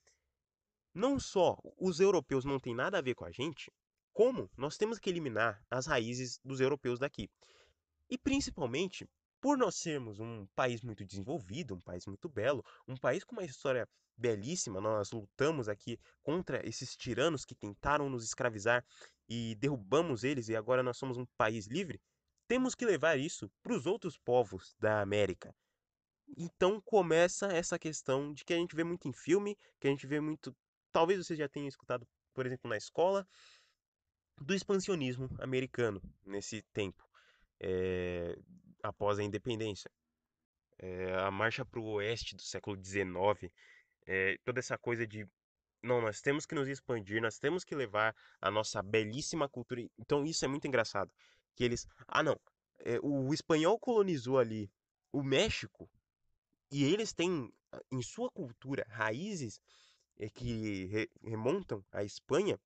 não 0.94 1.20
só 1.20 1.58
os 1.78 2.00
europeus 2.00 2.46
não 2.46 2.60
têm 2.60 2.76
nada 2.76 2.98
a 2.98 3.02
ver 3.02 3.16
com 3.16 3.26
a 3.26 3.32
gente, 3.32 3.72
como 4.14 4.50
nós 4.58 4.78
temos 4.78 5.00
que 5.00 5.10
eliminar 5.10 5.64
as 5.70 5.88
raízes 5.88 6.40
dos 6.44 6.60
europeus 6.60 7.00
daqui. 7.00 7.30
E 8.10 8.18
principalmente 8.18 9.08
por 9.40 9.58
nós 9.58 9.76
sermos 9.76 10.20
um 10.20 10.46
país 10.56 10.82
muito 10.82 11.04
desenvolvido, 11.04 11.74
um 11.74 11.82
país 11.82 12.06
muito 12.06 12.30
belo, 12.30 12.64
um 12.88 12.96
país 12.96 13.24
com 13.24 13.36
uma 13.36 13.44
história 13.44 13.88
belíssima, 14.16 14.80
nós 14.80 15.12
lutamos 15.12 15.68
aqui 15.68 15.98
contra 16.22 16.66
esses 16.68 16.96
tiranos 16.96 17.44
que 17.44 17.56
tentaram 17.56 18.10
nos 18.10 18.24
escravizar 18.24 18.86
e 19.28 19.56
derrubamos 19.56 20.24
eles 20.24 20.48
e 20.48 20.56
agora 20.56 20.84
nós 20.84 20.98
somos 20.98 21.18
um 21.18 21.26
país 21.38 21.66
livre, 21.66 22.00
temos 22.48 22.76
que 22.76 22.86
levar 22.86 23.18
isso 23.18 23.50
para 23.64 23.74
os 23.74 23.86
outros 23.86 24.18
povos 24.18 24.76
da 24.78 25.02
América. 25.02 25.56
Então 26.38 26.80
começa 26.82 27.48
essa 27.48 27.80
questão 27.80 28.34
de 28.34 28.46
que 28.46 28.54
a 28.54 28.58
gente 28.58 28.76
vê 28.76 28.84
muito 28.84 29.08
em 29.08 29.14
filme, 29.14 29.58
que 29.80 29.88
a 29.88 29.90
gente 29.90 30.06
vê 30.06 30.20
muito 30.20 30.56
talvez 30.92 31.26
você 31.26 31.36
já 31.36 31.48
tenha 31.48 31.68
escutado, 31.68 32.08
por 32.34 32.46
exemplo, 32.46 32.70
na 32.70 32.78
escola, 32.78 33.28
do 34.40 34.54
expansionismo 34.54 35.30
americano 35.40 36.02
nesse 36.26 36.62
tempo, 36.74 37.08
é, 37.60 38.36
após 38.84 39.20
a 39.20 39.24
independência. 39.24 39.92
É, 40.80 41.16
a 41.20 41.30
marcha 41.30 41.64
para 41.64 41.80
o 41.80 41.94
oeste 41.94 42.36
do 42.36 42.42
século 42.42 42.76
XIX, 42.84 43.54
é, 44.08 44.36
toda 44.44 44.60
essa 44.60 44.78
coisa 44.78 45.06
de 45.06 45.28
não, 45.84 46.02
nós 46.02 46.22
temos 46.22 46.46
que 46.46 46.54
nos 46.54 46.68
expandir, 46.68 47.22
nós 47.22 47.40
temos 47.40 47.64
que 47.64 47.74
levar 47.74 48.16
a 48.40 48.52
nossa 48.52 48.82
belíssima 48.84 49.50
cultura. 49.50 49.82
Então 49.98 50.26
isso 50.26 50.46
é 50.46 50.48
muito 50.48 50.68
engraçado, 50.68 51.12
que 51.56 51.64
eles, 51.64 51.88
ah 52.08 52.22
não, 52.22 52.40
o 53.02 53.34
espanhol 53.34 53.80
colonizou 53.80 54.38
ali 54.38 54.72
o 55.12 55.24
México 55.24 55.90
e 56.72 56.84
eles 56.84 57.14
têm 57.14 57.52
em 57.92 58.02
sua 58.02 58.30
cultura 58.32 58.86
raízes 58.90 59.60
que 60.34 60.86
re 60.86 61.10
remontam 61.24 61.84
à 61.92 62.04
Espanha, 62.04 62.60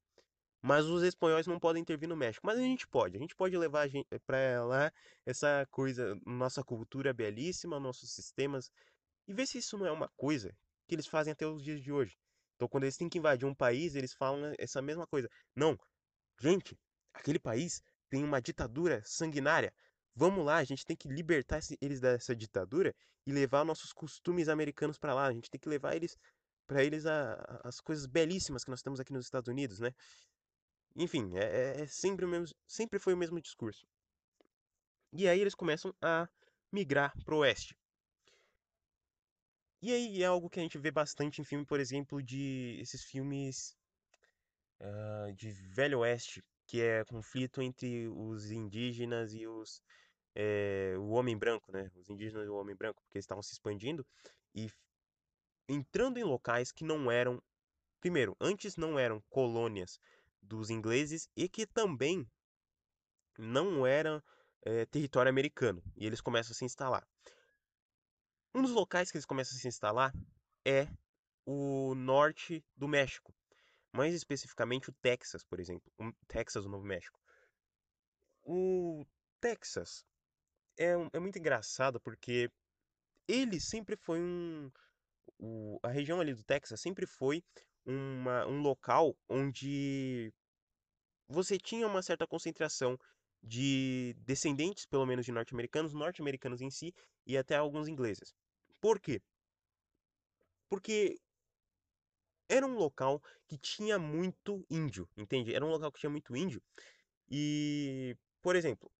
mas 0.61 0.85
os 0.87 1.03
espanhóis 1.03 1.45
não 1.45 1.59
podem 1.59 1.81
intervir 1.81 2.09
no 2.09 2.15
México. 2.15 2.45
Mas 2.45 2.57
a 2.57 2.61
gente 2.61 2.87
pode, 2.87 3.15
a 3.15 3.19
gente 3.19 3.35
pode 3.35 3.55
levar 3.55 3.87
para 4.25 4.65
lá 4.65 4.91
essa 5.25 5.67
coisa, 5.69 6.19
nossa 6.25 6.63
cultura 6.63 7.13
belíssima, 7.13 7.79
nossos 7.79 8.11
sistemas, 8.11 8.71
e 9.27 9.33
ver 9.33 9.45
se 9.45 9.59
isso 9.59 9.77
não 9.77 9.85
é 9.85 9.91
uma 9.91 10.09
coisa 10.17 10.55
que 10.87 10.95
eles 10.95 11.07
fazem 11.07 11.31
até 11.33 11.45
os 11.45 11.63
dias 11.63 11.81
de 11.81 11.91
hoje. 11.91 12.17
Então, 12.55 12.67
quando 12.67 12.83
eles 12.83 12.97
têm 12.97 13.09
que 13.09 13.17
invadir 13.17 13.45
um 13.45 13.53
país, 13.53 13.95
eles 13.95 14.13
falam 14.13 14.53
essa 14.57 14.81
mesma 14.81 15.05
coisa. 15.05 15.29
Não, 15.55 15.77
gente, 16.39 16.77
aquele 17.13 17.39
país 17.39 17.81
tem 18.09 18.23
uma 18.23 18.41
ditadura 18.41 19.01
sanguinária. 19.05 19.73
Vamos 20.15 20.45
lá, 20.45 20.57
a 20.57 20.63
gente 20.63 20.85
tem 20.85 20.95
que 20.95 21.07
libertar 21.07 21.59
eles 21.81 21.99
dessa 21.99 22.35
ditadura 22.35 22.95
e 23.25 23.31
levar 23.31 23.65
nossos 23.65 23.91
costumes 23.91 24.47
americanos 24.47 24.97
para 24.97 25.13
lá. 25.13 25.27
A 25.27 25.33
gente 25.33 25.49
tem 25.49 25.59
que 25.59 25.67
levar 25.67 25.95
eles 25.95 26.17
para 26.67 26.83
eles 26.83 27.05
a, 27.05 27.61
as 27.63 27.79
coisas 27.79 28.05
belíssimas 28.05 28.63
que 28.63 28.69
nós 28.69 28.81
temos 28.81 28.99
aqui 28.99 29.13
nos 29.13 29.25
Estados 29.25 29.47
Unidos, 29.47 29.79
né? 29.79 29.93
Enfim, 30.95 31.35
é, 31.35 31.43
é, 31.43 31.81
é 31.81 31.87
sempre, 31.87 32.25
o 32.25 32.27
mesmo, 32.27 32.55
sempre 32.67 32.99
foi 32.99 33.13
o 33.13 33.17
mesmo 33.17 33.41
discurso. 33.41 33.85
E 35.11 35.27
aí 35.27 35.39
eles 35.39 35.55
começam 35.55 35.93
a 36.01 36.27
migrar 36.71 37.13
pro 37.23 37.37
oeste. 37.37 37.77
E 39.81 39.91
aí 39.91 40.23
é 40.23 40.25
algo 40.25 40.49
que 40.49 40.59
a 40.59 40.63
gente 40.63 40.77
vê 40.77 40.89
bastante 40.89 41.41
em 41.41 41.43
filme, 41.43 41.65
por 41.65 41.79
exemplo, 41.79 42.21
de 42.21 42.77
esses 42.81 43.03
filmes 43.03 43.77
uh, 44.79 45.31
de 45.33 45.51
Velho 45.51 45.99
Oeste, 45.99 46.43
que 46.65 46.81
é 46.81 47.05
conflito 47.05 47.61
entre 47.61 48.07
os 48.07 48.51
indígenas 48.51 49.33
e 49.33 49.45
os 49.45 49.81
é, 50.33 50.95
o 50.97 51.09
homem 51.11 51.37
branco, 51.37 51.71
né? 51.71 51.89
Os 51.95 52.09
indígenas 52.09 52.45
e 52.45 52.49
o 52.49 52.55
homem 52.55 52.75
branco, 52.75 53.01
porque 53.03 53.17
eles 53.17 53.23
estavam 53.23 53.41
se 53.41 53.53
expandindo 53.53 54.05
e 54.53 54.69
entrando 55.67 56.17
em 56.17 56.23
locais 56.23 56.71
que 56.71 56.83
não 56.83 57.11
eram, 57.11 57.41
primeiro, 57.99 58.35
antes 58.39 58.77
não 58.77 58.97
eram 58.97 59.21
colônias 59.29 59.99
dos 60.41 60.69
ingleses 60.69 61.29
e 61.35 61.49
que 61.49 61.65
também 61.65 62.29
não 63.37 63.85
eram 63.85 64.21
é, 64.61 64.85
território 64.85 65.29
americano. 65.29 65.81
E 65.95 66.05
eles 66.05 66.21
começam 66.21 66.51
a 66.51 66.55
se 66.55 66.65
instalar. 66.65 67.07
Um 68.53 68.61
dos 68.61 68.71
locais 68.71 69.11
que 69.11 69.17
eles 69.17 69.25
começam 69.25 69.57
a 69.57 69.59
se 69.59 69.67
instalar 69.67 70.13
é 70.63 70.87
o 71.45 71.93
norte 71.95 72.63
do 72.75 72.87
México, 72.87 73.33
mais 73.91 74.13
especificamente 74.13 74.89
o 74.89 74.93
Texas, 74.93 75.43
por 75.43 75.59
exemplo, 75.59 75.91
o 75.99 76.11
Texas, 76.27 76.65
o 76.65 76.69
Novo 76.69 76.85
México. 76.85 77.19
O 78.43 79.05
Texas 79.39 80.05
é, 80.77 80.93
é 81.13 81.19
muito 81.19 81.37
engraçado 81.37 81.99
porque 81.99 82.49
ele 83.27 83.59
sempre 83.59 83.95
foi 83.95 84.19
um, 84.19 84.71
o, 85.39 85.79
a 85.83 85.89
região 85.89 86.19
ali 86.19 86.33
do 86.33 86.43
Texas 86.43 86.79
sempre 86.79 87.05
foi 87.05 87.43
uma, 87.85 88.45
um 88.47 88.61
local 88.61 89.15
onde 89.29 90.33
você 91.27 91.57
tinha 91.57 91.87
uma 91.87 92.01
certa 92.01 92.27
concentração 92.27 92.97
de 93.41 94.15
descendentes, 94.19 94.85
pelo 94.85 95.05
menos 95.05 95.25
de 95.25 95.31
norte-americanos, 95.31 95.93
norte-americanos 95.93 96.61
em 96.61 96.69
si 96.69 96.93
e 97.25 97.37
até 97.37 97.55
alguns 97.55 97.87
ingleses. 97.87 98.33
Por 98.81 98.99
quê? 98.99 99.21
Porque 100.69 101.19
era 102.49 102.65
um 102.65 102.75
local 102.75 103.21
que 103.47 103.57
tinha 103.57 103.97
muito 103.99 104.65
índio, 104.69 105.07
entende? 105.17 105.53
Era 105.53 105.65
um 105.65 105.69
local 105.69 105.91
que 105.91 105.99
tinha 105.99 106.09
muito 106.09 106.35
índio. 106.35 106.61
E, 107.29 108.15
por 108.41 108.55
exemplo, 108.55 108.91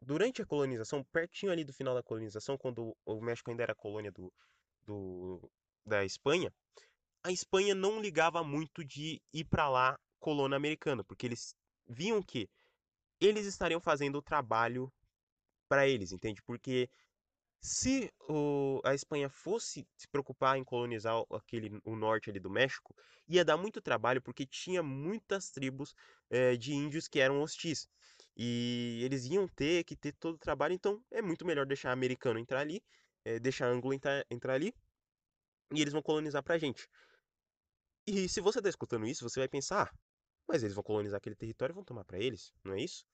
durante 0.00 0.42
a 0.42 0.46
colonização, 0.46 1.04
pertinho 1.04 1.52
ali 1.52 1.64
do 1.64 1.72
final 1.72 1.94
da 1.94 2.02
colonização, 2.02 2.56
quando 2.56 2.96
o 3.04 3.20
México 3.20 3.50
ainda 3.50 3.62
era 3.62 3.74
colônia 3.74 4.10
do, 4.12 4.32
do, 4.84 5.50
da 5.84 6.04
Espanha, 6.04 6.52
a 7.24 7.30
Espanha 7.30 7.74
não 7.74 8.00
ligava 8.00 8.42
muito 8.42 8.84
de 8.84 9.20
ir 9.32 9.44
para 9.44 9.68
lá 9.68 9.98
colônia 10.18 10.56
americana, 10.56 11.04
porque 11.04 11.26
eles 11.26 11.54
viam 11.88 12.22
que 12.22 12.48
eles 13.20 13.46
estariam 13.46 13.80
fazendo 13.80 14.16
o 14.16 14.22
trabalho 14.22 14.92
para 15.68 15.86
eles, 15.86 16.12
entende? 16.12 16.42
Porque 16.42 16.88
se 17.60 18.12
o, 18.28 18.80
a 18.84 18.92
Espanha 18.92 19.28
fosse 19.28 19.86
se 19.96 20.08
preocupar 20.08 20.58
em 20.58 20.64
colonizar 20.64 21.14
aquele, 21.30 21.80
o 21.84 21.94
norte 21.94 22.28
ali 22.28 22.40
do 22.40 22.50
México, 22.50 22.94
ia 23.28 23.44
dar 23.44 23.56
muito 23.56 23.80
trabalho 23.80 24.20
porque 24.20 24.44
tinha 24.44 24.82
muitas 24.82 25.50
tribos 25.50 25.94
é, 26.28 26.56
de 26.56 26.72
índios 26.72 27.06
que 27.06 27.20
eram 27.20 27.40
hostis. 27.40 27.88
E 28.36 29.00
eles 29.04 29.26
iam 29.26 29.46
ter 29.46 29.84
que 29.84 29.94
ter 29.94 30.12
todo 30.12 30.34
o 30.34 30.38
trabalho, 30.38 30.74
então 30.74 31.00
é 31.10 31.22
muito 31.22 31.44
melhor 31.46 31.64
deixar 31.64 31.92
americano 31.92 32.38
entrar 32.38 32.60
ali, 32.60 32.82
é, 33.24 33.38
deixar 33.38 33.66
anglo 33.66 33.94
entrar, 33.94 34.24
entrar 34.28 34.54
ali, 34.54 34.74
e 35.74 35.80
eles 35.80 35.92
vão 35.92 36.02
colonizar 36.02 36.42
pra 36.42 36.58
gente. 36.58 36.88
E 38.06 38.28
se 38.28 38.40
você 38.40 38.60
tá 38.60 38.68
escutando 38.68 39.06
isso, 39.06 39.28
você 39.28 39.40
vai 39.40 39.48
pensar, 39.48 39.88
ah, 39.88 39.98
mas 40.48 40.62
eles 40.62 40.74
vão 40.74 40.84
colonizar 40.84 41.18
aquele 41.18 41.36
território 41.36 41.72
e 41.72 41.76
vão 41.76 41.84
tomar 41.84 42.04
para 42.04 42.18
eles, 42.18 42.52
não 42.64 42.74
é 42.74 42.80
isso? 42.80 43.04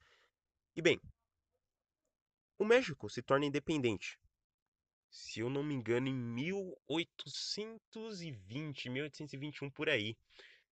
E 0.75 0.83
bem, 0.83 1.01
o 2.59 2.65
México 2.65 3.09
se 3.09 3.23
torna 3.23 3.47
independente. 3.47 4.19
Se 5.11 5.41
eu 5.41 5.49
não 5.49 5.63
me 5.63 5.75
engano, 5.75 6.09
em 6.09 6.15
1820, 6.15 8.91
1821 8.91 9.71
por 9.71 9.89
aí, 9.89 10.15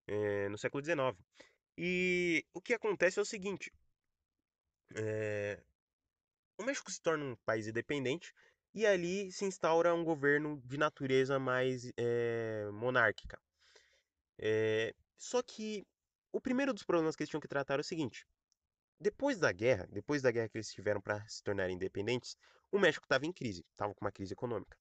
é, 0.07 0.49
no 0.49 0.59
século 0.59 0.84
XIX. 0.84 1.16
E 1.78 2.45
o 2.53 2.61
que 2.61 2.74
acontece 2.74 3.18
é 3.18 3.22
o 3.22 3.24
seguinte: 3.24 3.72
é, 4.95 5.62
o 6.59 6.64
México 6.64 6.91
se 6.91 7.01
torna 7.01 7.24
um 7.24 7.37
país 7.45 7.66
independente 7.66 8.34
e 8.77 8.85
ali 8.85 9.33
se 9.33 9.47
instaura 9.47 9.95
um 9.95 10.05
governo 10.05 10.61
de 10.62 10.77
natureza 10.77 11.39
mais 11.39 11.91
é, 11.97 12.68
monárquica. 12.74 13.41
É, 14.39 14.95
só 15.16 15.43
que 15.43 15.87
o 16.31 16.43
primeiro 16.43 16.74
dos 16.74 16.83
problemas 16.83 17.16
que 17.16 17.22
eles 17.22 17.31
tinham 17.31 17.41
que 17.41 17.49
tratar 17.49 17.74
era 17.74 17.81
o 17.81 17.85
seguinte: 17.85 18.27
depois 19.01 19.39
da 19.39 19.51
guerra, 19.51 19.89
depois 19.91 20.20
da 20.20 20.31
guerra 20.31 20.51
que 20.51 20.59
eles 20.59 20.70
tiveram 20.70 21.01
para 21.01 21.27
se 21.27 21.43
tornarem 21.43 21.74
independentes, 21.74 22.37
o 22.70 22.79
México 22.79 23.07
estava 23.07 23.24
em 23.24 23.33
crise, 23.33 23.64
estava 23.72 23.95
com 23.95 24.05
uma 24.05 24.12
crise 24.12 24.35
econômica. 24.35 24.77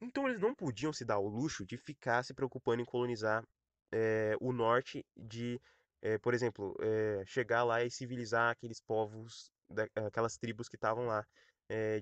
Então 0.00 0.28
eles 0.28 0.40
não 0.40 0.54
podiam 0.54 0.92
se 0.92 1.04
dar 1.04 1.18
o 1.18 1.26
luxo 1.26 1.66
de 1.66 1.76
ficar 1.76 2.22
se 2.22 2.32
preocupando 2.32 2.82
em 2.82 2.84
colonizar 2.84 3.44
é, 3.90 4.36
o 4.40 4.52
norte, 4.52 5.04
de, 5.16 5.60
é, 6.00 6.18
por 6.18 6.34
exemplo, 6.34 6.76
é, 6.80 7.24
chegar 7.26 7.64
lá 7.64 7.82
e 7.82 7.90
civilizar 7.90 8.50
aqueles 8.50 8.80
povos, 8.80 9.50
aquelas 10.06 10.36
tribos 10.36 10.68
que 10.68 10.76
estavam 10.76 11.06
lá 11.06 11.26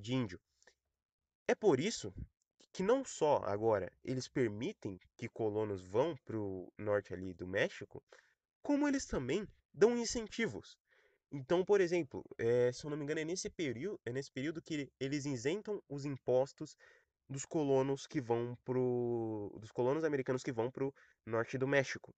de 0.03 0.15
índio. 0.15 0.41
É 1.51 1.55
por 1.57 1.81
isso 1.81 2.15
que 2.73 2.81
não 2.81 3.05
só 3.05 3.39
agora 3.39 3.93
eles 4.05 4.29
permitem 4.29 5.01
que 5.17 5.29
colonos 5.29 5.85
vão 5.85 6.15
para 6.25 6.39
o 6.39 6.73
norte 6.79 7.13
ali 7.13 7.35
do 7.35 7.45
México, 7.45 8.01
como 8.63 8.87
eles 8.87 9.05
também 9.05 9.45
dão 9.75 9.99
incentivos. 9.99 10.79
Então, 11.33 11.65
por 11.65 11.81
exemplo, 11.81 12.23
é, 12.39 12.71
se 12.71 12.85
eu 12.85 12.91
não 12.91 12.97
me 12.97 13.03
engano, 13.03 13.19
é 13.19 13.25
nesse 13.25 13.51
período, 13.51 13.99
é 14.07 14.13
nesse 14.13 14.31
período 14.31 14.63
que 14.63 14.89
eles 15.01 15.27
isentam 15.27 15.83
os 15.89 16.05
impostos 16.05 16.77
dos 17.29 17.45
colonos 17.45 18.07
que 18.07 18.21
vão 18.21 18.57
pro, 18.65 19.53
dos 19.61 19.73
colonos 19.73 20.05
americanos 20.05 20.45
que 20.45 20.53
vão 20.53 20.71
para 20.71 20.85
o 20.85 20.95
norte 21.27 21.59
do 21.59 21.67
México. 21.67 22.15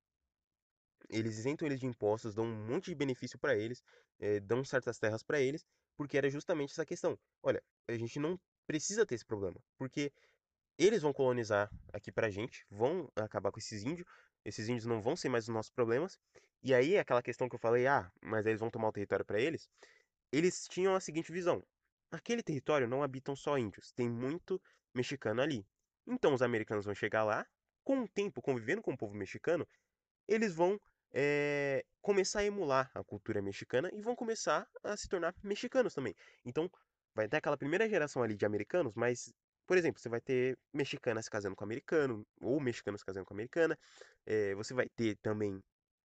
Eles 1.08 1.38
isentam 1.38 1.66
eles 1.66 1.80
de 1.80 1.86
impostos, 1.86 2.34
dão 2.34 2.44
um 2.44 2.66
monte 2.66 2.90
de 2.90 2.94
benefício 2.94 3.38
para 3.38 3.56
eles, 3.56 3.82
é, 4.20 4.40
dão 4.40 4.62
certas 4.62 4.98
terras 4.98 5.22
para 5.22 5.40
eles, 5.40 5.64
porque 5.96 6.18
era 6.18 6.28
justamente 6.28 6.72
essa 6.72 6.84
questão. 6.84 7.18
Olha, 7.42 7.62
a 7.88 7.96
gente 7.96 8.18
não 8.18 8.38
precisa 8.66 9.06
ter 9.06 9.14
esse 9.14 9.24
problema, 9.24 9.56
porque 9.76 10.12
eles 10.78 11.02
vão 11.02 11.12
colonizar 11.12 11.70
aqui 11.92 12.10
pra 12.10 12.30
gente, 12.30 12.66
vão 12.70 13.10
acabar 13.16 13.52
com 13.52 13.58
esses 13.58 13.82
índios, 13.84 14.06
esses 14.44 14.68
índios 14.68 14.86
não 14.86 15.00
vão 15.00 15.16
ser 15.16 15.28
mais 15.28 15.44
os 15.44 15.54
nossos 15.54 15.70
problemas. 15.70 16.18
E 16.62 16.74
aí, 16.74 16.96
aquela 16.96 17.22
questão 17.22 17.48
que 17.48 17.54
eu 17.54 17.58
falei, 17.58 17.86
ah, 17.86 18.10
mas 18.20 18.46
eles 18.46 18.60
vão 18.60 18.70
tomar 18.70 18.88
o 18.88 18.92
território 18.92 19.24
para 19.24 19.40
eles, 19.40 19.68
eles 20.30 20.66
tinham 20.68 20.94
a 20.94 21.00
seguinte 21.00 21.30
visão: 21.32 21.62
aquele 22.10 22.42
território 22.42 22.88
não 22.88 23.02
habitam 23.02 23.36
só 23.36 23.58
índios, 23.58 23.92
tem 23.92 24.08
muito 24.08 24.60
mexicano 24.94 25.42
ali. 25.42 25.66
Então 26.06 26.34
os 26.34 26.42
americanos 26.42 26.84
vão 26.84 26.94
chegar 26.94 27.24
lá, 27.24 27.46
com 27.84 28.02
o 28.02 28.08
tempo 28.08 28.40
convivendo 28.40 28.82
com 28.82 28.92
o 28.92 28.96
povo 28.96 29.14
mexicano, 29.14 29.66
eles 30.28 30.54
vão 30.54 30.80
é, 31.12 31.84
começar 32.00 32.40
a 32.40 32.44
emular 32.44 32.90
a 32.94 33.04
cultura 33.04 33.42
mexicana 33.42 33.90
e 33.92 34.00
vão 34.00 34.16
começar 34.16 34.68
a 34.82 34.96
se 34.96 35.08
tornar 35.08 35.34
mexicanos 35.42 35.94
também. 35.94 36.14
Então 36.44 36.70
vai 37.14 37.28
ter 37.28 37.38
aquela 37.38 37.56
primeira 37.56 37.88
geração 37.88 38.22
ali 38.22 38.34
de 38.34 38.46
americanos, 38.46 38.94
mas 38.94 39.32
por 39.66 39.78
exemplo, 39.78 40.00
você 40.00 40.08
vai 40.08 40.20
ter 40.20 40.58
mexicana 40.72 41.22
se 41.22 41.30
casando 41.30 41.56
com 41.56 41.64
americano, 41.64 42.26
ou 42.40 42.60
mexicano 42.60 42.98
se 42.98 43.04
casando 43.04 43.24
com 43.24 43.34
americana. 43.34 43.78
É, 44.26 44.54
você 44.54 44.74
vai 44.74 44.88
ter 44.88 45.16
também 45.22 45.62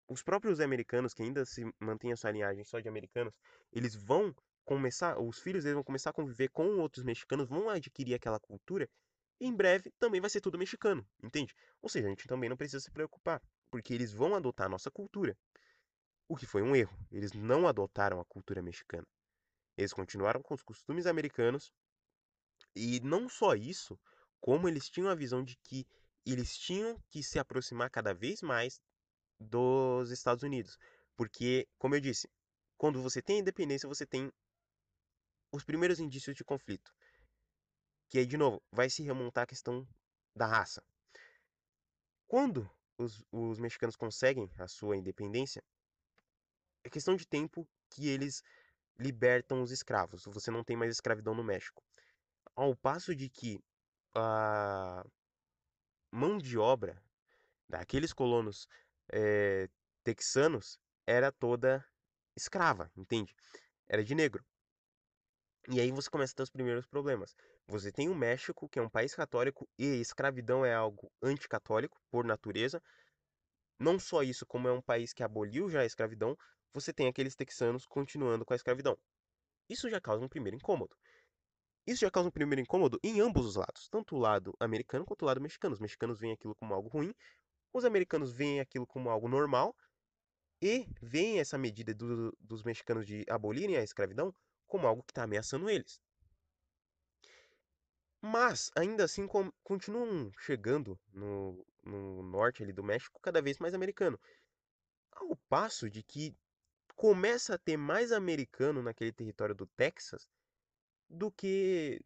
os 0.08 0.22
próprios 0.22 0.60
americanos 0.60 1.12
que 1.14 1.22
ainda 1.22 1.44
se 1.44 1.64
mantêm 1.80 2.12
a 2.12 2.16
sua 2.16 2.30
linhagem 2.30 2.64
só 2.64 2.78
de 2.80 2.88
americanos. 2.88 3.38
Eles 3.72 3.94
vão 3.94 4.34
começar, 4.64 5.18
os 5.18 5.38
filhos 5.40 5.64
deles 5.64 5.74
vão 5.74 5.84
começar 5.84 6.10
a 6.10 6.12
conviver 6.12 6.48
com 6.48 6.78
outros 6.78 7.04
mexicanos, 7.04 7.48
vão 7.48 7.68
adquirir 7.68 8.14
aquela 8.14 8.38
cultura. 8.38 8.88
E 9.40 9.46
em 9.46 9.54
breve 9.54 9.92
também 9.98 10.20
vai 10.20 10.30
ser 10.30 10.40
tudo 10.40 10.58
mexicano, 10.58 11.06
entende? 11.22 11.54
Ou 11.82 11.88
seja, 11.88 12.06
a 12.06 12.10
gente 12.10 12.26
também 12.26 12.48
não 12.48 12.56
precisa 12.56 12.80
se 12.80 12.90
preocupar, 12.90 13.42
porque 13.70 13.92
eles 13.92 14.12
vão 14.12 14.34
adotar 14.34 14.66
a 14.66 14.70
nossa 14.70 14.90
cultura. 14.90 15.36
O 16.28 16.36
que 16.36 16.46
foi 16.46 16.62
um 16.62 16.74
erro. 16.74 16.96
Eles 17.10 17.32
não 17.32 17.68
adotaram 17.68 18.20
a 18.20 18.24
cultura 18.24 18.62
mexicana. 18.62 19.06
Eles 19.76 19.92
continuaram 19.92 20.42
com 20.42 20.54
os 20.54 20.62
costumes 20.62 21.06
americanos 21.06 21.72
e 22.74 23.00
não 23.00 23.28
só 23.28 23.54
isso, 23.54 23.98
como 24.40 24.68
eles 24.68 24.88
tinham 24.88 25.08
a 25.08 25.14
visão 25.14 25.42
de 25.42 25.56
que 25.56 25.86
eles 26.24 26.56
tinham 26.56 27.00
que 27.08 27.22
se 27.22 27.38
aproximar 27.38 27.90
cada 27.90 28.12
vez 28.12 28.42
mais 28.42 28.80
dos 29.38 30.10
Estados 30.10 30.42
Unidos. 30.42 30.76
Porque, 31.16 31.68
como 31.78 31.94
eu 31.94 32.00
disse, 32.00 32.28
quando 32.76 33.02
você 33.02 33.22
tem 33.22 33.38
independência, 33.38 33.88
você 33.88 34.06
tem 34.06 34.30
os 35.52 35.64
primeiros 35.64 36.00
indícios 36.00 36.36
de 36.36 36.44
conflito. 36.44 36.92
Que 38.08 38.18
aí, 38.18 38.26
de 38.26 38.36
novo, 38.36 38.62
vai 38.70 38.90
se 38.90 39.02
remontar 39.02 39.44
a 39.44 39.46
questão 39.46 39.86
da 40.34 40.46
raça. 40.46 40.82
Quando 42.26 42.68
os, 42.98 43.24
os 43.30 43.58
mexicanos 43.58 43.96
conseguem 43.96 44.50
a 44.58 44.68
sua 44.68 44.96
independência, 44.96 45.62
é 46.84 46.90
questão 46.90 47.16
de 47.16 47.26
tempo 47.26 47.68
que 47.90 48.08
eles 48.08 48.42
libertam 48.98 49.62
os 49.62 49.70
escravos. 49.70 50.24
Você 50.26 50.50
não 50.50 50.64
tem 50.64 50.76
mais 50.76 50.92
escravidão 50.92 51.34
no 51.34 51.44
México. 51.44 51.82
Ao 52.54 52.74
passo 52.74 53.14
de 53.14 53.28
que 53.28 53.60
a 54.14 55.04
mão 56.10 56.38
de 56.38 56.56
obra 56.56 57.02
daqueles 57.68 58.12
colonos 58.12 58.66
é, 59.12 59.68
texanos 60.02 60.78
era 61.06 61.30
toda 61.30 61.84
escrava, 62.36 62.90
entende? 62.96 63.34
Era 63.88 64.02
de 64.02 64.14
negro. 64.14 64.44
E 65.68 65.80
aí 65.80 65.90
você 65.90 66.08
começa 66.08 66.32
a 66.32 66.36
ter 66.36 66.42
os 66.44 66.50
primeiros 66.50 66.86
problemas. 66.86 67.34
Você 67.66 67.90
tem 67.90 68.08
o 68.08 68.14
México, 68.14 68.68
que 68.68 68.78
é 68.78 68.82
um 68.82 68.88
país 68.88 69.14
católico, 69.14 69.68
e 69.76 70.00
escravidão 70.00 70.64
é 70.64 70.72
algo 70.72 71.10
anticatólico, 71.20 72.00
por 72.08 72.24
natureza. 72.24 72.80
Não 73.78 73.98
só 73.98 74.22
isso, 74.22 74.46
como 74.46 74.68
é 74.68 74.72
um 74.72 74.80
país 74.80 75.12
que 75.12 75.24
aboliu 75.24 75.68
já 75.68 75.80
a 75.80 75.84
escravidão, 75.84 76.36
você 76.76 76.92
tem 76.92 77.08
aqueles 77.08 77.34
texanos 77.34 77.86
continuando 77.86 78.44
com 78.44 78.52
a 78.52 78.56
escravidão. 78.56 78.98
Isso 79.66 79.88
já 79.88 79.98
causa 79.98 80.22
um 80.22 80.28
primeiro 80.28 80.56
incômodo. 80.56 80.94
Isso 81.86 82.00
já 82.00 82.10
causa 82.10 82.28
um 82.28 82.32
primeiro 82.32 82.60
incômodo 82.60 83.00
em 83.02 83.18
ambos 83.18 83.46
os 83.46 83.56
lados, 83.56 83.88
tanto 83.88 84.14
o 84.14 84.18
lado 84.18 84.54
americano 84.60 85.06
quanto 85.06 85.22
o 85.22 85.24
lado 85.24 85.40
mexicano. 85.40 85.72
Os 85.72 85.80
mexicanos 85.80 86.20
veem 86.20 86.34
aquilo 86.34 86.54
como 86.54 86.74
algo 86.74 86.88
ruim, 86.88 87.14
os 87.72 87.86
americanos 87.86 88.30
veem 88.30 88.60
aquilo 88.60 88.86
como 88.86 89.08
algo 89.08 89.26
normal 89.26 89.74
e 90.60 90.86
veem 91.00 91.40
essa 91.40 91.56
medida 91.56 91.94
do, 91.94 92.36
dos 92.38 92.62
mexicanos 92.62 93.06
de 93.06 93.24
abolirem 93.26 93.78
a 93.78 93.82
escravidão 93.82 94.34
como 94.66 94.86
algo 94.86 95.02
que 95.02 95.12
está 95.12 95.22
ameaçando 95.22 95.70
eles. 95.70 95.98
Mas, 98.20 98.70
ainda 98.76 99.04
assim, 99.04 99.26
continuam 99.62 100.30
chegando 100.40 100.98
no, 101.10 101.64
no 101.82 102.22
norte 102.22 102.62
ali 102.62 102.72
do 102.72 102.84
México 102.84 103.18
cada 103.22 103.40
vez 103.40 103.58
mais 103.58 103.72
americano. 103.72 104.20
Ao 105.12 105.34
passo 105.48 105.88
de 105.88 106.02
que 106.02 106.36
começa 106.96 107.54
a 107.54 107.58
ter 107.58 107.76
mais 107.76 108.10
americano 108.10 108.82
naquele 108.82 109.12
território 109.12 109.54
do 109.54 109.66
Texas 109.66 110.26
do 111.08 111.30
que 111.30 112.00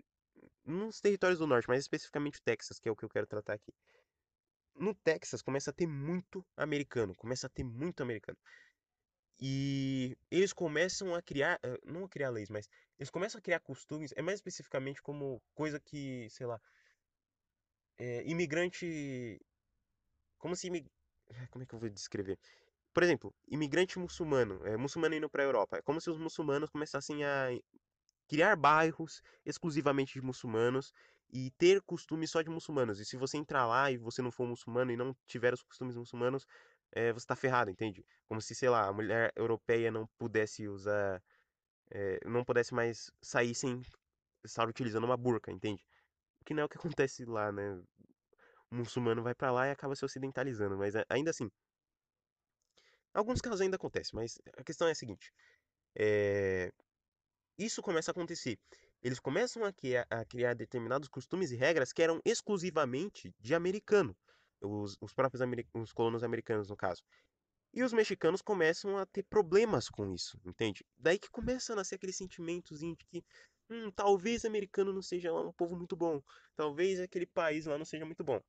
nos 0.64 1.01
territórios 1.01 1.38
do 1.38 1.47
norte, 1.47 1.68
mais 1.68 1.80
especificamente 1.80 2.38
o 2.38 2.43
Texas, 2.43 2.78
que 2.78 2.88
é 2.88 2.93
o 2.93 2.97
que 2.97 3.05
eu 3.05 3.09
quero 3.09 3.26
tratar 3.26 3.55
aqui. 3.55 3.72
No 4.74 4.95
Texas 4.95 5.43
começa 5.43 5.70
a 5.70 5.72
ter 5.72 5.86
muito 5.86 6.45
americano, 6.57 7.14
começa 7.14 7.47
a 7.47 7.51
ter 7.51 7.64
muito 7.64 8.03
americano. 8.03 8.38
E 9.38 10.16
eles 10.30 10.53
começam 10.53 11.14
a 11.14 11.22
criar, 11.22 11.59
eh, 11.62 11.78
não 11.84 12.05
a 12.05 12.09
criar 12.09 12.30
leis, 12.30 12.51
mas 12.51 12.68
eles 12.99 13.11
começam 13.11 13.38
a 13.38 13.43
criar 13.43 13.61
costumes, 13.61 14.12
é 14.14 14.20
mais 14.22 14.38
especificamente 14.38 15.01
como 15.01 15.43
coisa 15.55 15.80
que, 15.80 16.28
sei 16.30 16.47
lá, 16.47 16.61
é, 17.99 18.22
imigrante. 18.28 19.41
Como 20.38 20.57
se. 20.57 20.68
Como 21.51 21.62
é 21.62 21.66
que 21.66 21.74
eu 21.74 21.78
vou 21.78 21.88
descrever? 21.88 22.38
Por 22.93 23.03
exemplo, 23.03 23.34
imigrante 23.49 23.99
muçulmano, 23.99 24.66
é, 24.66 24.76
muçulmano 24.76 25.14
indo 25.14 25.30
para 25.30 25.43
a 25.43 25.47
Europa. 25.47 25.76
É 25.78 25.82
como 25.82 26.01
se 26.01 26.11
os 26.11 26.18
muçulmanos 26.18 26.70
começassem 26.70 27.24
a 27.24 27.49
criar 28.28 28.57
bairros 28.57 29.22
exclusivamente 29.45 30.14
de 30.14 30.22
muçulmanos 30.22 30.93
e 31.32 31.51
ter 31.53 31.80
costumes 31.82 32.30
só 32.30 32.43
de 32.43 32.51
muçulmanos. 32.51 33.01
E 33.01 33.05
se 33.05 33.16
você 33.16 33.36
entrar 33.36 33.66
lá 33.66 33.91
e 33.91 33.97
você 33.99 34.22
não 34.22 34.30
for 34.32 34.47
muçulmano 34.47 34.91
e 34.93 34.97
não 34.97 35.16
tiver 35.26 35.55
os 35.55 35.62
costumes 35.62 35.97
muçulmanos, 35.97 36.47
é, 36.93 37.12
você 37.12 37.24
está 37.24 37.36
ferrado, 37.36 37.70
entende? 37.70 38.05
Como 38.28 38.41
se, 38.41 38.55
sei 38.55 38.68
lá, 38.68 38.86
a 38.88 38.93
mulher 38.93 39.32
europeia 39.36 39.91
não 39.91 40.09
pudesse 40.18 40.68
usar. 40.68 41.22
É, 41.91 42.20
não 42.26 42.45
pudesse 42.45 42.74
mais 42.74 43.11
sair 43.22 43.55
sem 43.55 43.82
estar 44.45 44.68
utilizando 44.68 45.05
uma 45.05 45.16
burca, 45.16 45.51
entende? 45.53 45.84
Que 46.45 46.55
não 46.55 46.62
é 46.62 46.66
o 46.66 46.68
que 46.68 46.78
acontece 47.01 47.24
lá, 47.26 47.53
né? 47.53 47.80
O 48.70 48.76
muçulmano 48.76 49.22
vai 49.22 49.34
para 49.34 49.53
lá 49.53 49.66
e 49.68 49.70
acaba 49.70 49.95
se 49.97 50.05
ocidentalizando, 50.05 50.76
mas 50.78 50.95
ainda 51.09 51.30
assim. 51.30 51.51
Alguns 53.13 53.41
casos 53.41 53.61
ainda 53.61 53.77
acontece, 53.77 54.15
mas 54.15 54.39
a 54.57 54.65
questão 54.65 54.89
é 54.89 54.93
a 54.93 54.95
seguinte. 54.95 55.33
É, 55.97 56.73
isso 57.59 57.83
começa 57.83 58.11
a 58.11 58.13
acontecer. 58.13 58.59
eles 59.03 59.21
começam 59.21 59.65
a 59.65 59.73
criar, 59.73 60.07
a 60.11 60.25
criar 60.25 60.55
determinados 60.55 61.09
costumes 61.09 61.51
e 61.53 61.57
regras 61.57 61.93
que 61.93 62.03
eram 62.03 62.21
exclusivamente 62.25 63.35
de 63.39 63.55
americano, 63.55 64.17
os, 64.61 64.97
os 65.01 65.13
próprios 65.15 65.43
os 65.75 65.93
colonos 65.93 66.23
americanos, 66.23 66.69
no 66.69 66.77
caso. 66.77 67.03
E 67.73 67.83
os 67.83 67.93
mexicanos 67.93 68.43
começam 68.43 68.99
a 68.99 69.07
ter 69.07 69.23
problemas 69.25 69.89
com 69.89 70.13
isso, 70.15 70.41
entende? 70.45 70.85
Daí 70.99 71.19
que 71.19 71.31
começa 71.31 71.73
a 71.73 71.77
nascer 71.77 71.97
aquele 71.97 72.13
sentimentozinho 72.13 72.97
de 72.97 73.07
que 73.07 73.25
hum, 73.71 73.91
talvez 73.93 74.45
americano 74.45 74.93
não 74.93 75.03
seja 75.03 75.33
um 75.33 75.53
povo 75.53 75.77
muito 75.77 75.97
bom, 75.97 76.23
talvez 76.57 77.01
aquele 77.01 77.27
país 77.27 77.67
lá 77.67 77.79
não 77.79 77.85
seja 77.85 78.05
muito 78.05 78.25
bom. 78.25 78.41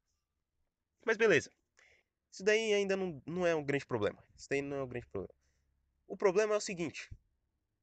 Mas 1.06 1.18
beleza. 1.18 1.52
Isso 2.32 2.44
daí 2.44 2.74
ainda 2.74 2.96
não, 2.96 3.22
não 3.26 3.46
é 3.46 3.54
um 3.54 3.64
grande 3.64 3.86
problema. 3.86 4.24
Isso 4.36 4.48
daí 4.50 4.62
não 4.62 4.78
é 4.78 4.84
um 4.84 4.88
grande 4.88 5.08
problema. 5.08 5.34
O 6.08 6.16
problema 6.16 6.54
é 6.54 6.58
o 6.58 6.62
seguinte: 6.62 7.10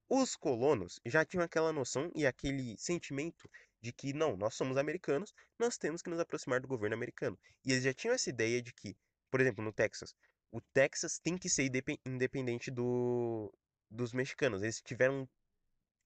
os 0.08 0.34
colonos 0.34 1.00
já 1.04 1.24
tinham 1.24 1.44
aquela 1.44 1.72
noção 1.72 2.10
e 2.14 2.26
aquele 2.26 2.76
sentimento 2.78 3.48
de 3.80 3.92
que 3.92 4.12
não, 4.12 4.36
nós 4.36 4.54
somos 4.54 4.76
americanos, 4.76 5.34
nós 5.58 5.76
temos 5.76 6.02
que 6.02 6.10
nos 6.10 6.18
aproximar 6.18 6.60
do 6.60 6.68
governo 6.68 6.96
americano. 6.96 7.38
E 7.64 7.72
eles 7.72 7.84
já 7.84 7.92
tinham 7.92 8.14
essa 8.14 8.30
ideia 8.30 8.60
de 8.60 8.72
que, 8.72 8.96
por 9.30 9.40
exemplo, 9.40 9.62
no 9.62 9.72
Texas, 9.72 10.14
o 10.50 10.60
Texas 10.60 11.18
tem 11.18 11.36
que 11.36 11.48
ser 11.48 11.70
independente 12.06 12.70
do, 12.70 13.52
dos 13.90 14.12
mexicanos. 14.12 14.62
Eles 14.62 14.80
tiveram 14.80 15.28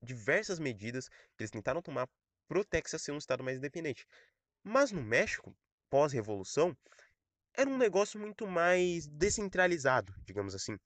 diversas 0.02 0.58
medidas 0.58 1.08
que 1.08 1.42
eles 1.42 1.50
tentaram 1.50 1.80
tomar 1.80 2.08
para 2.48 2.58
o 2.58 2.64
Texas 2.64 3.02
ser 3.02 3.12
um 3.12 3.18
estado 3.18 3.42
mais 3.42 3.56
independente. 3.56 4.06
Mas 4.62 4.90
no 4.92 5.02
México, 5.02 5.56
pós-revolução, 5.88 6.76
era 7.56 7.68
um 7.68 7.78
negócio 7.78 8.18
muito 8.18 8.46
mais 8.46 9.06
descentralizado, 9.06 10.14
digamos 10.24 10.54
assim. 10.54 10.76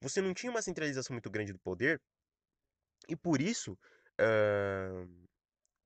Você 0.00 0.20
não 0.20 0.34
tinha 0.34 0.50
uma 0.50 0.62
centralização 0.62 1.14
muito 1.14 1.30
grande 1.30 1.52
do 1.52 1.58
poder 1.58 2.00
e 3.08 3.16
por 3.16 3.40
isso, 3.40 3.72
uh, 4.20 5.28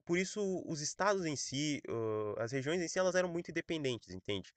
por 0.05 0.19
isso 0.19 0.41
os 0.67 0.81
estados 0.81 1.25
em 1.25 1.37
si, 1.37 1.81
uh, 1.89 2.41
as 2.41 2.53
regiões 2.53 2.81
em 2.83 2.89
si, 2.89 2.99
elas 2.99 3.15
eram 3.15 3.29
muito 3.29 3.51
independentes, 3.51 4.15
entende? 4.15 4.53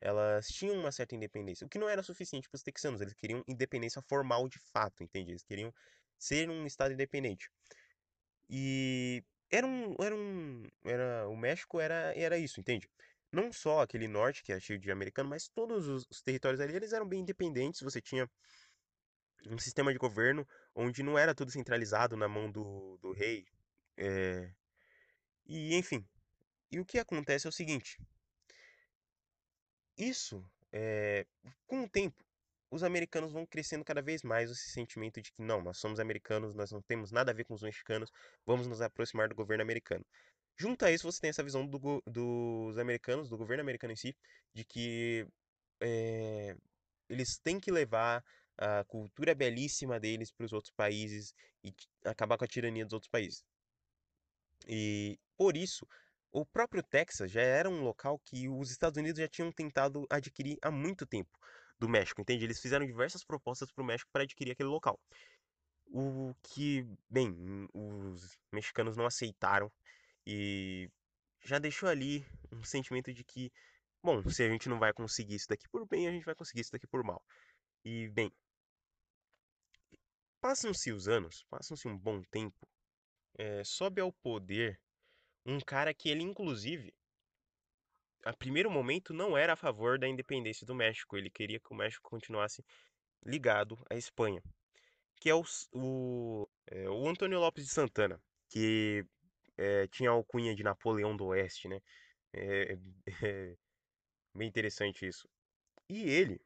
Elas 0.00 0.48
tinham 0.48 0.76
uma 0.78 0.92
certa 0.92 1.14
independência, 1.14 1.66
o 1.66 1.70
que 1.70 1.78
não 1.78 1.88
era 1.88 2.02
suficiente 2.02 2.48
para 2.48 2.56
os 2.56 2.62
texanos. 2.62 3.00
Eles 3.00 3.14
queriam 3.14 3.42
independência 3.48 4.02
formal 4.02 4.48
de 4.48 4.58
fato, 4.72 5.02
entende? 5.02 5.32
Eles 5.32 5.42
queriam 5.42 5.72
ser 6.18 6.50
um 6.50 6.66
estado 6.66 6.92
independente. 6.94 7.50
E 8.48 9.22
era 9.50 9.66
um, 9.66 9.94
era 10.00 10.14
um, 10.14 10.62
era 10.84 11.28
o 11.28 11.36
México 11.36 11.80
era, 11.80 12.12
era 12.16 12.38
isso, 12.38 12.60
entende? 12.60 12.88
Não 13.34 13.52
só 13.52 13.80
aquele 13.80 14.06
norte 14.06 14.42
que 14.44 14.52
é 14.52 14.60
cheio 14.60 14.78
de 14.78 14.90
americano, 14.92 15.28
mas 15.28 15.48
todos 15.48 15.88
os, 15.88 16.06
os 16.08 16.22
territórios 16.22 16.60
ali 16.60 16.76
eles 16.76 16.92
eram 16.92 17.08
bem 17.08 17.20
independentes. 17.20 17.80
Você 17.80 18.00
tinha 18.00 18.30
um 19.46 19.58
sistema 19.58 19.92
de 19.92 19.98
governo 19.98 20.46
onde 20.74 21.02
não 21.02 21.18
era 21.18 21.34
tudo 21.34 21.50
centralizado 21.50 22.16
na 22.16 22.28
mão 22.28 22.50
do, 22.50 22.96
do 22.98 23.12
rei. 23.12 23.44
É... 23.96 24.50
E, 25.46 25.74
enfim. 25.74 26.06
E 26.70 26.78
o 26.78 26.84
que 26.84 26.98
acontece 26.98 27.46
é 27.46 27.50
o 27.50 27.52
seguinte: 27.52 27.98
isso, 29.98 30.44
é... 30.72 31.26
com 31.66 31.82
o 31.82 31.88
tempo, 31.88 32.24
os 32.70 32.82
americanos 32.84 33.32
vão 33.32 33.44
crescendo 33.44 33.84
cada 33.84 34.00
vez 34.00 34.22
mais 34.22 34.50
esse 34.50 34.70
sentimento 34.70 35.20
de 35.20 35.32
que 35.32 35.42
não, 35.42 35.60
nós 35.60 35.78
somos 35.78 35.98
americanos, 35.98 36.54
nós 36.54 36.70
não 36.70 36.82
temos 36.82 37.10
nada 37.10 37.32
a 37.32 37.34
ver 37.34 37.44
com 37.44 37.54
os 37.54 37.62
mexicanos, 37.62 38.10
vamos 38.46 38.66
nos 38.66 38.80
aproximar 38.80 39.28
do 39.28 39.34
governo 39.34 39.62
americano. 39.62 40.04
Junto 40.56 40.84
a 40.84 40.90
isso, 40.90 41.10
você 41.10 41.20
tem 41.20 41.30
essa 41.30 41.42
visão 41.42 41.66
do, 41.66 42.02
dos 42.06 42.78
americanos, 42.78 43.28
do 43.28 43.36
governo 43.36 43.62
americano 43.62 43.92
em 43.92 43.96
si, 43.96 44.16
de 44.52 44.64
que 44.64 45.26
é, 45.80 46.56
eles 47.08 47.38
têm 47.38 47.58
que 47.58 47.72
levar 47.72 48.24
a 48.56 48.84
cultura 48.84 49.34
belíssima 49.34 49.98
deles 49.98 50.30
para 50.30 50.46
os 50.46 50.52
outros 50.52 50.72
países 50.72 51.34
e 51.62 51.74
acabar 52.04 52.38
com 52.38 52.44
a 52.44 52.48
tirania 52.48 52.84
dos 52.84 52.92
outros 52.92 53.10
países. 53.10 53.44
E 54.66 55.18
por 55.36 55.56
isso, 55.56 55.86
o 56.32 56.46
próprio 56.46 56.82
Texas 56.82 57.30
já 57.30 57.42
era 57.42 57.68
um 57.68 57.82
local 57.82 58.18
que 58.18 58.48
os 58.48 58.70
Estados 58.70 58.96
Unidos 58.96 59.20
já 59.20 59.28
tinham 59.28 59.50
tentado 59.52 60.06
adquirir 60.08 60.58
há 60.62 60.70
muito 60.70 61.04
tempo 61.04 61.38
do 61.78 61.88
México, 61.88 62.20
entende? 62.20 62.44
Eles 62.44 62.60
fizeram 62.60 62.86
diversas 62.86 63.24
propostas 63.24 63.70
para 63.72 63.82
o 63.82 63.86
México 63.86 64.10
para 64.12 64.22
adquirir 64.22 64.52
aquele 64.52 64.68
local. 64.68 64.98
O 65.86 66.34
que, 66.42 66.86
bem, 67.10 67.68
os 67.72 68.38
mexicanos 68.52 68.96
não 68.96 69.06
aceitaram 69.06 69.70
e 70.26 70.90
já 71.42 71.58
deixou 71.58 71.88
ali 71.88 72.24
um 72.52 72.62
sentimento 72.64 73.12
de 73.12 73.24
que, 73.24 73.52
bom, 74.02 74.22
se 74.28 74.42
a 74.42 74.48
gente 74.48 74.68
não 74.68 74.78
vai 74.78 74.92
conseguir 74.92 75.34
isso 75.34 75.48
daqui 75.48 75.68
por 75.68 75.86
bem, 75.86 76.08
a 76.08 76.10
gente 76.10 76.24
vai 76.24 76.34
conseguir 76.34 76.62
isso 76.62 76.72
daqui 76.72 76.86
por 76.86 77.04
mal. 77.04 77.22
E, 77.84 78.08
bem, 78.08 78.32
passam-se 80.40 80.92
os 80.92 81.08
anos, 81.08 81.44
passam-se 81.50 81.86
um 81.88 81.96
bom 81.96 82.22
tempo, 82.30 82.66
é, 83.36 83.62
sobe 83.64 84.00
ao 84.00 84.12
poder 84.12 84.80
um 85.44 85.60
cara 85.60 85.92
que 85.92 86.08
ele, 86.08 86.22
inclusive, 86.22 86.94
a 88.24 88.32
primeiro 88.32 88.70
momento 88.70 89.12
não 89.12 89.36
era 89.36 89.52
a 89.52 89.56
favor 89.56 89.98
da 89.98 90.08
independência 90.08 90.66
do 90.66 90.74
México. 90.74 91.16
Ele 91.16 91.30
queria 91.30 91.60
que 91.60 91.72
o 91.72 91.76
México 91.76 92.08
continuasse 92.08 92.64
ligado 93.24 93.78
à 93.90 93.94
Espanha, 93.94 94.42
que 95.20 95.28
é 95.28 95.34
o, 95.34 95.44
o, 95.72 96.48
é, 96.66 96.88
o 96.88 97.08
Antônio 97.08 97.38
Lopes 97.38 97.64
de 97.64 97.70
Santana, 97.70 98.20
que 98.48 99.06
é, 99.56 99.86
tinha 99.88 100.10
a 100.10 100.12
alcunha 100.12 100.54
de 100.54 100.62
Napoleão 100.62 101.16
do 101.16 101.26
Oeste, 101.26 101.68
né? 101.68 101.80
É, 102.32 102.72
é, 102.72 102.76
bem 104.34 104.48
interessante 104.48 105.06
isso. 105.06 105.28
E 105.88 106.08
ele, 106.10 106.40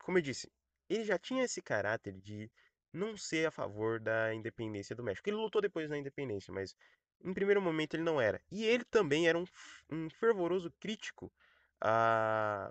como 0.00 0.18
eu 0.18 0.22
disse, 0.22 0.50
ele 0.88 1.04
já 1.04 1.18
tinha 1.18 1.44
esse 1.44 1.62
caráter 1.62 2.14
de 2.20 2.50
não 2.92 3.16
ser 3.16 3.46
a 3.46 3.50
favor 3.50 4.00
da 4.00 4.34
independência 4.34 4.94
do 4.94 5.02
México. 5.02 5.28
Ele 5.28 5.36
lutou 5.36 5.60
depois 5.60 5.90
na 5.90 5.98
independência, 5.98 6.52
mas 6.52 6.74
em 7.22 7.34
primeiro 7.34 7.60
momento 7.60 7.94
ele 7.94 8.02
não 8.02 8.20
era. 8.20 8.40
E 8.50 8.64
ele 8.64 8.84
também 8.84 9.28
era 9.28 9.38
um, 9.38 9.44
um 9.90 10.08
fervoroso 10.10 10.72
crítico 10.80 11.32
a, 11.80 12.70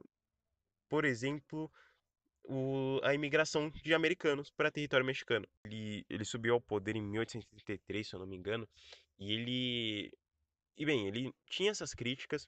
por 0.89 1.05
exemplo, 1.05 1.71
o, 2.43 2.99
a 3.03 3.13
imigração 3.13 3.69
de 3.69 3.93
americanos 3.93 4.51
para 4.51 4.71
território 4.71 5.05
mexicano. 5.05 5.47
Ele, 5.65 6.05
ele 6.09 6.25
subiu 6.25 6.53
ao 6.53 6.61
poder 6.61 6.95
em 6.95 7.01
1833, 7.01 8.07
se 8.07 8.15
eu 8.15 8.19
não 8.19 8.27
me 8.27 8.35
engano, 8.35 8.67
e 9.19 9.33
ele. 9.33 10.11
E 10.77 10.85
bem, 10.85 11.07
ele 11.07 11.33
tinha 11.47 11.71
essas 11.71 11.93
críticas, 11.93 12.47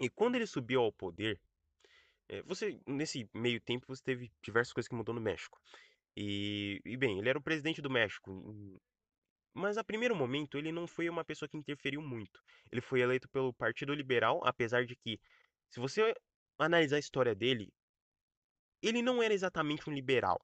e 0.00 0.08
quando 0.08 0.36
ele 0.36 0.46
subiu 0.46 0.82
ao 0.82 0.92
poder, 0.92 1.40
é, 2.28 2.42
você 2.42 2.78
nesse 2.86 3.28
meio 3.34 3.60
tempo 3.60 3.86
você 3.86 4.02
teve 4.02 4.32
diversas 4.42 4.72
coisas 4.72 4.88
que 4.88 4.94
mudou 4.94 5.14
no 5.14 5.20
México. 5.20 5.60
E, 6.16 6.80
e 6.84 6.96
bem, 6.96 7.18
ele 7.18 7.28
era 7.28 7.38
o 7.38 7.42
presidente 7.42 7.80
do 7.80 7.90
México, 7.90 8.30
mas 9.54 9.78
a 9.78 9.84
primeiro 9.84 10.16
momento 10.16 10.58
ele 10.58 10.72
não 10.72 10.86
foi 10.86 11.08
uma 11.08 11.24
pessoa 11.24 11.48
que 11.48 11.56
interferiu 11.56 12.02
muito. 12.02 12.42
Ele 12.70 12.80
foi 12.80 13.00
eleito 13.00 13.28
pelo 13.28 13.52
Partido 13.52 13.94
Liberal, 13.94 14.40
apesar 14.44 14.84
de 14.84 14.96
que, 14.96 15.20
se 15.70 15.80
você 15.80 16.14
analisar 16.58 16.96
a 16.96 17.00
história 17.00 17.34
dele, 17.34 17.72
ele 18.82 19.02
não 19.02 19.22
era 19.22 19.32
exatamente 19.32 19.88
um 19.88 19.92
liberal. 19.92 20.40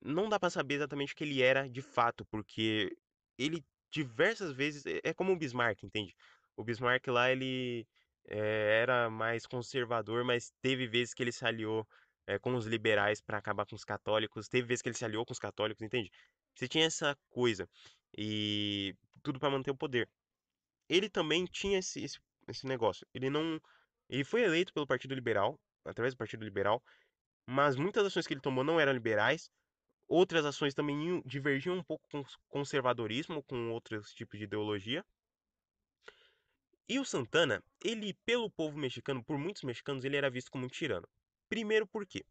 Não 0.00 0.28
dá 0.28 0.38
para 0.38 0.50
saber 0.50 0.74
exatamente 0.74 1.12
o 1.12 1.16
que 1.16 1.24
ele 1.24 1.42
era 1.42 1.68
de 1.68 1.82
fato, 1.82 2.24
porque 2.26 2.96
ele 3.38 3.64
diversas 3.94 4.52
vezes 4.52 4.84
é, 4.86 5.00
é 5.04 5.14
como 5.14 5.32
o 5.32 5.36
Bismarck, 5.36 5.84
entende? 5.84 6.14
O 6.56 6.64
Bismarck 6.64 7.06
lá 7.08 7.30
ele 7.30 7.86
é, 8.26 8.80
era 8.82 9.08
mais 9.08 9.46
conservador, 9.46 10.24
mas 10.24 10.52
teve 10.60 10.86
vezes 10.86 11.14
que 11.14 11.22
ele 11.22 11.32
se 11.32 11.44
aliou 11.46 11.86
é, 12.26 12.38
com 12.38 12.54
os 12.54 12.66
liberais 12.66 13.20
para 13.20 13.38
acabar 13.38 13.66
com 13.66 13.76
os 13.76 13.84
católicos, 13.84 14.48
teve 14.48 14.66
vezes 14.66 14.82
que 14.82 14.88
ele 14.88 14.96
se 14.96 15.04
aliou 15.04 15.24
com 15.24 15.32
os 15.32 15.38
católicos, 15.38 15.82
entende? 15.82 16.10
Você 16.54 16.66
tinha 16.68 16.86
essa 16.86 17.16
coisa 17.30 17.68
e 18.16 18.96
tudo 19.22 19.38
para 19.38 19.50
manter 19.50 19.70
o 19.70 19.76
poder. 19.76 20.08
Ele 20.88 21.08
também 21.08 21.44
tinha 21.46 21.78
esse, 21.78 22.02
esse, 22.04 22.18
esse 22.48 22.66
negócio. 22.66 23.06
Ele 23.14 23.30
não, 23.30 23.60
ele 24.08 24.24
foi 24.24 24.42
eleito 24.42 24.72
pelo 24.72 24.86
Partido 24.86 25.14
Liberal, 25.14 25.58
através 25.84 26.14
do 26.14 26.18
Partido 26.18 26.44
Liberal, 26.44 26.82
mas 27.46 27.76
muitas 27.76 28.06
ações 28.06 28.26
que 28.26 28.34
ele 28.34 28.40
tomou 28.40 28.64
não 28.64 28.80
eram 28.80 28.92
liberais. 28.92 29.50
Outras 30.06 30.44
ações 30.44 30.74
também 30.74 31.22
divergiam 31.24 31.76
um 31.76 31.82
pouco 31.82 32.06
com 32.10 32.24
conservadorismo, 32.48 33.42
com 33.42 33.70
outros 33.70 34.12
tipos 34.12 34.38
de 34.38 34.44
ideologia. 34.44 35.04
E 36.86 36.98
o 36.98 37.04
Santana, 37.04 37.62
ele, 37.82 38.12
pelo 38.26 38.50
povo 38.50 38.76
mexicano, 38.76 39.24
por 39.24 39.38
muitos 39.38 39.62
mexicanos, 39.62 40.04
ele 40.04 40.16
era 40.16 40.30
visto 40.30 40.50
como 40.50 40.66
um 40.66 40.68
tirano. 40.68 41.08
Primeiro 41.48 41.86
por 41.86 42.06
quê? 42.06 42.24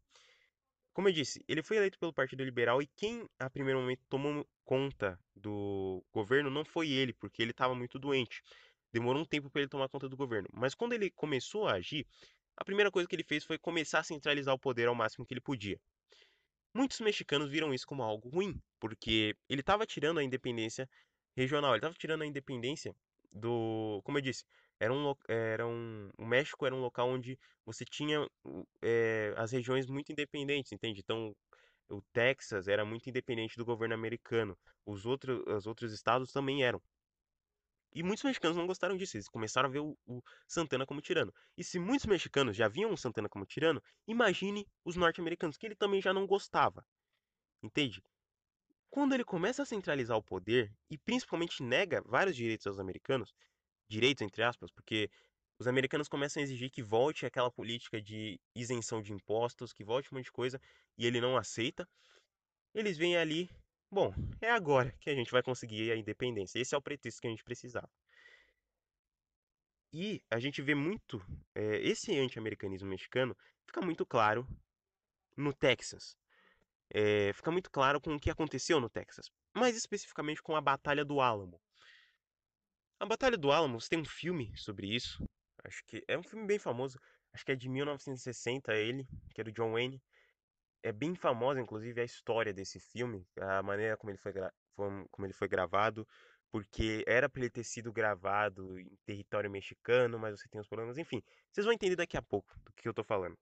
Como 0.92 1.08
eu 1.08 1.12
disse, 1.12 1.44
ele 1.48 1.60
foi 1.60 1.76
eleito 1.76 1.98
pelo 1.98 2.12
Partido 2.12 2.44
Liberal 2.44 2.80
e 2.80 2.86
quem, 2.86 3.28
a 3.40 3.50
primeiro 3.50 3.80
momento, 3.80 4.04
tomou 4.08 4.46
conta 4.64 5.18
do 5.34 6.04
governo 6.12 6.50
não 6.50 6.64
foi 6.64 6.88
ele, 6.88 7.12
porque 7.12 7.42
ele 7.42 7.50
estava 7.50 7.74
muito 7.74 7.98
doente. 7.98 8.42
Demorou 8.92 9.22
um 9.22 9.24
tempo 9.24 9.50
para 9.50 9.62
ele 9.62 9.68
tomar 9.68 9.88
conta 9.88 10.08
do 10.08 10.16
governo. 10.16 10.48
Mas 10.52 10.72
quando 10.72 10.92
ele 10.92 11.10
começou 11.10 11.66
a 11.66 11.72
agir, 11.72 12.06
a 12.56 12.64
primeira 12.64 12.92
coisa 12.92 13.08
que 13.08 13.16
ele 13.16 13.24
fez 13.24 13.44
foi 13.44 13.58
começar 13.58 13.98
a 13.98 14.04
centralizar 14.04 14.54
o 14.54 14.58
poder 14.58 14.86
ao 14.86 14.94
máximo 14.94 15.26
que 15.26 15.34
ele 15.34 15.40
podia. 15.40 15.80
Muitos 16.74 17.00
mexicanos 17.00 17.50
viram 17.50 17.72
isso 17.72 17.86
como 17.86 18.02
algo 18.02 18.28
ruim, 18.28 18.60
porque 18.80 19.36
ele 19.48 19.60
estava 19.60 19.86
tirando 19.86 20.18
a 20.18 20.24
independência 20.24 20.88
regional, 21.36 21.70
ele 21.72 21.78
estava 21.78 21.94
tirando 21.94 22.22
a 22.22 22.26
independência 22.26 22.94
do. 23.32 24.00
Como 24.04 24.18
eu 24.18 24.22
disse, 24.22 24.44
era 24.80 24.92
um, 24.92 25.14
era 25.28 25.66
um, 25.66 26.10
o 26.18 26.26
México 26.26 26.66
era 26.66 26.74
um 26.74 26.80
local 26.80 27.08
onde 27.08 27.38
você 27.64 27.84
tinha 27.84 28.26
é, 28.82 29.32
as 29.36 29.52
regiões 29.52 29.86
muito 29.86 30.10
independentes, 30.12 30.72
entende? 30.72 31.00
Então, 31.00 31.34
o 31.90 32.02
Texas 32.12 32.68
era 32.68 32.84
muito 32.84 33.08
independente 33.08 33.56
do 33.56 33.64
governo 33.64 33.94
americano, 33.94 34.58
os 34.86 35.06
outros, 35.06 35.42
os 35.46 35.66
outros 35.66 35.92
estados 35.92 36.32
também 36.32 36.64
eram. 36.64 36.82
E 37.94 38.02
muitos 38.02 38.24
mexicanos 38.24 38.56
não 38.56 38.66
gostaram 38.66 38.96
disso, 38.96 39.16
eles 39.16 39.28
começaram 39.28 39.68
a 39.68 39.72
ver 39.72 39.78
o, 39.78 39.96
o 40.04 40.20
Santana 40.48 40.84
como 40.84 41.00
tirano. 41.00 41.32
E 41.56 41.62
se 41.62 41.78
muitos 41.78 42.06
mexicanos 42.06 42.56
já 42.56 42.66
viam 42.66 42.92
o 42.92 42.96
Santana 42.96 43.28
como 43.28 43.46
tirano, 43.46 43.80
imagine 44.06 44.66
os 44.84 44.96
norte-americanos, 44.96 45.56
que 45.56 45.64
ele 45.64 45.76
também 45.76 46.02
já 46.02 46.12
não 46.12 46.26
gostava. 46.26 46.84
Entende? 47.62 48.02
Quando 48.90 49.14
ele 49.14 49.24
começa 49.24 49.62
a 49.62 49.66
centralizar 49.66 50.16
o 50.16 50.22
poder 50.22 50.72
e 50.90 50.98
principalmente 50.98 51.62
nega 51.62 52.02
vários 52.04 52.36
direitos 52.36 52.66
aos 52.66 52.78
americanos, 52.78 53.32
direitos 53.88 54.22
entre 54.22 54.42
aspas, 54.42 54.70
porque 54.70 55.10
os 55.58 55.68
americanos 55.68 56.08
começam 56.08 56.40
a 56.40 56.44
exigir 56.44 56.70
que 56.70 56.82
volte 56.82 57.24
aquela 57.24 57.50
política 57.50 58.02
de 58.02 58.40
isenção 58.54 59.00
de 59.00 59.12
impostos, 59.12 59.72
que 59.72 59.84
volte 59.84 60.12
um 60.12 60.16
monte 60.16 60.26
de 60.26 60.32
coisa, 60.32 60.60
e 60.98 61.06
ele 61.06 61.20
não 61.20 61.36
aceita. 61.36 61.88
Eles 62.74 62.98
vêm 62.98 63.16
ali, 63.16 63.48
bom, 63.94 64.12
é 64.40 64.50
agora 64.50 64.92
que 65.00 65.08
a 65.08 65.14
gente 65.14 65.30
vai 65.30 65.42
conseguir 65.42 65.90
a 65.92 65.96
independência. 65.96 66.58
Esse 66.58 66.74
é 66.74 66.78
o 66.78 66.82
pretexto 66.82 67.20
que 67.20 67.26
a 67.26 67.30
gente 67.30 67.44
precisava. 67.44 67.88
E 69.92 70.20
a 70.28 70.40
gente 70.40 70.60
vê 70.60 70.74
muito 70.74 71.24
é, 71.54 71.76
esse 71.76 72.18
anti-americanismo 72.18 72.88
mexicano 72.88 73.36
fica 73.64 73.80
muito 73.80 74.04
claro 74.04 74.46
no 75.36 75.52
Texas. 75.52 76.16
É, 76.90 77.32
fica 77.32 77.50
muito 77.50 77.70
claro 77.70 78.00
com 78.00 78.14
o 78.14 78.20
que 78.20 78.30
aconteceu 78.30 78.80
no 78.80 78.90
Texas, 78.90 79.30
mais 79.54 79.76
especificamente 79.76 80.42
com 80.42 80.56
a 80.56 80.60
Batalha 80.60 81.04
do 81.04 81.20
Álamo. 81.20 81.60
A 83.00 83.06
Batalha 83.06 83.36
do 83.36 83.52
Álamo, 83.52 83.80
você 83.80 83.88
tem 83.88 84.00
um 84.00 84.04
filme 84.04 84.52
sobre 84.56 84.94
isso, 84.94 85.24
Acho 85.64 85.82
que 85.86 86.04
é 86.06 86.18
um 86.18 86.22
filme 86.22 86.46
bem 86.46 86.58
famoso. 86.58 87.00
Acho 87.32 87.44
que 87.44 87.52
é 87.52 87.56
de 87.56 87.68
1960 87.68 88.74
ele, 88.74 89.08
que 89.34 89.40
é 89.40 89.44
do 89.44 89.52
John 89.52 89.72
Wayne. 89.72 90.00
É 90.84 90.92
bem 90.92 91.14
famosa, 91.14 91.58
inclusive, 91.60 91.98
a 91.98 92.04
história 92.04 92.52
desse 92.52 92.78
filme, 92.78 93.26
a 93.40 93.62
maneira 93.62 93.96
como 93.96 94.10
ele 94.10 94.18
foi, 94.18 94.34
como 94.76 95.26
ele 95.26 95.32
foi 95.32 95.48
gravado, 95.48 96.06
porque 96.52 97.02
era 97.06 97.26
para 97.26 97.40
ele 97.40 97.50
ter 97.50 97.64
sido 97.64 97.90
gravado 97.90 98.78
em 98.78 98.94
território 99.06 99.50
mexicano, 99.50 100.18
mas 100.18 100.38
você 100.38 100.46
tem 100.46 100.60
os 100.60 100.68
problemas. 100.68 100.98
Enfim, 100.98 101.22
vocês 101.50 101.64
vão 101.64 101.72
entender 101.72 101.96
daqui 101.96 102.18
a 102.18 102.22
pouco 102.22 102.54
do 102.60 102.70
que 102.74 102.86
eu 102.86 102.92
tô 102.92 103.02
falando. 103.02 103.34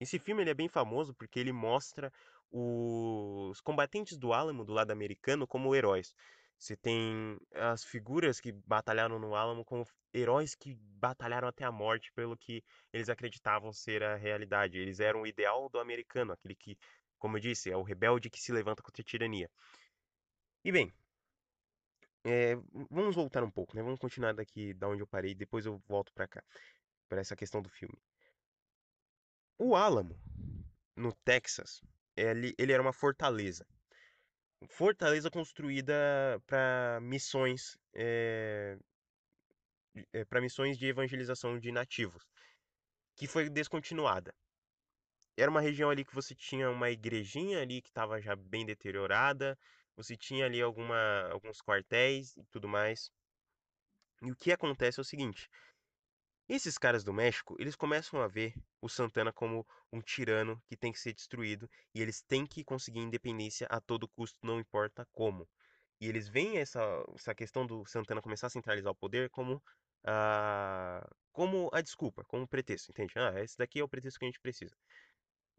Esse 0.00 0.18
filme 0.18 0.42
ele 0.42 0.50
é 0.50 0.54
bem 0.54 0.68
famoso 0.68 1.14
porque 1.14 1.38
ele 1.38 1.52
mostra 1.52 2.12
os 2.50 3.60
combatentes 3.60 4.18
do 4.18 4.32
Álamo 4.32 4.64
do 4.64 4.72
lado 4.72 4.90
americano 4.90 5.46
como 5.46 5.76
heróis. 5.76 6.12
Você 6.60 6.76
tem 6.76 7.38
as 7.54 7.82
figuras 7.82 8.38
que 8.38 8.52
batalharam 8.52 9.18
no 9.18 9.34
Álamo 9.34 9.64
como 9.64 9.86
heróis 10.12 10.54
que 10.54 10.74
batalharam 10.74 11.48
até 11.48 11.64
a 11.64 11.72
morte 11.72 12.12
pelo 12.12 12.36
que 12.36 12.62
eles 12.92 13.08
acreditavam 13.08 13.72
ser 13.72 14.02
a 14.02 14.14
realidade. 14.14 14.76
Eles 14.76 15.00
eram 15.00 15.22
o 15.22 15.26
ideal 15.26 15.70
do 15.70 15.80
americano, 15.80 16.32
aquele 16.32 16.54
que, 16.54 16.76
como 17.18 17.38
eu 17.38 17.40
disse, 17.40 17.70
é 17.70 17.76
o 17.78 17.82
rebelde 17.82 18.28
que 18.28 18.38
se 18.38 18.52
levanta 18.52 18.82
contra 18.82 19.00
a 19.00 19.04
tirania. 19.04 19.50
E 20.62 20.70
bem, 20.70 20.92
é, 22.24 22.56
vamos 22.90 23.14
voltar 23.14 23.42
um 23.42 23.50
pouco, 23.50 23.74
né? 23.74 23.82
Vamos 23.82 23.98
continuar 23.98 24.34
daqui 24.34 24.74
da 24.74 24.86
onde 24.86 25.00
eu 25.02 25.06
parei, 25.06 25.34
depois 25.34 25.64
eu 25.64 25.82
volto 25.88 26.12
para 26.12 26.28
cá, 26.28 26.44
para 27.08 27.22
essa 27.22 27.34
questão 27.34 27.62
do 27.62 27.70
filme. 27.70 27.98
O 29.58 29.74
Álamo, 29.74 30.14
no 30.94 31.14
Texas, 31.24 31.80
ele, 32.14 32.54
ele 32.58 32.72
era 32.72 32.82
uma 32.82 32.92
fortaleza 32.92 33.66
fortaleza 34.68 35.30
construída 35.30 35.94
para 36.46 36.98
missões 37.02 37.78
é, 37.94 38.78
é, 40.12 40.24
para 40.24 40.40
missões 40.40 40.78
de 40.78 40.86
evangelização 40.86 41.58
de 41.58 41.72
nativos, 41.72 42.24
que 43.16 43.26
foi 43.26 43.48
descontinuada. 43.48 44.34
Era 45.36 45.50
uma 45.50 45.60
região 45.60 45.90
ali 45.90 46.04
que 46.04 46.14
você 46.14 46.34
tinha 46.34 46.70
uma 46.70 46.90
igrejinha 46.90 47.60
ali 47.60 47.80
que 47.80 47.88
estava 47.88 48.20
já 48.20 48.36
bem 48.36 48.64
deteriorada, 48.64 49.58
você 49.96 50.16
tinha 50.16 50.46
ali 50.46 50.60
alguma, 50.60 51.28
alguns 51.30 51.60
quartéis 51.60 52.36
e 52.36 52.44
tudo 52.50 52.68
mais. 52.68 53.10
E 54.22 54.30
o 54.30 54.36
que 54.36 54.52
acontece 54.52 55.00
é 55.00 55.02
o 55.02 55.04
seguinte: 55.04 55.48
esses 56.50 56.76
caras 56.76 57.04
do 57.04 57.12
México, 57.12 57.54
eles 57.60 57.76
começam 57.76 58.20
a 58.20 58.26
ver 58.26 58.54
o 58.82 58.88
Santana 58.88 59.32
como 59.32 59.64
um 59.92 60.00
tirano 60.00 60.60
que 60.66 60.76
tem 60.76 60.90
que 60.92 60.98
ser 60.98 61.12
destruído 61.12 61.70
e 61.94 62.02
eles 62.02 62.22
têm 62.22 62.44
que 62.44 62.64
conseguir 62.64 62.98
independência 62.98 63.68
a 63.70 63.80
todo 63.80 64.08
custo, 64.08 64.36
não 64.42 64.58
importa 64.58 65.06
como. 65.12 65.48
E 66.00 66.08
eles 66.08 66.28
veem 66.28 66.58
essa, 66.58 66.80
essa 67.14 67.32
questão 67.36 67.64
do 67.64 67.86
Santana 67.86 68.20
começar 68.20 68.48
a 68.48 68.50
centralizar 68.50 68.90
o 68.90 68.96
poder 68.96 69.30
como 69.30 69.62
a, 70.04 71.08
como 71.30 71.70
a 71.72 71.80
desculpa, 71.80 72.24
como 72.24 72.48
pretexto, 72.48 72.90
entende? 72.90 73.12
Ah, 73.16 73.40
esse 73.40 73.56
daqui 73.56 73.78
é 73.78 73.84
o 73.84 73.88
pretexto 73.88 74.18
que 74.18 74.24
a 74.24 74.28
gente 74.28 74.40
precisa. 74.40 74.76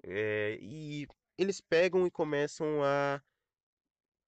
É, 0.03 0.57
e 0.59 1.07
eles 1.37 1.61
pegam 1.61 2.05
e 2.05 2.11
começam 2.11 2.83
a, 2.83 3.23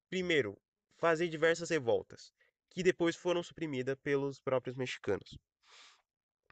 primeiro, 0.09 0.57
fazer 0.95 1.27
diversas 1.27 1.69
revoltas, 1.69 2.31
que 2.69 2.81
depois 2.83 3.17
foram 3.17 3.43
suprimidas 3.43 3.97
pelos 4.01 4.39
próprios 4.39 4.77
mexicanos 4.77 5.37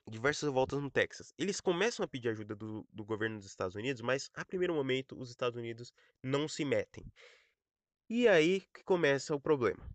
diversas 0.10 0.44
revoltas 0.44 0.82
no 0.82 0.90
Texas. 0.90 1.34
Eles 1.38 1.62
começam 1.62 2.04
a 2.04 2.08
pedir 2.08 2.30
ajuda 2.30 2.56
do, 2.56 2.86
do 2.92 3.04
governo 3.04 3.38
dos 3.38 3.48
Estados 3.48 3.76
Unidos, 3.76 4.02
mas 4.02 4.30
a 4.34 4.44
primeiro 4.44 4.74
momento 4.74 5.18
os 5.20 5.30
Estados 5.30 5.58
Unidos 5.58 5.94
não 6.24 6.48
se 6.48 6.66
metem. 6.66 7.06
E 8.10 8.28
aí 8.28 8.62
que 8.74 8.84
começa 8.84 9.36
o 9.36 9.40
problema. 9.40 9.90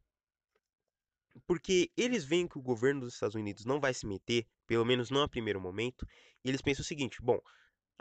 Porque 1.47 1.91
eles 1.97 2.25
veem 2.25 2.49
que 2.49 2.57
o 2.57 2.63
governo 2.63 3.03
dos 3.03 3.15
Estados 3.15 3.35
Unidos 3.35 3.65
não 3.65 3.79
vai 3.79 3.93
se 3.93 4.07
meter, 4.07 4.47
pelo 4.67 4.87
menos 4.87 5.11
não 5.11 5.23
a 5.23 5.29
primeiro 5.29 5.61
momento, 5.61 6.07
e 6.43 6.49
eles 6.49 6.63
pensam 6.63 6.83
o 6.83 6.87
seguinte: 6.87 7.21
bom, 7.21 7.39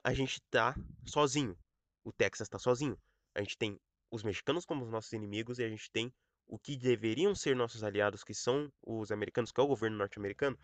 a 0.04 0.14
gente 0.14 0.42
tá 0.50 0.74
sozinho, 1.06 1.58
o 2.04 2.14
Texas 2.14 2.46
está 2.46 2.58
sozinho. 2.58 2.98
A 3.34 3.42
gente 3.42 3.58
tem 3.58 3.78
os 4.10 4.24
mexicanos 4.24 4.66
como 4.66 4.86
os 4.86 4.90
nossos 4.90 5.12
inimigos 5.12 5.60
e 5.60 5.64
a 5.64 5.70
gente 5.70 5.92
tem 5.92 6.14
o 6.48 6.58
que 6.58 6.78
deveriam 6.78 7.34
ser 7.34 7.56
nossos 7.56 7.84
aliados, 7.84 8.24
que 8.24 8.34
são 8.34 8.72
os 8.82 9.12
americanos, 9.12 9.52
que 9.52 9.60
é 9.60 9.64
o 9.64 9.68
governo 9.68 9.98
norte-americano, 9.98 10.58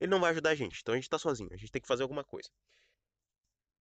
ele 0.00 0.10
não 0.10 0.20
vai 0.20 0.30
ajudar 0.30 0.50
a 0.50 0.54
gente. 0.54 0.80
Então 0.80 0.94
a 0.94 0.96
gente 0.96 1.08
tá 1.08 1.18
sozinho, 1.18 1.50
a 1.52 1.56
gente 1.56 1.70
tem 1.70 1.82
que 1.82 1.88
fazer 1.88 2.02
alguma 2.02 2.24
coisa. 2.24 2.48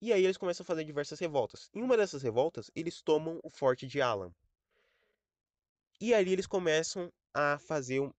E 0.01 0.13
aí 0.13 0.25
eles 0.25 0.37
começam 0.37 0.65
a 0.65 0.67
fazer 0.67 0.85
diversas 0.85 1.21
revoltas. 1.21 1.71
Em 1.73 1.83
uma 1.83 1.97
dessas 1.97 2.23
revoltas, 2.23 2.71
eles 2.75 3.01
tomam 3.01 3.39
o 3.43 3.49
forte 3.49 3.87
de 3.87 4.01
Alan. 4.01 4.33
E 6.01 6.13
ali 6.13 6.33
eles 6.33 6.47
começam 6.47 7.13
a 7.33 7.57
fazer 7.61 8.01
um, 8.01 8.13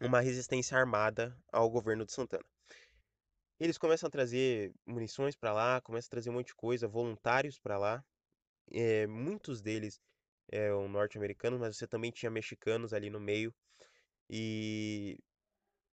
uma 0.00 0.20
resistência 0.20 0.76
armada 0.78 1.36
ao 1.52 1.68
governo 1.68 2.06
de 2.06 2.12
Santana. 2.12 2.44
Eles 3.60 3.76
começam 3.76 4.06
a 4.06 4.10
trazer 4.10 4.72
munições 4.86 5.36
para 5.36 5.52
lá, 5.52 5.80
começam 5.82 6.08
a 6.08 6.10
trazer 6.10 6.30
um 6.30 6.34
monte 6.34 6.48
de 6.48 6.54
coisa, 6.54 6.88
voluntários 6.88 7.58
para 7.58 7.76
lá. 7.76 8.04
É, 8.72 9.06
muitos 9.06 9.60
deles 9.60 10.00
eram 10.50 10.88
norte-americanos, 10.88 11.60
mas 11.60 11.76
você 11.76 11.86
também 11.86 12.10
tinha 12.10 12.30
mexicanos 12.30 12.92
ali 12.92 13.10
no 13.10 13.20
meio. 13.20 13.54
E 14.30 15.18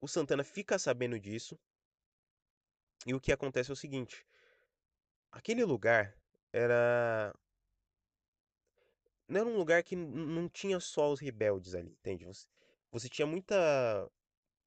o 0.04 0.08
Santana 0.08 0.44
fica 0.44 0.78
sabendo 0.78 1.18
disso. 1.18 1.58
E 3.06 3.14
o 3.14 3.22
que 3.22 3.32
acontece 3.32 3.70
é 3.72 3.74
o 3.74 3.78
seguinte: 3.84 4.26
aquele 5.32 5.64
lugar 5.64 6.14
era. 6.52 7.34
Não 9.30 9.40
era 9.40 9.50
um 9.50 9.56
lugar 9.56 9.82
que 9.82 9.96
não 9.96 10.50
tinha 10.50 10.78
só 10.82 11.10
os 11.10 11.22
rebeldes 11.22 11.74
ali, 11.74 11.92
entende? 11.92 12.26
Você, 12.26 12.46
você 12.92 13.08
tinha 13.08 13.26
muita 13.26 13.56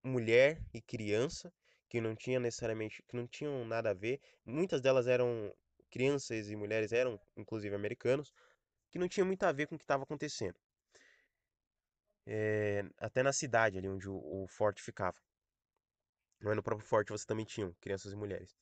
mulher 0.02 0.58
e 0.72 0.80
criança 0.80 1.52
que 1.86 2.00
não 2.00 2.16
tinha 2.16 2.40
necessariamente, 2.40 3.02
que 3.02 3.14
não 3.14 3.26
tinham 3.26 3.62
nada 3.66 3.90
a 3.90 3.94
ver. 3.94 4.18
Muitas 4.42 4.80
delas 4.80 5.06
eram 5.06 5.54
crianças 5.90 6.48
e 6.48 6.56
mulheres 6.56 6.92
eram 6.92 7.20
inclusive 7.36 7.74
americanos, 7.74 8.32
que 8.90 8.98
não 8.98 9.06
tinha 9.06 9.24
muito 9.26 9.42
a 9.42 9.52
ver 9.52 9.66
com 9.66 9.74
o 9.74 9.78
que 9.78 9.84
estava 9.84 10.04
acontecendo. 10.04 10.58
É, 12.26 12.84
até 12.98 13.22
na 13.22 13.32
cidade 13.32 13.78
ali 13.78 13.88
onde 13.88 14.08
o, 14.08 14.16
o 14.16 14.46
forte 14.48 14.82
ficava. 14.82 15.16
Mas 16.40 16.56
no 16.56 16.62
próprio 16.62 16.86
forte 16.86 17.10
você 17.10 17.24
também 17.24 17.44
tinha 17.44 17.72
crianças 17.80 18.12
e 18.12 18.16
mulheres. 18.16 18.56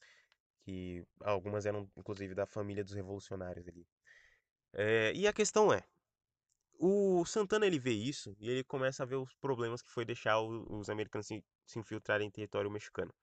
Que 0.63 1.05
algumas 1.21 1.67
eram, 1.67 1.91
inclusive, 1.97 2.35
da 2.35 2.47
família 2.47 2.85
dos 2.85 2.95
revolucionários 2.95 3.67
ali. 3.67 3.87
É, 4.73 5.13
e 5.15 5.27
a 5.27 5.33
questão 5.33 5.73
é, 5.73 5.85
o 6.79 7.25
Santana 7.25 7.67
ele 7.67 7.79
vê 7.79 7.93
isso 7.93 8.37
e 8.39 8.51
ele 8.51 8.65
começa 8.65 9.03
a 9.03 9.07
ver 9.07 9.17
os 9.17 9.35
problemas 9.37 9.81
que 9.81 9.91
foi 9.91 10.05
deixar 10.05 10.41
os 10.41 10.89
americanos 10.91 11.27
se, 11.27 11.45
se 11.65 11.79
infiltrarem 11.79 12.27
em 12.27 12.31
território 12.31 12.71
mexicano. 12.71 13.15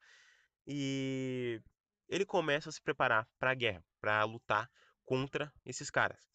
E 0.66 1.62
ele 2.08 2.26
começa 2.26 2.70
a 2.70 2.72
se 2.72 2.82
preparar 2.82 3.28
para 3.40 3.52
a 3.52 3.56
guerra, 3.56 3.84
para 4.00 4.24
lutar 4.24 4.70
contra 5.04 5.52
esses 5.66 5.90
caras. 5.90 6.28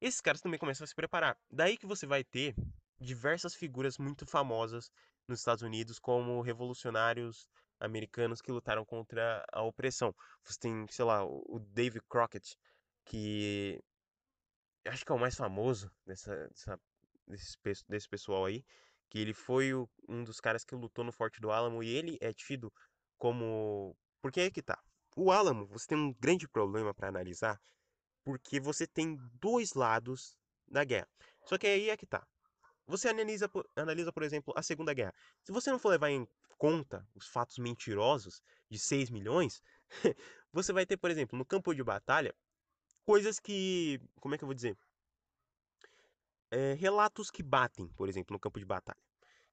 Esses 0.00 0.20
caras 0.20 0.40
também 0.40 0.58
começam 0.58 0.84
a 0.84 0.88
se 0.88 0.94
preparar. 0.94 1.38
Daí 1.50 1.76
que 1.76 1.86
você 1.86 2.06
vai 2.06 2.24
ter 2.24 2.54
diversas 3.02 3.54
figuras 3.54 3.98
muito 3.98 4.26
famosas 4.26 4.90
nos 5.28 5.40
Estados 5.40 5.62
Unidos 5.62 5.98
como 5.98 6.40
revolucionários 6.40 7.48
americanos 7.80 8.40
que 8.40 8.52
lutaram 8.52 8.84
contra 8.84 9.44
a 9.52 9.62
opressão. 9.62 10.14
Você 10.44 10.58
tem, 10.58 10.86
sei 10.88 11.04
lá, 11.04 11.24
o 11.24 11.58
David 11.58 12.04
Crockett, 12.08 12.56
que 13.04 13.82
acho 14.86 15.04
que 15.04 15.12
é 15.12 15.14
o 15.14 15.18
mais 15.18 15.34
famoso 15.34 15.90
dessa, 16.06 16.48
dessa 16.48 16.80
desse, 17.26 17.56
desse 17.88 18.08
pessoal 18.08 18.44
aí, 18.44 18.64
que 19.08 19.18
ele 19.18 19.34
foi 19.34 19.74
o, 19.74 19.88
um 20.08 20.24
dos 20.24 20.40
caras 20.40 20.64
que 20.64 20.74
lutou 20.74 21.04
no 21.04 21.12
Forte 21.12 21.40
do 21.40 21.50
Álamo 21.50 21.82
e 21.82 21.88
ele 21.88 22.18
é 22.20 22.32
tido 22.32 22.72
como. 23.18 23.96
Porque 24.20 24.40
é 24.40 24.50
que 24.50 24.62
tá. 24.62 24.80
O 25.16 25.30
Álamo, 25.30 25.66
você 25.66 25.88
tem 25.88 25.98
um 25.98 26.14
grande 26.14 26.48
problema 26.48 26.94
para 26.94 27.08
analisar, 27.08 27.60
porque 28.24 28.60
você 28.60 28.86
tem 28.86 29.16
dois 29.34 29.74
lados 29.74 30.36
da 30.66 30.84
guerra. 30.84 31.08
Só 31.44 31.58
que 31.58 31.66
aí 31.66 31.90
é 31.90 31.96
que 31.96 32.06
tá. 32.06 32.26
Você 32.86 33.08
analisa, 33.08 33.50
analisa, 33.76 34.12
por 34.12 34.22
exemplo, 34.22 34.52
a 34.56 34.62
Segunda 34.62 34.92
Guerra. 34.92 35.14
Se 35.42 35.52
você 35.52 35.70
não 35.70 35.78
for 35.78 35.90
levar 35.90 36.10
em 36.10 36.26
conta 36.58 37.06
os 37.14 37.26
fatos 37.26 37.58
mentirosos 37.58 38.42
de 38.70 38.78
6 38.78 39.10
milhões, 39.10 39.62
você 40.52 40.72
vai 40.72 40.86
ter, 40.86 40.96
por 40.96 41.10
exemplo, 41.10 41.38
no 41.38 41.44
campo 41.44 41.74
de 41.74 41.82
batalha, 41.82 42.34
coisas 43.04 43.38
que. 43.38 44.00
Como 44.20 44.34
é 44.34 44.38
que 44.38 44.44
eu 44.44 44.48
vou 44.48 44.54
dizer? 44.54 44.76
É, 46.50 46.74
relatos 46.74 47.30
que 47.30 47.42
batem, 47.42 47.88
por 47.96 48.08
exemplo, 48.08 48.34
no 48.34 48.40
campo 48.40 48.58
de 48.58 48.64
batalha. 48.64 49.00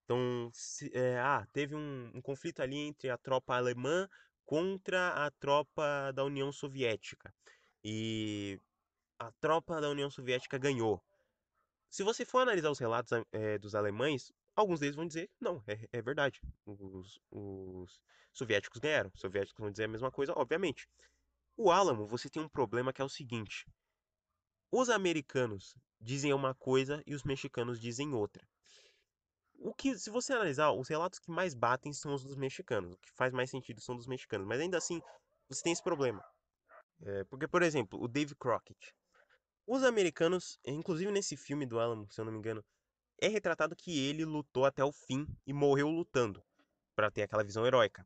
Então, 0.04 0.50
se, 0.52 0.92
é, 0.94 1.20
ah, 1.20 1.48
teve 1.54 1.76
um, 1.76 2.12
um 2.16 2.22
conflito 2.22 2.62
ali 2.62 2.78
entre 2.78 3.10
a 3.10 3.18
tropa 3.18 3.56
alemã 3.56 4.10
contra 4.46 5.10
a 5.26 5.32
tropa 5.32 6.12
da 6.14 6.24
União 6.24 6.52
Soviética. 6.52 7.34
E 7.84 8.60
a 9.20 9.32
tropa 9.34 9.80
da 9.80 9.90
União 9.90 10.10
Soviética 10.10 10.58
ganhou. 10.58 11.00
Se 11.90 12.04
você 12.04 12.24
for 12.24 12.40
analisar 12.40 12.70
os 12.70 12.80
relatos 12.80 13.12
é, 13.32 13.58
dos 13.58 13.74
alemães, 13.74 14.32
alguns 14.56 14.80
deles 14.80 14.96
vão 14.96 15.08
dizer 15.08 15.30
não, 15.40 15.64
é, 15.68 15.88
é 15.92 16.02
verdade. 16.02 16.40
Os, 16.66 17.20
os, 17.32 18.00
soviéticos 18.32 18.80
ganharam. 18.80 19.12
Os 19.14 19.20
soviéticos 19.20 19.60
vão 19.60 19.72
dizer 19.72 19.86
a 19.86 19.88
mesma 19.88 20.12
coisa, 20.12 20.34
obviamente. 20.36 20.88
O 21.58 21.72
Álamo, 21.72 22.06
você 22.08 22.30
tem 22.30 22.42
um 22.42 22.50
problema 22.50 22.94
que 22.94 23.02
é 23.02 23.06
o 23.06 23.10
seguinte: 23.10 23.66
os 24.72 24.90
americanos 24.90 25.76
dizem 26.00 26.34
uma 26.34 26.54
coisa 26.54 27.04
e 27.06 27.16
os 27.16 27.24
mexicanos 27.24 27.80
dizem 27.80 28.14
outra. 28.14 28.48
O 29.62 29.74
que, 29.74 29.98
se 29.98 30.10
você 30.10 30.32
analisar, 30.32 30.72
os 30.72 30.88
relatos 30.88 31.20
que 31.20 31.30
mais 31.30 31.54
batem 31.54 31.92
são 31.92 32.14
os 32.14 32.24
dos 32.24 32.38
mexicanos. 32.38 32.94
O 32.94 32.98
que 32.98 33.12
faz 33.12 33.34
mais 33.34 33.50
sentido 33.50 33.82
são 33.82 33.96
dos 33.96 34.08
mexicanos. 34.08 34.48
Mas 34.48 34.62
ainda 34.62 34.78
assim, 34.78 35.02
você 35.50 35.62
tem 35.64 35.74
esse 35.74 35.84
problema. 35.84 36.24
É, 37.02 37.26
porque, 37.26 37.48
por 37.48 37.62
exemplo, 37.62 38.02
o 38.02 38.08
Dave 38.08 38.36
Crockett. 38.36 38.96
Os 39.72 39.84
americanos, 39.84 40.60
inclusive 40.66 41.12
nesse 41.12 41.38
filme 41.38 41.64
do 41.64 41.80
Alamo, 41.80 42.10
se 42.10 42.20
eu 42.20 42.26
não 42.26 42.32
me 42.32 42.40
engano, 42.40 42.66
é 43.22 43.28
retratado 43.28 43.76
que 43.76 44.00
ele 44.00 44.26
lutou 44.26 44.66
até 44.66 44.84
o 44.84 44.92
fim 44.92 45.28
e 45.46 45.54
morreu 45.54 45.90
lutando, 45.90 46.44
para 46.96 47.12
ter 47.12 47.22
aquela 47.22 47.44
visão 47.44 47.68
heróica. 47.68 48.04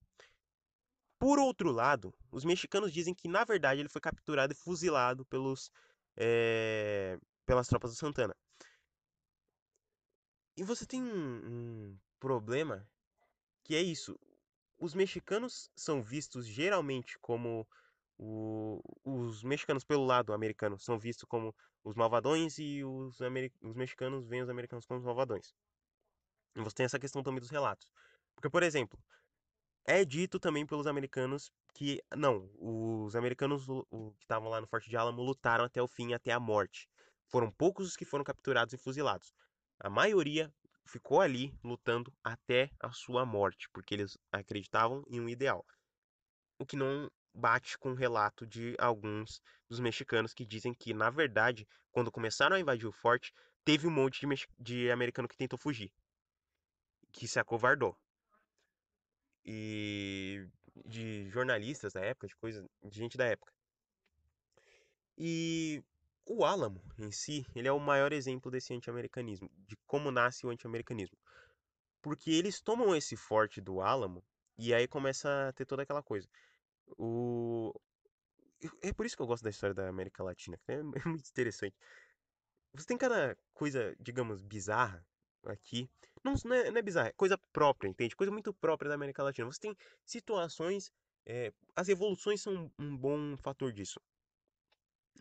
Por 1.18 1.40
outro 1.40 1.72
lado, 1.72 2.14
os 2.30 2.44
mexicanos 2.44 2.92
dizem 2.92 3.16
que 3.16 3.30
na 3.30 3.46
verdade 3.46 3.80
ele 3.80 3.88
foi 3.88 4.02
capturado 4.02 4.52
e 4.52 4.58
fuzilado 4.58 5.24
pelos 5.24 5.72
é, 6.18 7.18
pelas 7.46 7.70
tropas 7.70 7.92
do 7.92 7.98
Santana. 7.98 8.36
E 10.58 10.64
você 10.66 10.86
tem 10.86 11.02
um, 11.02 11.36
um 11.48 12.00
problema 12.20 12.86
que 13.64 13.74
é 13.74 13.82
isso. 13.82 14.20
Os 14.78 14.94
mexicanos 14.94 15.72
são 15.78 16.04
vistos 16.04 16.46
geralmente 16.46 17.18
como 17.20 17.66
o, 18.18 18.82
os 19.04 19.44
mexicanos 19.44 19.84
pelo 19.84 20.06
lado 20.06 20.34
americano 20.34 20.78
são 20.80 20.98
vistos 20.98 21.28
como 21.28 21.56
os 21.84 21.96
malvadões 21.96 22.58
e 22.60 22.84
os, 22.84 23.20
os 23.62 23.76
mexicanos 23.76 24.28
veem 24.28 24.44
os 24.44 24.50
americanos 24.50 24.86
como 24.86 25.00
os 25.00 25.06
malvadões. 25.06 25.54
E 26.56 26.62
você 26.62 26.76
tem 26.76 26.86
essa 26.86 27.00
questão 27.00 27.24
também 27.24 27.40
dos 27.40 27.50
relatos. 27.50 27.92
Porque, 28.36 28.50
por 28.50 28.64
exemplo, 28.64 29.00
é 29.86 30.06
dito 30.06 30.40
também 30.40 30.66
pelos 30.66 30.88
americanos 30.88 31.52
que, 31.74 32.02
não, 32.16 32.50
os 32.58 33.16
americanos 33.16 33.68
o, 33.68 34.14
que 34.18 34.24
estavam 34.24 34.50
lá 34.50 34.62
no 34.62 34.68
Forte 34.68 34.90
de 34.90 34.96
Alamo 34.96 35.22
lutaram 35.22 35.66
até 35.66 35.82
o 35.82 35.88
fim, 35.88 36.14
até 36.14 36.32
a 36.32 36.40
morte. 36.40 36.88
Foram 37.28 37.52
poucos 37.52 37.88
os 37.88 37.96
que 37.98 38.06
foram 38.06 38.24
capturados 38.24 38.74
e 38.74 38.78
fuzilados. 38.78 39.34
A 39.80 39.90
maioria 39.90 40.54
ficou 40.86 41.20
ali 41.20 41.58
lutando 41.64 42.14
até 42.24 42.70
a 42.80 42.92
sua 42.92 43.26
morte, 43.26 43.68
porque 43.74 43.94
eles 43.94 44.18
acreditavam 44.32 45.04
em 45.08 45.20
um 45.20 45.28
ideal. 45.28 45.66
O 46.60 46.66
que 46.66 46.76
não 46.76 47.10
bate 47.34 47.78
com 47.78 47.92
o 47.92 47.96
relato 47.96 48.46
de 48.46 48.76
alguns 48.78 49.42
dos 49.68 49.80
mexicanos 49.80 50.34
que 50.34 50.46
dizem 50.46 50.74
que, 50.74 50.94
na 50.94 51.10
verdade, 51.10 51.68
quando 51.92 52.12
começaram 52.12 52.56
a 52.56 52.60
invadir 52.60 52.88
o 52.88 52.92
forte, 52.92 53.34
teve 53.64 53.88
um 53.88 53.92
monte 53.92 54.26
de, 54.26 54.48
de 54.60 54.92
americano 54.92 55.28
que 55.28 55.38
tentou 55.38 55.58
fugir, 55.58 55.92
que 57.12 57.28
se 57.28 57.40
acovardou. 57.40 57.98
E 59.46 60.48
de 60.86 61.30
jornalistas 61.30 61.94
da 61.94 62.02
época, 62.02 62.28
de 62.28 62.36
coisa, 62.36 62.68
de 62.84 62.98
gente 62.98 63.18
da 63.18 63.26
época. 63.26 63.54
E 65.18 65.84
o 66.26 66.44
Álamo 66.46 66.82
em 66.98 67.12
si, 67.12 67.46
ele 67.56 67.68
é 67.68 67.72
o 67.72 67.80
maior 67.80 68.14
exemplo 68.14 68.50
desse 68.50 68.74
anti-americanismo, 68.74 69.50
de 69.68 69.76
como 69.86 70.12
nasce 70.12 70.46
o 70.46 70.50
anti-americanismo. 70.50 71.18
Porque 72.02 72.32
eles 72.32 72.62
tomam 72.62 72.96
esse 72.96 73.16
forte 73.16 73.62
do 73.62 73.82
Álamo 73.82 74.24
e 74.58 74.74
aí 74.74 74.88
começa 74.88 75.50
a 75.50 75.54
ter 75.54 75.66
toda 75.66 75.84
aquela 75.84 76.02
coisa. 76.02 76.28
O... 76.98 77.74
É 78.82 78.94
por 78.94 79.06
isso 79.06 79.16
que 79.16 79.22
eu 79.22 79.28
gosto 79.28 79.44
da 79.44 79.50
história 79.50 79.74
da 79.74 79.90
América 79.90 80.24
Latina, 80.24 80.58
é, 80.68 80.74
é 81.06 81.10
muito 81.10 81.30
interessante. 81.30 81.76
Você 82.74 82.88
tem 82.88 82.98
cada 82.98 83.38
coisa, 83.54 83.96
digamos, 84.00 84.42
bizarra 84.42 85.06
aqui. 85.46 85.90
Não, 86.24 86.34
não, 86.46 86.56
é, 86.56 86.72
não 86.72 86.78
é 86.78 86.82
bizarra, 86.82 87.10
é 87.10 87.14
coisa 87.14 87.38
própria, 87.52 87.90
entende? 87.90 88.16
Coisa 88.16 88.32
muito 88.32 88.54
própria 88.54 88.90
da 88.90 88.96
América 88.96 89.24
Latina. 89.24 89.46
Você 89.46 89.60
tem 89.60 89.76
situações. 90.06 90.92
É, 91.26 91.54
as 91.76 91.88
revoluções 91.88 92.42
são 92.42 92.72
um 92.80 92.98
bom 92.98 93.38
fator 93.38 93.72
disso. 93.72 94.00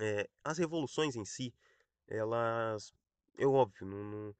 É, 0.00 0.28
as 0.42 0.58
revoluções 0.58 1.16
em 1.16 1.24
si, 1.24 1.54
elas. 2.08 2.92
Eu, 3.36 3.52
óbvio, 3.52 3.86
não, 3.86 4.04
não, 4.04 4.36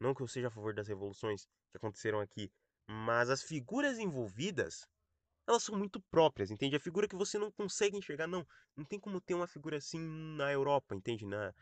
não 0.00 0.14
que 0.14 0.22
eu 0.22 0.28
seja 0.28 0.48
a 0.48 0.50
favor 0.50 0.74
das 0.74 0.88
revoluções 0.88 1.46
que 1.70 1.76
aconteceram 1.76 2.20
aqui, 2.20 2.50
mas 2.86 3.30
as 3.30 3.42
figuras 3.42 3.98
envolvidas 3.98 4.86
elas 5.46 5.62
são 5.62 5.78
muito 5.78 6.00
próprias, 6.10 6.50
entende? 6.50 6.76
A 6.76 6.80
figura 6.80 7.08
que 7.08 7.16
você 7.16 7.38
não 7.38 7.50
consegue 7.50 7.96
enxergar, 7.96 8.26
não. 8.26 8.46
Não 8.76 8.84
tem 8.84 8.98
como 8.98 9.20
ter 9.20 9.34
uma 9.34 9.46
figura 9.46 9.76
assim 9.76 9.98
na 10.36 10.52
Europa, 10.52 10.94
entende? 10.94 11.24
Na, 11.24 11.54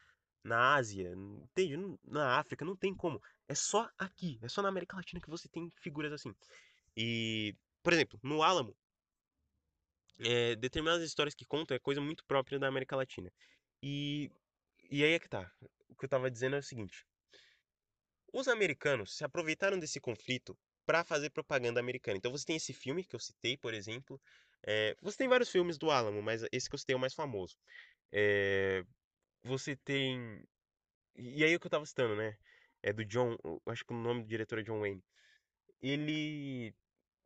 na 0.42 0.74
Ásia, 0.74 1.12
entende? 1.12 1.76
Na 2.04 2.38
África, 2.38 2.64
não 2.64 2.76
tem 2.76 2.94
como. 2.94 3.20
É 3.48 3.54
só 3.54 3.90
aqui, 3.98 4.38
é 4.42 4.48
só 4.48 4.62
na 4.62 4.68
América 4.68 4.96
Latina 4.96 5.20
que 5.20 5.30
você 5.30 5.48
tem 5.48 5.70
figuras 5.80 6.12
assim. 6.12 6.34
E, 6.96 7.54
por 7.82 7.92
exemplo, 7.92 8.18
no 8.22 8.42
Álamo, 8.42 8.74
é, 10.18 10.54
determinadas 10.56 11.02
histórias 11.04 11.34
que 11.34 11.44
contam 11.44 11.74
é 11.74 11.80
coisa 11.80 12.00
muito 12.00 12.24
própria 12.24 12.58
da 12.58 12.68
América 12.68 12.96
Latina. 12.96 13.30
E, 13.82 14.30
e 14.90 15.04
aí 15.04 15.12
é 15.12 15.18
que 15.18 15.28
tá. 15.28 15.50
O 15.88 15.96
que 15.96 16.04
eu 16.04 16.08
tava 16.08 16.30
dizendo 16.30 16.56
é 16.56 16.60
o 16.60 16.62
seguinte. 16.62 17.06
Os 18.32 18.48
americanos 18.48 19.16
se 19.16 19.24
aproveitaram 19.24 19.78
desse 19.78 20.00
conflito 20.00 20.56
para 20.86 21.04
fazer 21.04 21.30
propaganda 21.30 21.80
americana. 21.80 22.16
Então 22.16 22.30
você 22.32 22.44
tem 22.46 22.56
esse 22.56 22.72
filme 22.72 23.04
que 23.04 23.16
eu 23.16 23.20
citei, 23.20 23.56
por 23.56 23.74
exemplo. 23.74 24.20
É, 24.66 24.96
você 25.02 25.18
tem 25.18 25.28
vários 25.28 25.50
filmes 25.50 25.78
do 25.78 25.90
Alamo, 25.90 26.22
mas 26.22 26.42
esse 26.52 26.68
que 26.68 26.74
eu 26.74 26.78
citei 26.78 26.94
é 26.94 26.96
o 26.96 27.00
mais 27.00 27.14
famoso. 27.14 27.56
É, 28.12 28.84
você 29.42 29.76
tem. 29.76 30.42
E 31.16 31.44
aí 31.44 31.54
o 31.54 31.60
que 31.60 31.66
eu 31.66 31.70
tava 31.70 31.86
citando, 31.86 32.16
né? 32.16 32.36
É 32.82 32.92
do 32.92 33.04
John. 33.04 33.36
Acho 33.66 33.84
que 33.84 33.92
o 33.92 33.96
nome 33.96 34.22
do 34.22 34.28
diretor 34.28 34.58
é 34.58 34.62
John 34.62 34.80
Wayne. 34.80 35.02
Ele 35.82 36.74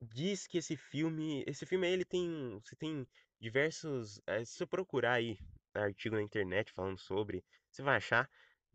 diz 0.02 0.46
que 0.46 0.58
esse 0.58 0.76
filme. 0.76 1.44
Esse 1.46 1.66
filme 1.66 1.86
aí 1.86 1.92
ele 1.92 2.04
tem. 2.04 2.60
Você 2.64 2.76
tem 2.76 3.06
diversos. 3.40 4.20
É, 4.26 4.44
se 4.44 4.54
você 4.56 4.66
procurar 4.66 5.14
aí 5.14 5.38
artigo 5.74 6.16
na 6.16 6.22
internet 6.22 6.72
falando 6.72 6.98
sobre, 6.98 7.44
você 7.70 7.82
vai 7.82 7.96
achar 7.96 8.28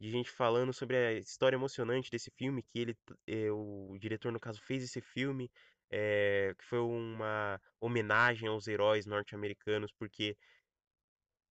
de 0.04 0.12
gente 0.12 0.30
falando 0.30 0.74
sobre 0.74 0.98
a 0.98 1.14
história 1.14 1.56
emocionante 1.56 2.12
desse 2.12 2.30
filme, 2.32 2.62
que 2.62 2.78
ele, 2.78 2.98
é, 3.26 3.50
o 3.50 3.98
diretor, 3.98 4.34
no 4.34 4.40
caso, 4.40 4.62
fez 4.62 4.84
esse 4.84 5.00
filme, 5.00 5.50
é, 5.90 6.54
que 6.58 6.66
foi 6.66 6.80
uma 6.80 7.58
homenagem 7.80 8.50
aos 8.50 8.68
heróis 8.68 9.06
norte-americanos, 9.06 9.94
porque 9.94 10.36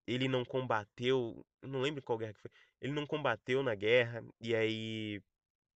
ele 0.07 0.29
não 0.29 0.45
combateu, 0.45 1.43
não 1.63 1.81
lembro 1.81 2.03
qual 2.03 2.19
guerra 2.19 2.35
que 2.35 2.43
foi, 2.43 2.51
ele 2.79 2.93
não 2.93 3.07
combateu 3.07 3.63
na 3.63 3.75
guerra, 3.75 4.23
e 4.39 4.55
aí, 4.55 5.23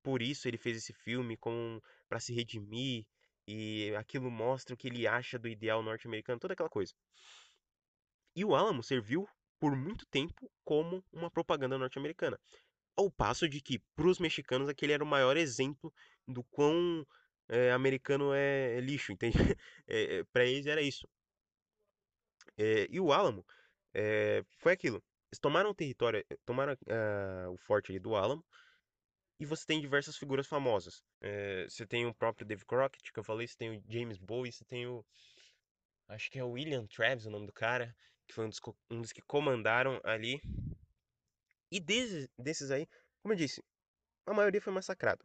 por 0.03 0.20
isso 0.20 0.47
ele 0.47 0.59
fez 0.59 0.77
esse 0.77 0.93
filme 0.93 1.35
com 1.39 1.81
para 2.11 2.20
se 2.20 2.35
redimir, 2.35 3.07
e 3.49 3.95
aquilo 3.97 4.31
mostra 4.31 4.74
o 4.74 4.77
que 4.77 4.89
ele 4.89 5.07
acha 5.07 5.39
do 5.39 5.49
ideal 5.49 5.83
norte-americano, 5.83 6.39
toda 6.39 6.53
aquela 6.53 6.68
coisa. 6.68 6.93
E 8.35 8.45
o 8.45 8.55
Alamo 8.55 8.83
serviu 8.83 9.27
por 9.59 9.74
muito 9.74 10.05
tempo 10.07 10.51
como 10.62 11.03
uma 11.11 11.31
propaganda 11.31 11.79
norte-americana. 11.79 12.39
Ao 12.97 13.11
passo 13.11 13.49
de 13.49 13.61
que, 13.61 13.78
para 13.94 14.07
os 14.07 14.18
mexicanos, 14.18 14.68
aquele 14.68 14.92
era 14.92 15.05
o 15.05 15.07
maior 15.07 15.36
exemplo 15.36 15.92
do 16.26 16.42
quão 16.44 17.07
é, 17.49 17.70
americano 17.72 18.32
é, 18.32 18.76
é, 18.76 18.80
lixo, 18.80 19.12
entende? 19.12 19.32
É, 19.88 20.24
para 20.32 20.44
eles 20.44 20.66
era 20.66 20.82
isso. 20.82 21.09
e 22.90 22.99
o 22.99 23.12
Álamo 23.12 23.44
foi 24.59 24.72
aquilo. 24.72 25.03
Eles 25.30 25.38
tomaram 25.40 25.70
o 25.70 25.74
território, 25.74 26.24
tomaram 26.44 26.72
uh, 26.72 27.51
o 27.53 27.57
forte 27.57 27.92
ali 27.92 27.99
do 27.99 28.14
Álamo, 28.14 28.44
e 29.38 29.47
você 29.47 29.64
tem 29.66 29.80
diversas 29.80 30.16
figuras 30.16 30.47
famosas. 30.47 31.03
você 31.68 31.86
tem 31.86 32.07
o 32.07 32.14
próprio 32.14 32.47
Dave 32.47 32.64
Crockett, 32.64 33.12
que 33.12 33.18
eu 33.18 33.24
falei, 33.24 33.47
você 33.47 33.57
tem 33.57 33.78
o 33.78 33.82
James 33.88 34.18
Bowie, 34.18 34.53
você 34.53 34.64
tem 34.64 34.86
o. 34.86 35.05
Acho 36.09 36.30
que 36.30 36.38
é 36.38 36.44
o 36.44 36.53
William 36.53 36.86
Travis 36.86 37.26
o 37.26 37.30
nome 37.30 37.47
do 37.47 37.53
cara 37.53 37.94
que 38.26 38.34
foi 38.34 38.47
um 38.47 38.49
dos, 38.49 38.61
um 38.90 39.01
dos 39.01 39.12
que 39.12 39.22
comandaram 39.22 40.01
ali. 40.05 40.40
E 41.70 41.80
desses, 41.80 42.28
desses 42.38 42.70
aí, 42.70 42.86
como 43.20 43.34
eu 43.34 43.38
disse, 43.38 43.62
a 44.26 44.32
maioria 44.32 44.60
foi 44.60 44.72
massacrado. 44.72 45.24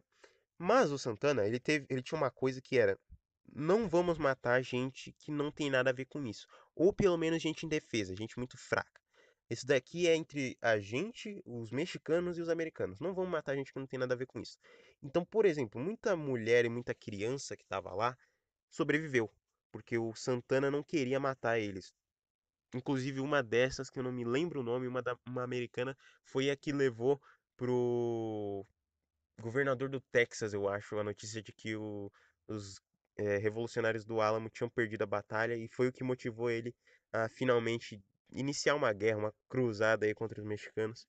Mas 0.58 0.90
o 0.90 0.98
Santana, 0.98 1.46
ele, 1.46 1.58
teve, 1.58 1.86
ele 1.88 2.02
tinha 2.02 2.18
uma 2.18 2.30
coisa 2.30 2.60
que 2.60 2.78
era: 2.78 2.98
não 3.52 3.88
vamos 3.88 4.18
matar 4.18 4.62
gente 4.62 5.12
que 5.12 5.30
não 5.30 5.50
tem 5.50 5.70
nada 5.70 5.90
a 5.90 5.92
ver 5.92 6.06
com 6.06 6.24
isso. 6.26 6.46
Ou 6.74 6.92
pelo 6.92 7.16
menos 7.18 7.42
gente 7.42 7.66
indefesa, 7.66 8.16
gente 8.16 8.38
muito 8.38 8.56
fraca. 8.56 9.00
Esse 9.50 9.66
daqui 9.66 10.08
é 10.08 10.16
entre 10.16 10.56
a 10.62 10.78
gente, 10.78 11.42
os 11.44 11.70
mexicanos 11.70 12.38
e 12.38 12.40
os 12.40 12.48
americanos. 12.48 13.00
Não 13.00 13.12
vamos 13.12 13.30
matar 13.30 13.54
gente 13.54 13.72
que 13.72 13.78
não 13.78 13.86
tem 13.86 13.98
nada 13.98 14.14
a 14.14 14.16
ver 14.16 14.26
com 14.26 14.40
isso. 14.40 14.56
Então, 15.02 15.24
por 15.24 15.44
exemplo, 15.44 15.80
muita 15.80 16.16
mulher 16.16 16.64
e 16.64 16.70
muita 16.70 16.94
criança 16.94 17.56
que 17.56 17.62
estava 17.62 17.92
lá 17.92 18.16
sobreviveu, 18.70 19.30
porque 19.70 19.98
o 19.98 20.14
Santana 20.14 20.70
não 20.70 20.82
queria 20.82 21.20
matar 21.20 21.58
eles. 21.58 21.92
Inclusive, 22.74 23.20
uma 23.20 23.42
dessas, 23.42 23.90
que 23.90 23.98
eu 23.98 24.02
não 24.02 24.12
me 24.12 24.24
lembro 24.24 24.60
o 24.60 24.62
nome, 24.62 24.88
uma, 24.88 25.02
da, 25.02 25.16
uma 25.26 25.42
americana, 25.42 25.96
foi 26.24 26.50
a 26.50 26.56
que 26.56 26.72
levou 26.72 27.20
pro 27.56 28.66
governador 29.40 29.88
do 29.88 30.00
Texas, 30.00 30.54
eu 30.54 30.68
acho, 30.68 30.98
a 30.98 31.04
notícia 31.04 31.42
de 31.42 31.52
que 31.52 31.76
o, 31.76 32.10
os 32.48 32.80
é, 33.16 33.36
revolucionários 33.38 34.04
do 34.04 34.20
Álamo 34.20 34.48
tinham 34.48 34.70
perdido 34.70 35.02
a 35.02 35.06
batalha 35.06 35.54
e 35.54 35.68
foi 35.68 35.88
o 35.88 35.92
que 35.92 36.04
motivou 36.04 36.50
ele 36.50 36.74
a 37.12 37.28
finalmente 37.28 38.00
iniciar 38.32 38.74
uma 38.74 38.92
guerra, 38.92 39.18
uma 39.18 39.34
cruzada 39.48 40.06
aí 40.06 40.14
contra 40.14 40.40
os 40.40 40.46
mexicanos, 40.46 41.06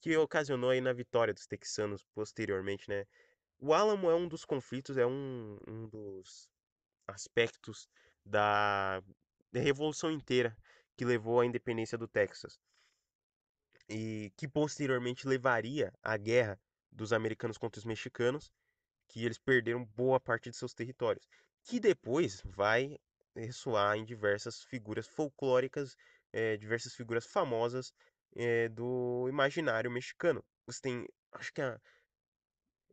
que 0.00 0.16
ocasionou 0.16 0.70
aí 0.70 0.80
na 0.80 0.92
vitória 0.92 1.32
dos 1.32 1.46
texanos 1.46 2.04
posteriormente, 2.14 2.88
né? 2.88 3.04
O 3.58 3.72
Álamo 3.72 4.10
é 4.10 4.14
um 4.14 4.28
dos 4.28 4.44
conflitos, 4.44 4.98
é 4.98 5.06
um, 5.06 5.58
um 5.66 5.88
dos 5.88 6.50
aspectos 7.06 7.88
da, 8.24 9.00
da 9.52 9.60
revolução 9.60 10.10
inteira 10.10 10.56
que 10.96 11.04
levou 11.04 11.40
à 11.40 11.46
independência 11.46 11.98
do 11.98 12.08
Texas 12.08 12.58
e 13.88 14.32
que 14.36 14.48
posteriormente 14.48 15.28
levaria 15.28 15.92
à 16.02 16.16
guerra 16.16 16.58
dos 16.90 17.12
americanos 17.12 17.58
contra 17.58 17.78
os 17.78 17.84
mexicanos, 17.84 18.50
que 19.08 19.24
eles 19.24 19.38
perderam 19.38 19.84
boa 19.84 20.18
parte 20.18 20.50
de 20.50 20.56
seus 20.56 20.74
territórios, 20.74 21.28
que 21.62 21.78
depois 21.78 22.42
vai 22.44 22.98
ressoar 23.34 23.96
em 23.96 24.04
diversas 24.04 24.62
figuras 24.62 25.06
folclóricas, 25.06 25.96
é, 26.32 26.56
diversas 26.56 26.94
figuras 26.94 27.26
famosas 27.26 27.92
é, 28.34 28.68
do 28.68 29.26
imaginário 29.28 29.90
mexicano. 29.90 30.44
Você 30.66 30.80
tem, 30.80 31.06
acho 31.32 31.52
que 31.52 31.60
a, 31.60 31.78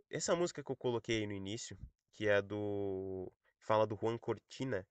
essa 0.10 0.36
música 0.36 0.64
que 0.64 0.72
eu 0.72 0.76
coloquei 0.76 1.26
no 1.26 1.34
início, 1.34 1.78
que 2.12 2.28
é 2.28 2.42
do 2.42 3.32
fala 3.58 3.88
do 3.88 3.96
Juan 3.96 4.18
Cortina, 4.18 4.86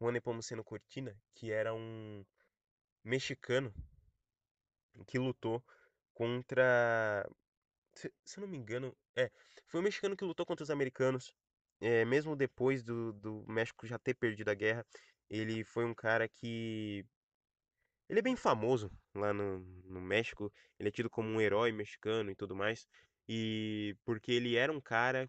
Juan 0.00 0.12
Nepomuceno 0.12 0.64
Cortina, 0.64 1.16
que 1.34 1.52
era 1.52 1.72
um 1.72 2.24
mexicano 3.06 3.72
que 5.06 5.18
lutou 5.18 5.64
contra 6.12 7.26
se, 7.96 8.12
se 8.24 8.38
eu 8.38 8.42
não 8.42 8.48
me 8.48 8.58
engano, 8.58 8.96
é, 9.16 9.30
foi 9.66 9.80
um 9.80 9.84
mexicano 9.84 10.16
que 10.16 10.24
lutou 10.24 10.46
contra 10.46 10.62
os 10.62 10.70
americanos, 10.70 11.34
é, 11.80 12.04
mesmo 12.04 12.36
depois 12.36 12.82
do, 12.82 13.12
do 13.14 13.44
México 13.48 13.86
já 13.86 13.98
ter 13.98 14.14
perdido 14.14 14.50
a 14.50 14.54
guerra, 14.54 14.86
ele 15.30 15.64
foi 15.64 15.84
um 15.84 15.94
cara 15.94 16.28
que 16.28 17.04
ele 18.08 18.20
é 18.20 18.22
bem 18.22 18.36
famoso 18.36 18.90
lá 19.14 19.32
no, 19.32 19.58
no 19.84 20.00
México, 20.00 20.52
ele 20.78 20.88
é 20.88 20.92
tido 20.92 21.10
como 21.10 21.28
um 21.28 21.40
herói 21.40 21.72
mexicano 21.72 22.30
e 22.30 22.36
tudo 22.36 22.54
mais, 22.54 22.86
e 23.28 23.96
porque 24.04 24.30
ele 24.32 24.56
era 24.56 24.72
um 24.72 24.80
cara 24.80 25.28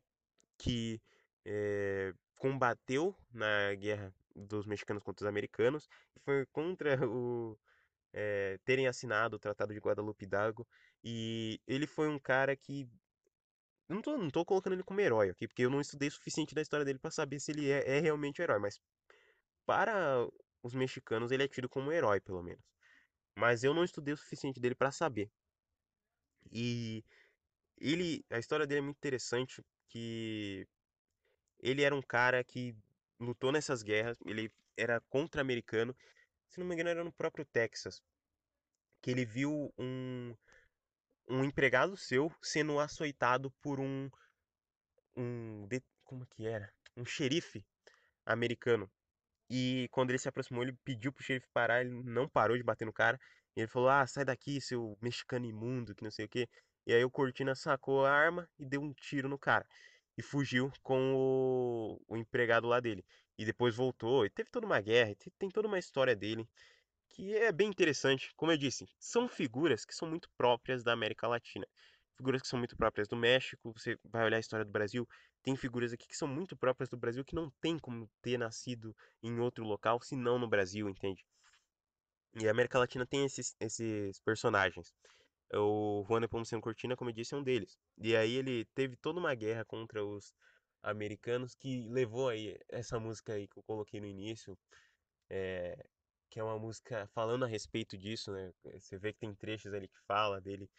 que 0.58 1.02
é, 1.46 2.14
combateu 2.36 3.16
na 3.32 3.74
guerra 3.76 4.14
dos 4.36 4.66
mexicanos 4.68 5.04
contra 5.04 5.26
os 5.26 5.30
americanos, 5.30 5.90
foi 6.24 6.46
contra 6.48 6.96
o, 7.10 7.58
é, 8.20 8.58
terem 8.66 8.88
assinado 8.88 9.36
o 9.36 9.40
Tratado 9.40 9.74
de 9.74 9.80
Guadalupe 9.80 10.26
Hidalgo. 10.26 10.68
E 11.04 11.62
ele 11.68 11.86
foi 11.86 12.08
um 12.08 12.18
cara 12.18 12.56
que. 12.56 12.90
Não 13.88 14.02
tô, 14.02 14.18
não 14.18 14.30
tô 14.30 14.44
colocando 14.44 14.74
ele 14.74 14.84
como 14.84 15.00
herói 15.00 15.30
aqui, 15.30 15.48
porque 15.48 15.64
eu 15.64 15.70
não 15.70 15.80
estudei 15.80 16.10
o 16.10 16.12
suficiente 16.12 16.54
da 16.54 16.62
história 16.62 16.84
dele 16.84 17.00
para 17.00 17.12
saber 17.12 17.40
se 17.40 17.52
ele 17.52 17.70
é, 17.70 17.98
é 17.98 18.00
realmente 18.00 18.42
um 18.42 18.44
herói. 18.44 18.60
Mas 18.60 18.82
para 19.66 20.28
os 20.64 20.74
mexicanos 20.74 21.32
ele 21.32 21.44
é 21.44 21.48
tido 21.48 21.70
como 21.70 21.90
um 21.90 21.94
herói, 21.94 22.20
pelo 22.20 22.42
menos. 22.42 22.64
Mas 23.38 23.64
eu 23.64 23.74
não 23.74 23.84
estudei 23.84 24.14
o 24.14 24.18
suficiente 24.18 24.60
dele 24.60 24.76
para 24.76 24.92
saber. 24.92 25.30
E 26.52 27.04
ele, 27.80 28.26
a 28.32 28.40
história 28.40 28.66
dele 28.66 28.80
é 28.80 28.84
muito 28.84 28.98
interessante, 28.98 29.64
que 29.90 30.68
ele 31.60 31.84
era 31.84 31.96
um 31.96 32.02
cara 32.02 32.44
que 32.44 32.76
lutou 33.20 33.52
nessas 33.52 33.84
guerras, 33.84 34.18
ele 34.26 34.52
era 34.76 35.00
contra-americano 35.02 35.96
se 36.50 36.60
não 36.60 36.68
me 36.68 36.74
engano, 36.74 36.90
era 36.90 37.04
no 37.04 37.12
próprio 37.12 37.46
Texas, 37.46 38.02
que 39.02 39.12
ele 39.12 39.26
viu 39.26 39.74
um, 39.78 40.36
um 41.30 41.44
empregado 41.44 41.96
seu 41.98 42.32
sendo 42.42 42.80
açoitado 42.80 43.52
por 43.62 43.80
um, 43.80 44.10
um 45.16 45.68
como 46.04 46.26
que 46.26 46.48
era? 46.48 46.72
Um 46.96 47.06
xerife 47.06 47.66
americano. 48.26 48.90
E 49.50 49.88
quando 49.92 50.12
ele 50.12 50.20
se 50.20 50.30
aproximou, 50.30 50.64
ele 50.64 50.74
pediu 50.84 51.12
pro 51.14 51.24
xerife 51.24 51.48
parar, 51.54 51.82
ele 51.82 51.92
não 52.04 52.28
parou 52.28 52.58
de 52.58 52.64
bater 52.64 52.86
no 52.86 52.94
cara. 52.94 53.20
ele 53.56 53.68
falou: 53.68 53.90
"Ah, 53.90 54.06
sai 54.08 54.26
daqui, 54.26 54.62
seu 54.62 54.98
mexicano 55.02 55.46
imundo, 55.46 55.96
que 55.96 56.04
não 56.04 56.12
sei 56.12 56.26
o 56.26 56.30
quê". 56.30 56.48
E 56.86 56.94
aí 56.94 57.04
o 57.04 57.12
Cortina 57.12 57.56
sacou 57.56 58.06
a 58.06 58.12
arma 58.12 58.50
e 58.60 58.66
deu 58.66 58.82
um 58.82 58.94
tiro 58.94 59.28
no 59.30 59.38
cara 59.40 59.66
e 60.18 60.22
fugiu 60.22 60.72
com 60.84 61.14
o, 61.16 62.02
o 62.08 62.18
empregado 62.18 62.68
lá 62.68 62.80
dele. 62.80 63.06
E 63.38 63.46
depois 63.46 63.76
voltou, 63.76 64.26
e 64.26 64.30
teve 64.30 64.50
toda 64.50 64.66
uma 64.66 64.82
guerra, 64.82 65.16
tem 65.38 65.50
toda 65.50 65.68
uma 65.68 65.80
história 65.80 66.16
dele 66.16 66.48
que 67.10 67.36
é 67.36 67.52
bem 67.52 67.70
interessante. 67.70 68.34
Como 68.36 68.52
eu 68.52 68.58
disse, 68.58 68.88
são 69.00 69.28
figuras 69.28 69.86
que 69.86 69.96
são 69.96 70.08
muito 70.10 70.30
próprias 70.38 70.84
da 70.84 70.94
América 70.94 71.28
Latina. 71.28 71.68
Figuras 72.16 72.42
que 72.42 72.48
são 72.48 72.58
muito 72.58 72.76
próprias 72.76 73.08
do 73.08 73.16
México, 73.16 73.72
você 73.74 73.98
vai 74.04 74.26
olhar 74.26 74.38
a 74.38 74.40
história 74.40 74.66
do 74.66 74.72
Brasil, 74.72 75.08
tem 75.44 75.56
figuras 75.56 75.94
aqui 75.94 76.08
que 76.08 76.18
são 76.18 76.28
muito 76.28 76.58
próprias 76.58 76.90
do 76.90 76.98
Brasil 76.98 77.24
que 77.24 77.36
não 77.36 77.50
tem 77.62 77.78
como 77.78 78.10
ter 78.22 78.38
nascido 78.38 78.96
em 79.22 79.40
outro 79.40 79.64
local, 79.64 80.02
senão 80.02 80.40
no 80.40 80.48
Brasil, 80.48 80.90
entende? 80.90 81.24
E 82.40 82.48
a 82.48 82.52
América 82.52 82.80
Latina 82.80 83.06
tem 83.06 83.26
esses, 83.26 83.56
esses 83.60 84.20
personagens. 84.20 84.94
O 85.54 86.04
Juan 86.08 86.20
Nepomuceno 86.20 86.62
Cortina, 86.62 86.96
como 86.96 87.10
eu 87.10 87.14
disse, 87.14 87.34
é 87.34 87.38
um 87.38 87.44
deles. 87.44 87.78
E 87.98 88.16
aí 88.16 88.34
ele 88.34 88.66
teve 88.76 88.96
toda 88.98 89.20
uma 89.20 89.34
guerra 89.34 89.64
contra 89.64 90.04
os 90.04 90.34
americanos 90.84 91.56
que 91.56 91.88
levou 91.90 92.30
aí 92.30 92.58
essa 92.70 93.00
música 93.00 93.34
aí 93.34 93.48
que 93.48 93.58
eu 93.58 93.64
coloquei 93.64 94.00
no 94.00 94.06
início, 94.06 94.58
é, 95.30 95.86
que 96.30 96.40
é 96.40 96.44
uma 96.44 96.60
música 96.60 97.08
falando 97.14 97.46
a 97.46 97.48
respeito 97.48 97.98
disso, 97.98 98.32
né? 98.32 98.52
Você 98.80 98.98
vê 98.98 99.14
que 99.14 99.20
tem 99.20 99.34
trechos 99.36 99.74
ali 99.74 99.88
que 99.88 100.00
fala 100.08 100.40
dele, 100.42 100.70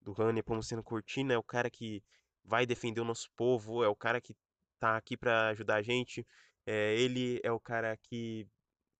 do 0.00 0.14
Juan 0.14 0.32
Nepomuceno 0.32 0.82
Cortina, 0.82 1.34
é 1.34 1.38
o 1.38 1.42
cara 1.42 1.70
que 1.70 2.02
vai 2.44 2.66
defender 2.66 3.00
o 3.00 3.04
nosso 3.04 3.30
povo, 3.36 3.82
é 3.82 3.88
o 3.88 3.96
cara 3.96 4.20
que 4.20 4.36
tá 4.78 4.96
aqui 4.96 5.16
para 5.16 5.48
ajudar 5.48 5.76
a 5.76 5.82
gente, 5.82 6.26
é, 6.64 6.94
ele 6.94 7.40
é 7.42 7.50
o 7.50 7.60
cara 7.60 7.96
que 7.96 8.46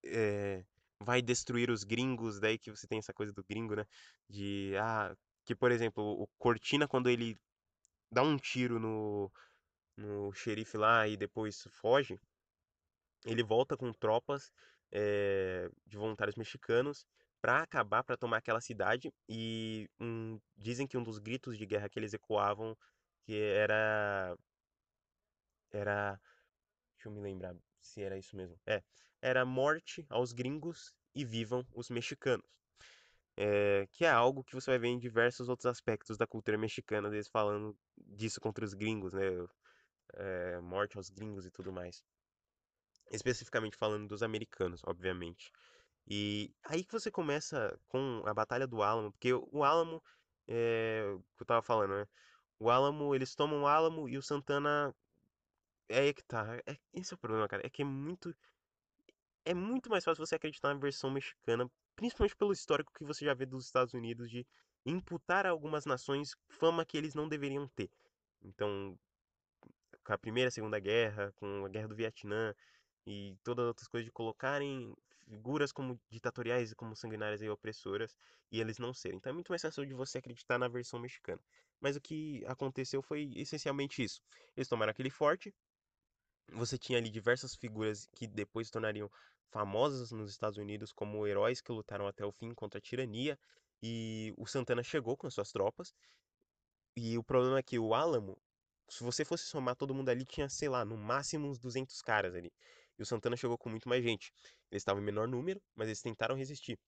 é, 0.04 0.64
vai 1.00 1.22
destruir 1.22 1.70
os 1.70 1.84
gringos, 1.84 2.40
daí 2.40 2.58
que 2.58 2.70
você 2.70 2.86
tem 2.86 2.98
essa 2.98 3.12
coisa 3.12 3.32
do 3.32 3.44
gringo, 3.44 3.76
né? 3.76 3.86
De, 4.28 4.74
ah, 4.78 5.14
que 5.44 5.54
por 5.54 5.70
exemplo, 5.70 6.02
o 6.02 6.26
Cortina 6.38 6.88
quando 6.88 7.08
ele 7.08 7.38
dá 8.10 8.22
um 8.22 8.36
tiro 8.36 8.78
no, 8.80 9.30
no 9.96 10.32
xerife 10.32 10.76
lá 10.76 11.08
e 11.08 11.16
depois 11.16 11.66
foge, 11.70 12.20
ele 13.24 13.42
volta 13.42 13.76
com 13.76 13.92
tropas 13.92 14.52
é, 14.92 15.70
de 15.86 15.96
voluntários 15.96 16.36
mexicanos 16.36 17.06
para 17.40 17.62
acabar, 17.62 18.02
para 18.02 18.16
tomar 18.16 18.38
aquela 18.38 18.60
cidade 18.60 19.12
e 19.28 19.88
um, 20.00 20.40
dizem 20.56 20.86
que 20.86 20.96
um 20.96 21.02
dos 21.02 21.18
gritos 21.18 21.58
de 21.58 21.66
guerra 21.66 21.88
que 21.88 21.98
eles 21.98 22.14
ecoavam 22.14 22.76
que 23.24 23.36
era 23.36 24.36
era 25.72 26.20
deixa 26.94 27.08
eu 27.08 27.12
me 27.12 27.20
lembrar 27.20 27.56
se 27.80 28.02
era 28.02 28.18
isso 28.18 28.36
mesmo. 28.36 28.58
É, 28.66 28.82
era 29.22 29.44
morte 29.44 30.04
aos 30.08 30.32
gringos 30.32 30.92
e 31.14 31.24
vivam 31.24 31.66
os 31.72 31.88
mexicanos. 31.88 32.44
É, 33.36 33.86
que 33.92 34.04
é 34.04 34.10
algo 34.10 34.42
que 34.42 34.54
você 34.54 34.70
vai 34.70 34.78
ver 34.78 34.88
em 34.88 34.98
diversos 34.98 35.48
outros 35.48 35.66
aspectos 35.66 36.16
da 36.16 36.26
cultura 36.26 36.56
mexicana, 36.56 37.10
deles 37.10 37.28
falando 37.28 37.76
disso 37.96 38.40
contra 38.40 38.64
os 38.64 38.72
gringos, 38.72 39.12
né? 39.12 39.22
É, 40.14 40.60
morte 40.60 40.96
aos 40.96 41.10
gringos 41.10 41.46
e 41.46 41.50
tudo 41.50 41.72
mais. 41.72 42.02
Especificamente 43.10 43.76
falando 43.76 44.08
dos 44.08 44.22
americanos, 44.22 44.80
obviamente. 44.84 45.52
E 46.06 46.54
aí 46.64 46.84
que 46.84 46.92
você 46.92 47.10
começa 47.10 47.78
com 47.88 48.22
a 48.26 48.34
Batalha 48.34 48.66
do 48.66 48.82
Álamo, 48.82 49.12
porque 49.12 49.32
o 49.32 49.64
Álamo, 49.64 50.02
é, 50.48 51.16
que 51.36 51.42
eu 51.42 51.46
tava 51.46 51.62
falando, 51.62 51.96
né? 51.96 52.06
O 52.58 52.70
Álamo, 52.70 53.14
eles 53.14 53.34
tomam 53.34 53.62
o 53.62 53.66
Álamo 53.66 54.08
e 54.08 54.16
o 54.16 54.22
Santana 54.22 54.94
é 55.88 56.00
aí 56.00 56.14
que 56.14 56.22
tá. 56.24 56.56
É, 56.66 56.76
esse 56.92 57.12
é 57.12 57.16
o 57.16 57.18
problema, 57.18 57.48
cara. 57.48 57.64
É 57.66 57.70
que 57.70 57.82
é 57.82 57.84
muito. 57.84 58.34
É 59.44 59.54
muito 59.54 59.88
mais 59.88 60.04
fácil 60.04 60.24
você 60.26 60.34
acreditar 60.34 60.74
na 60.74 60.80
versão 60.80 61.10
mexicana, 61.10 61.70
principalmente 61.94 62.36
pelo 62.36 62.52
histórico 62.52 62.92
que 62.92 63.04
você 63.04 63.24
já 63.24 63.34
vê 63.34 63.46
dos 63.46 63.66
Estados 63.66 63.94
Unidos 63.94 64.28
de 64.28 64.44
imputar 64.84 65.46
a 65.46 65.50
algumas 65.50 65.84
nações 65.86 66.34
fama 66.48 66.84
que 66.84 66.96
eles 66.96 67.14
não 67.14 67.28
deveriam 67.28 67.68
ter. 67.68 67.90
Então, 68.42 68.98
com 70.06 70.12
a 70.12 70.18
Primeira 70.18 70.48
e 70.48 70.52
Segunda 70.52 70.78
Guerra, 70.78 71.32
com 71.32 71.64
a 71.64 71.68
Guerra 71.68 71.88
do 71.88 71.96
Vietnã 71.96 72.54
e 73.04 73.36
todas 73.42 73.64
as 73.64 73.68
outras 73.68 73.88
coisas 73.88 74.04
de 74.04 74.12
colocarem 74.12 74.94
figuras 75.28 75.72
como 75.72 76.00
ditatoriais 76.08 76.70
e 76.70 76.76
como 76.76 76.94
sanguinárias 76.94 77.42
e 77.42 77.48
opressoras 77.48 78.16
e 78.52 78.60
eles 78.60 78.78
não 78.78 78.94
serem. 78.94 79.16
Então 79.16 79.30
é 79.30 79.34
muito 79.34 79.50
mais 79.50 79.62
fácil 79.62 79.84
de 79.84 79.92
você 79.92 80.18
acreditar 80.18 80.58
na 80.58 80.68
versão 80.68 81.00
mexicana. 81.00 81.40
Mas 81.80 81.96
o 81.96 82.00
que 82.00 82.44
aconteceu 82.46 83.02
foi 83.02 83.32
essencialmente 83.34 84.02
isso. 84.02 84.22
Eles 84.56 84.68
tomaram 84.68 84.92
aquele 84.92 85.10
forte, 85.10 85.52
você 86.52 86.78
tinha 86.78 86.98
ali 86.98 87.10
diversas 87.10 87.56
figuras 87.56 88.08
que 88.14 88.28
depois 88.28 88.68
se 88.68 88.72
tornariam 88.72 89.10
famosas 89.50 90.12
nos 90.12 90.30
Estados 90.30 90.56
Unidos 90.56 90.92
como 90.92 91.26
heróis 91.26 91.60
que 91.60 91.72
lutaram 91.72 92.06
até 92.06 92.24
o 92.24 92.30
fim 92.30 92.54
contra 92.54 92.78
a 92.78 92.80
tirania. 92.80 93.36
e 93.82 94.32
o 94.38 94.46
Santana 94.46 94.82
chegou 94.82 95.16
com 95.16 95.26
as 95.26 95.34
suas 95.34 95.50
tropas. 95.50 95.92
E 96.96 97.18
o 97.18 97.24
problema 97.24 97.58
é 97.58 97.62
que 97.62 97.78
o 97.78 97.92
Álamo, 97.94 98.38
se 98.88 99.02
você 99.04 99.24
fosse 99.24 99.44
somar 99.44 99.76
todo 99.76 99.94
mundo 99.94 100.08
ali, 100.08 100.24
tinha, 100.24 100.48
sei 100.48 100.68
lá, 100.68 100.84
no 100.84 100.96
máximo 100.96 101.48
uns 101.48 101.58
200 101.58 102.00
caras 102.02 102.34
ali. 102.34 102.52
E 102.98 103.02
o 103.02 103.06
Santana 103.06 103.36
chegou 103.36 103.58
com 103.58 103.68
muito 103.68 103.88
mais 103.88 104.02
gente. 104.02 104.32
Eles 104.70 104.82
estavam 104.82 105.02
em 105.02 105.04
menor 105.04 105.28
número, 105.28 105.60
mas 105.74 105.88
eles 105.88 106.00
tentaram 106.00 106.34
resistir. 106.36 106.78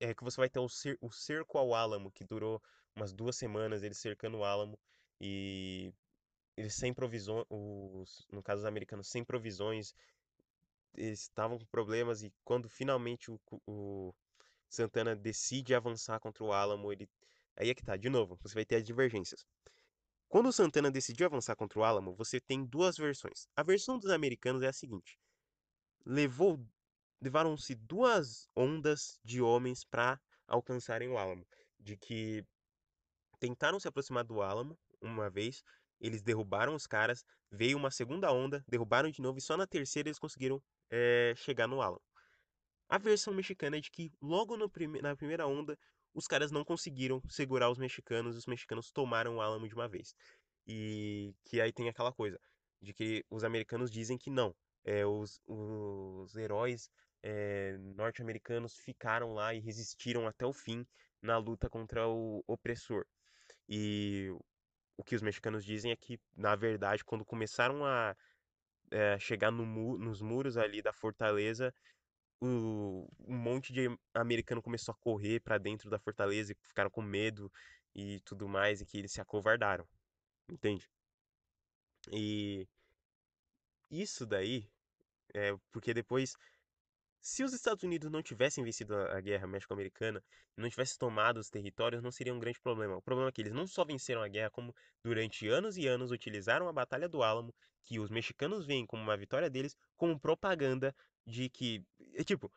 É 0.00 0.14
que 0.14 0.24
você 0.24 0.36
vai 0.38 0.48
ter 0.48 0.58
o, 0.60 0.68
cer 0.68 0.98
o 1.00 1.10
cerco 1.10 1.58
ao 1.58 1.74
Álamo, 1.74 2.10
que 2.12 2.24
durou 2.24 2.62
umas 2.94 3.12
duas 3.12 3.36
semanas, 3.36 3.82
eles 3.82 3.98
cercando 3.98 4.38
o 4.38 4.44
Álamo. 4.44 4.78
E 5.20 5.92
eles 6.56 6.74
sem 6.74 6.92
provisões, 6.94 7.44
os, 7.50 8.26
no 8.32 8.42
caso 8.42 8.62
dos 8.62 8.66
americanos, 8.66 9.08
sem 9.08 9.24
provisões, 9.24 9.94
eles 10.94 11.22
estavam 11.22 11.58
com 11.58 11.66
problemas 11.66 12.22
e 12.22 12.32
quando 12.44 12.68
finalmente 12.68 13.30
o, 13.30 13.40
o 13.66 14.14
Santana 14.68 15.14
decide 15.14 15.74
avançar 15.74 16.18
contra 16.20 16.42
o 16.44 16.52
Álamo, 16.52 16.92
ele 16.92 17.08
aí 17.56 17.70
é 17.70 17.74
que 17.74 17.84
tá, 17.84 17.96
de 17.96 18.08
novo, 18.08 18.38
você 18.42 18.54
vai 18.54 18.64
ter 18.64 18.76
as 18.76 18.84
divergências. 18.84 19.46
Quando 20.28 20.52
Santana 20.52 20.90
decidiu 20.90 21.26
avançar 21.26 21.54
contra 21.56 21.78
o 21.78 21.84
Álamo, 21.84 22.14
você 22.14 22.40
tem 22.40 22.64
duas 22.64 22.96
versões. 22.96 23.48
A 23.54 23.62
versão 23.62 23.98
dos 23.98 24.10
americanos 24.10 24.62
é 24.62 24.68
a 24.68 24.72
seguinte: 24.72 25.18
levou 26.04 26.64
levaram-se 27.20 27.74
duas 27.74 28.48
ondas 28.54 29.18
de 29.24 29.40
homens 29.40 29.84
para 29.84 30.20
alcançarem 30.46 31.08
o 31.08 31.16
Álamo, 31.16 31.46
de 31.78 31.96
que 31.96 32.44
tentaram 33.38 33.80
se 33.80 33.88
aproximar 33.88 34.24
do 34.24 34.42
Álamo 34.42 34.78
uma 35.00 35.30
vez, 35.30 35.62
eles 36.00 36.22
derrubaram 36.22 36.74
os 36.74 36.86
caras, 36.86 37.24
veio 37.50 37.76
uma 37.76 37.90
segunda 37.90 38.30
onda, 38.32 38.64
derrubaram 38.68 39.10
de 39.10 39.20
novo 39.20 39.38
e 39.38 39.42
só 39.42 39.56
na 39.56 39.66
terceira 39.66 40.08
eles 40.08 40.18
conseguiram 40.18 40.62
é, 40.90 41.32
chegar 41.36 41.66
no 41.66 41.80
Álamo. 41.80 42.02
A 42.88 42.98
versão 42.98 43.34
mexicana 43.34 43.78
é 43.78 43.80
de 43.80 43.90
que 43.90 44.12
logo 44.20 44.56
prime 44.68 45.00
na 45.00 45.16
primeira 45.16 45.46
onda 45.46 45.78
os 46.16 46.26
caras 46.26 46.50
não 46.50 46.64
conseguiram 46.64 47.22
segurar 47.28 47.70
os 47.70 47.76
mexicanos, 47.76 48.38
os 48.38 48.46
mexicanos 48.46 48.90
tomaram 48.90 49.36
o 49.36 49.40
Álamo 49.42 49.68
de 49.68 49.74
uma 49.74 49.86
vez. 49.86 50.14
E 50.66 51.34
que 51.44 51.60
aí 51.60 51.70
tem 51.70 51.90
aquela 51.90 52.10
coisa 52.10 52.40
de 52.80 52.94
que 52.94 53.22
os 53.28 53.44
americanos 53.44 53.90
dizem 53.90 54.16
que 54.16 54.30
não, 54.30 54.56
é, 54.82 55.04
os, 55.04 55.38
os 55.46 56.34
heróis 56.34 56.90
é, 57.22 57.76
norte-americanos 57.94 58.78
ficaram 58.78 59.34
lá 59.34 59.52
e 59.52 59.60
resistiram 59.60 60.26
até 60.26 60.46
o 60.46 60.54
fim 60.54 60.86
na 61.20 61.36
luta 61.36 61.68
contra 61.68 62.08
o 62.08 62.42
opressor. 62.46 63.04
E 63.68 64.30
o 64.96 65.04
que 65.04 65.14
os 65.14 65.22
mexicanos 65.22 65.64
dizem 65.66 65.92
é 65.92 65.96
que, 65.96 66.18
na 66.34 66.56
verdade, 66.56 67.04
quando 67.04 67.26
começaram 67.26 67.84
a 67.84 68.16
é, 68.90 69.18
chegar 69.18 69.50
no 69.50 69.66
mu 69.66 69.98
nos 69.98 70.22
muros 70.22 70.56
ali 70.56 70.80
da 70.80 70.94
fortaleza, 70.94 71.74
o, 72.40 73.08
um 73.26 73.36
monte 73.36 73.72
de 73.72 73.88
americano 74.14 74.62
começou 74.62 74.92
a 74.92 74.96
correr 74.96 75.40
para 75.40 75.58
dentro 75.58 75.90
da 75.90 75.98
fortaleza 75.98 76.52
e 76.52 76.68
ficaram 76.68 76.90
com 76.90 77.02
medo 77.02 77.50
e 77.94 78.20
tudo 78.20 78.48
mais, 78.48 78.80
e 78.80 78.86
que 78.86 78.98
eles 78.98 79.12
se 79.12 79.20
acovardaram, 79.20 79.86
entende? 80.48 80.88
E 82.12 82.68
isso 83.90 84.26
daí 84.26 84.68
é 85.34 85.56
porque 85.72 85.94
depois 85.94 86.36
se 87.20 87.42
os 87.42 87.52
Estados 87.52 87.82
Unidos 87.82 88.10
não 88.10 88.22
tivessem 88.22 88.62
vencido 88.62 88.94
a 88.94 89.20
guerra 89.20 89.46
México-Americana 89.48 90.22
não 90.56 90.70
tivessem 90.70 90.96
tomado 90.96 91.38
os 91.38 91.50
territórios, 91.50 92.02
não 92.02 92.12
seria 92.12 92.32
um 92.32 92.38
grande 92.38 92.60
problema. 92.60 92.96
O 92.96 93.02
problema 93.02 93.28
é 93.28 93.32
que 93.32 93.42
eles 93.42 93.52
não 93.52 93.66
só 93.66 93.84
venceram 93.84 94.22
a 94.22 94.28
guerra, 94.28 94.50
como 94.50 94.74
durante 95.02 95.48
anos 95.48 95.76
e 95.76 95.86
anos 95.86 96.10
utilizaram 96.12 96.68
a 96.68 96.72
Batalha 96.72 97.08
do 97.08 97.22
Álamo, 97.22 97.52
que 97.84 97.98
os 97.98 98.10
mexicanos 98.10 98.64
veem 98.64 98.86
como 98.86 99.02
uma 99.02 99.16
vitória 99.16 99.50
deles, 99.50 99.76
como 99.96 100.18
propaganda 100.18 100.94
de 101.26 101.48
que. 101.48 101.84
É 102.14 102.24
tipo, 102.24 102.50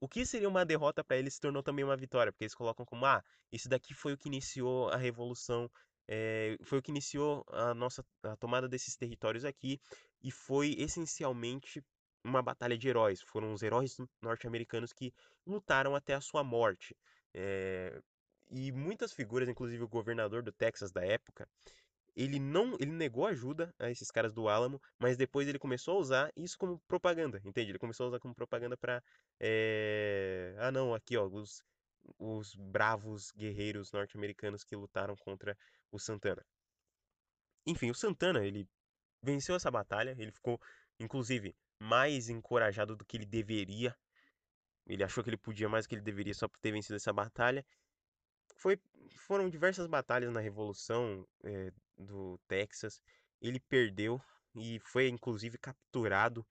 o 0.00 0.08
que 0.08 0.26
seria 0.26 0.48
uma 0.48 0.64
derrota 0.64 1.02
para 1.02 1.16
eles 1.16 1.34
se 1.34 1.40
tornou 1.40 1.62
também 1.62 1.84
uma 1.84 1.96
vitória, 1.96 2.32
porque 2.32 2.44
eles 2.44 2.54
colocam 2.54 2.84
como, 2.84 3.06
ah, 3.06 3.24
isso 3.50 3.68
daqui 3.68 3.94
foi 3.94 4.12
o 4.12 4.18
que 4.18 4.28
iniciou 4.28 4.88
a 4.90 4.96
revolução, 4.96 5.70
é, 6.06 6.56
foi 6.62 6.78
o 6.78 6.82
que 6.82 6.90
iniciou 6.90 7.44
a 7.50 7.72
nossa 7.74 8.04
a 8.22 8.36
tomada 8.36 8.68
desses 8.68 8.96
territórios 8.96 9.44
aqui, 9.44 9.80
e 10.22 10.30
foi 10.30 10.74
essencialmente 10.78 11.82
uma 12.24 12.42
batalha 12.42 12.76
de 12.76 12.88
heróis. 12.88 13.20
Foram 13.22 13.52
os 13.52 13.62
heróis 13.62 13.96
norte-americanos 14.22 14.92
que 14.92 15.12
lutaram 15.46 15.94
até 15.94 16.14
a 16.14 16.20
sua 16.20 16.42
morte. 16.44 16.96
É... 17.32 18.00
E 18.50 18.72
muitas 18.72 19.12
figuras, 19.12 19.48
inclusive 19.48 19.82
o 19.82 19.88
governador 19.88 20.42
do 20.42 20.52
Texas 20.52 20.92
da 20.92 21.04
época, 21.04 21.48
ele 22.16 22.38
não, 22.38 22.74
ele 22.80 22.92
negou 22.92 23.26
ajuda 23.26 23.74
a 23.78 23.90
esses 23.90 24.10
caras 24.10 24.32
do 24.32 24.48
Álamo, 24.48 24.80
mas 24.98 25.16
depois 25.16 25.48
ele 25.48 25.58
começou 25.58 25.96
a 25.96 26.00
usar 26.00 26.32
isso 26.36 26.56
como 26.56 26.78
propaganda, 26.86 27.40
entende? 27.44 27.72
Ele 27.72 27.78
começou 27.78 28.04
a 28.04 28.08
usar 28.10 28.20
como 28.20 28.34
propaganda 28.34 28.76
para, 28.76 29.02
é... 29.40 30.54
ah 30.58 30.70
não, 30.70 30.94
aqui 30.94 31.16
ó, 31.16 31.26
os, 31.26 31.62
os 32.18 32.54
bravos 32.54 33.32
guerreiros 33.32 33.90
norte-americanos 33.92 34.62
que 34.64 34.76
lutaram 34.76 35.16
contra 35.16 35.56
o 35.90 35.98
Santana. 35.98 36.44
Enfim, 37.66 37.90
o 37.90 37.94
Santana 37.94 38.44
ele 38.44 38.68
venceu 39.22 39.56
essa 39.56 39.70
batalha, 39.70 40.14
ele 40.18 40.30
ficou, 40.30 40.60
inclusive, 41.00 41.56
mais 41.80 42.28
encorajado 42.28 42.96
do 42.96 43.04
que 43.04 43.16
ele 43.16 43.26
deveria. 43.26 43.96
Ele 44.86 45.02
achou 45.02 45.24
que 45.24 45.30
ele 45.30 45.36
podia 45.38 45.68
mais 45.68 45.86
do 45.86 45.88
que 45.88 45.94
ele 45.94 46.02
deveria 46.02 46.34
só 46.34 46.46
por 46.46 46.58
ter 46.60 46.72
vencido 46.72 46.96
essa 46.96 47.12
batalha. 47.12 47.64
Foi, 48.56 48.78
foram 49.26 49.48
diversas 49.48 49.86
batalhas 49.86 50.30
na 50.32 50.40
Revolução 50.40 51.26
é, 51.42 51.72
do 51.96 52.38
Texas. 52.48 53.00
Ele 53.40 53.60
perdeu 53.60 54.20
e 54.54 54.78
foi 54.80 55.08
inclusive 55.08 55.58
capturado 55.58 56.46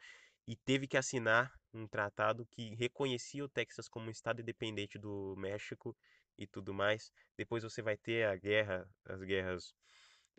e 0.47 0.55
teve 0.55 0.87
que 0.87 0.97
assinar 0.97 1.53
um 1.73 1.87
tratado 1.87 2.45
que 2.45 2.75
reconhecia 2.75 3.43
o 3.43 3.49
Texas 3.49 3.87
como 3.87 4.07
um 4.07 4.11
estado 4.11 4.41
independente 4.41 4.99
do 4.99 5.35
México 5.37 5.95
e 6.37 6.45
tudo 6.45 6.73
mais. 6.73 7.11
Depois 7.37 7.63
você 7.63 7.81
vai 7.81 7.97
ter 7.97 8.27
a 8.27 8.35
guerra, 8.35 8.87
as 9.05 9.21
guerras 9.23 9.73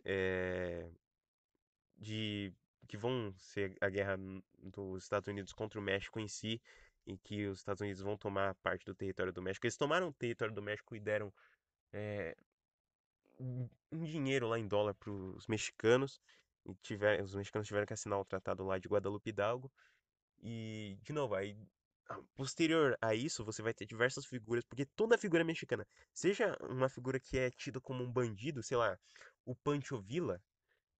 é, 0.03 0.89
de 1.97 2.53
que 2.87 2.97
vão 2.97 3.33
ser 3.37 3.75
a 3.81 3.89
guerra 3.89 4.17
dos 4.59 5.03
Estados 5.03 5.27
Unidos 5.27 5.51
contra 5.53 5.79
o 5.79 5.83
México 5.83 6.19
em 6.19 6.27
si, 6.27 6.61
em 7.07 7.17
que 7.17 7.47
os 7.47 7.59
Estados 7.59 7.81
Unidos 7.81 8.01
vão 8.01 8.17
tomar 8.17 8.55
parte 8.55 8.85
do 8.85 8.95
território 8.95 9.33
do 9.33 9.41
México. 9.41 9.65
Eles 9.65 9.77
tomaram 9.77 10.09
o 10.09 10.13
território 10.13 10.53
do 10.53 10.61
México 10.61 10.95
e 10.95 10.99
deram 10.99 11.33
é, 11.91 12.35
um 13.39 14.03
dinheiro 14.03 14.47
lá 14.47 14.59
em 14.59 14.67
dólar 14.67 14.93
para 14.93 15.11
os 15.11 15.47
mexicanos. 15.47 16.21
E 16.65 16.73
tiver, 16.81 17.21
os 17.21 17.35
mexicanos 17.35 17.67
tiveram 17.67 17.85
que 17.85 17.93
assinar 17.93 18.19
o 18.19 18.25
tratado 18.25 18.63
lá 18.63 18.77
de 18.79 18.87
Guadalupe 18.87 19.29
Hidalgo. 19.29 19.71
E, 20.41 20.97
de 21.01 21.13
novo, 21.13 21.35
aí, 21.35 21.57
posterior 22.35 22.97
a 23.01 23.15
isso, 23.15 23.43
você 23.43 23.61
vai 23.61 23.73
ter 23.73 23.85
diversas 23.85 24.25
figuras, 24.25 24.63
porque 24.63 24.85
toda 24.85 25.17
figura 25.17 25.41
é 25.41 25.45
mexicana, 25.45 25.87
seja 26.13 26.55
uma 26.61 26.89
figura 26.89 27.19
que 27.19 27.37
é 27.37 27.49
tida 27.51 27.79
como 27.81 28.03
um 28.03 28.11
bandido, 28.11 28.61
sei 28.61 28.77
lá, 28.77 28.97
o 29.45 29.55
Pancho 29.55 29.99
Villa, 30.01 30.41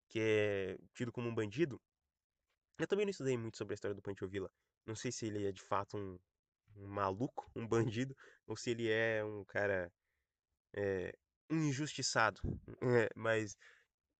que 0.09 0.19
é 0.19 0.77
tido 0.93 1.11
como 1.11 1.29
um 1.29 1.35
bandido. 1.35 1.79
Eu 2.79 2.87
também 2.87 3.05
não 3.05 3.11
estudei 3.11 3.37
muito 3.37 3.57
sobre 3.57 3.73
a 3.73 3.75
história 3.75 3.95
do 3.95 4.01
Pancho 4.01 4.27
Villa. 4.27 4.51
Não 4.85 4.95
sei 4.95 5.11
se 5.11 5.27
ele 5.27 5.45
é 5.45 5.51
de 5.51 5.61
fato 5.61 5.97
um, 5.97 6.19
um 6.75 6.87
maluco, 6.87 7.49
um 7.55 7.67
bandido, 7.67 8.15
ou 8.47 8.57
se 8.57 8.71
ele 8.71 8.89
é 8.89 9.23
um 9.23 9.43
cara 9.45 9.91
é, 10.73 11.15
injustiçado. 11.49 12.41
É, 12.81 13.09
mas 13.15 13.57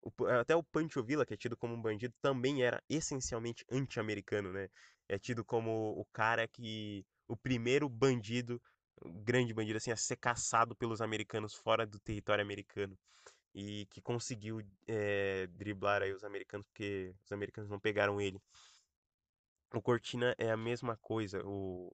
o, 0.01 0.25
até 0.27 0.55
o 0.55 0.63
Pancho 0.63 1.03
Villa, 1.03 1.25
que 1.25 1.33
é 1.33 1.37
tido 1.37 1.57
como 1.57 1.73
um 1.73 1.81
bandido, 1.81 2.13
também 2.21 2.63
era 2.63 2.81
essencialmente 2.89 3.65
anti-americano, 3.71 4.51
né? 4.51 4.69
É 5.07 5.17
tido 5.19 5.43
como 5.45 5.99
o 5.99 6.05
cara 6.13 6.47
que 6.47 7.05
o 7.27 7.35
primeiro 7.35 7.89
bandido, 7.89 8.61
grande 9.23 9.53
bandido 9.53 9.77
assim 9.77 9.91
a 9.91 9.97
ser 9.97 10.17
caçado 10.17 10.75
pelos 10.75 11.01
americanos 11.01 11.53
fora 11.55 11.85
do 11.85 11.99
território 11.99 12.43
americano 12.43 12.97
e 13.53 13.87
que 13.89 14.01
conseguiu 14.01 14.61
é, 14.87 15.47
driblar 15.47 16.01
aí 16.01 16.13
os 16.13 16.23
americanos, 16.23 16.67
porque 16.67 17.15
os 17.23 17.31
americanos 17.31 17.69
não 17.69 17.79
pegaram 17.79 18.19
ele. 18.19 18.41
O 19.73 19.81
Cortina 19.81 20.35
é 20.37 20.51
a 20.51 20.57
mesma 20.57 20.97
coisa, 20.97 21.41
o 21.45 21.93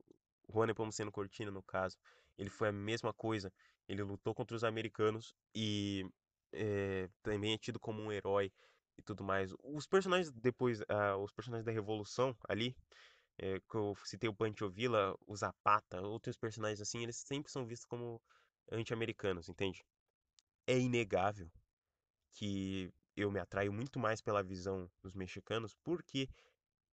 Juan 0.52 0.68
Nepomuceno 0.68 1.12
Cortina, 1.12 1.52
no 1.52 1.64
caso, 1.64 1.98
ele 2.38 2.50
foi 2.50 2.70
a 2.70 2.72
mesma 2.72 3.14
coisa. 3.14 3.52
Ele 3.88 4.04
lutou 4.04 4.34
contra 4.34 4.56
os 4.56 4.64
americanos 4.64 5.34
e 5.56 6.06
é, 6.54 7.10
também 7.24 7.54
é 7.54 7.58
tido 7.58 7.80
como 7.80 8.02
um 8.02 8.12
herói 8.12 8.52
e 8.98 9.02
tudo 9.02 9.24
mais. 9.24 9.54
Os 9.64 9.88
personagens 9.88 10.32
depois, 10.32 10.82
uh, 10.82 11.18
os 11.22 11.32
personagens 11.34 11.66
da 11.66 11.72
Revolução 11.72 12.36
ali, 12.48 12.76
é, 13.38 13.60
que 13.60 13.76
eu 13.76 13.96
citei 14.06 14.30
o 14.30 14.34
Pancho 14.34 14.70
Villa, 14.70 15.16
o 15.28 15.36
Zapata, 15.36 16.02
outros 16.02 16.38
personagens 16.38 16.82
assim, 16.82 17.04
eles 17.04 17.18
sempre 17.18 17.52
são 17.52 17.66
vistos 17.66 17.86
como 17.88 18.22
anti-americanos, 18.72 19.50
entende? 19.50 19.84
é 20.68 20.80
inegável 20.80 21.50
que 22.32 22.92
eu 23.16 23.32
me 23.32 23.40
atraio 23.40 23.74
muito 23.74 24.00
mais 24.00 24.22
pela 24.22 24.44
visão 24.44 24.90
dos 25.02 25.14
mexicanos 25.14 25.76
porque 25.84 26.30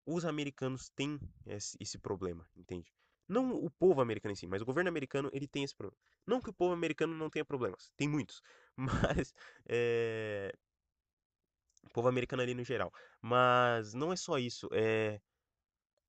os 0.04 0.24
americanos 0.24 0.88
têm 0.90 1.18
esse, 1.46 1.76
esse, 1.78 1.98
problema, 1.98 2.48
entende? 2.56 2.92
Não 3.28 3.52
o 3.54 3.70
povo 3.70 4.00
americano 4.00 4.32
em 4.32 4.36
si, 4.36 4.46
mas 4.46 4.62
o 4.62 4.64
governo 4.64 4.88
americano 4.88 5.30
ele 5.32 5.46
tem 5.46 5.62
esse 5.64 5.74
problema. 5.74 6.00
Não 6.26 6.40
que 6.40 6.50
o 6.50 6.52
povo 6.52 6.72
americano 6.72 7.14
não 7.14 7.30
tenha 7.30 7.44
problemas, 7.44 7.92
tem 7.96 8.08
muitos, 8.08 8.42
mas 8.76 9.34
é... 9.68 10.52
o 11.84 11.90
povo 11.92 12.08
americano 12.08 12.42
ali 12.42 12.54
no 12.54 12.64
geral. 12.64 12.92
Mas 13.20 13.94
não 13.94 14.12
é 14.12 14.16
só 14.16 14.38
isso, 14.38 14.68
é 14.72 15.20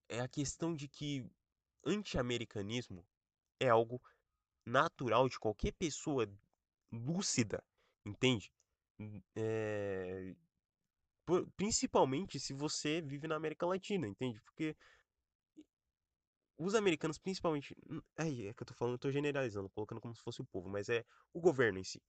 é 0.10 0.20
a 0.20 0.28
questão 0.28 0.74
de 0.76 0.88
que 0.88 1.26
anti-americanismo 1.86 3.06
é 3.60 3.70
algo 3.70 4.02
natural 4.66 5.30
de 5.30 5.40
qualquer 5.40 5.74
pessoa 5.74 6.28
lúcida, 6.92 7.64
entende? 8.06 8.52
É... 9.36 10.36
Principalmente 11.56 12.40
se 12.40 12.54
você 12.54 13.02
vive 13.02 13.28
na 13.28 13.36
América 13.36 13.66
Latina, 13.66 14.08
entende? 14.08 14.42
Porque 14.42 14.76
os 16.60 16.76
americanos, 16.76 17.18
principalmente. 17.18 17.74
Aí 18.18 18.48
é 18.48 18.54
que 18.54 18.62
eu 18.62 18.68
tô 18.68 18.74
falando, 18.74 18.96
eu 18.96 19.00
tô 19.00 19.10
generalizando, 19.10 19.70
colocando 19.70 20.02
como 20.02 20.14
se 20.14 20.22
fosse 20.22 20.42
o 20.42 20.46
povo, 20.46 20.70
mas 20.70 20.90
é 20.90 21.06
o 21.34 21.40
governo 21.40 21.80
em 21.80 21.84
si. 21.84 22.02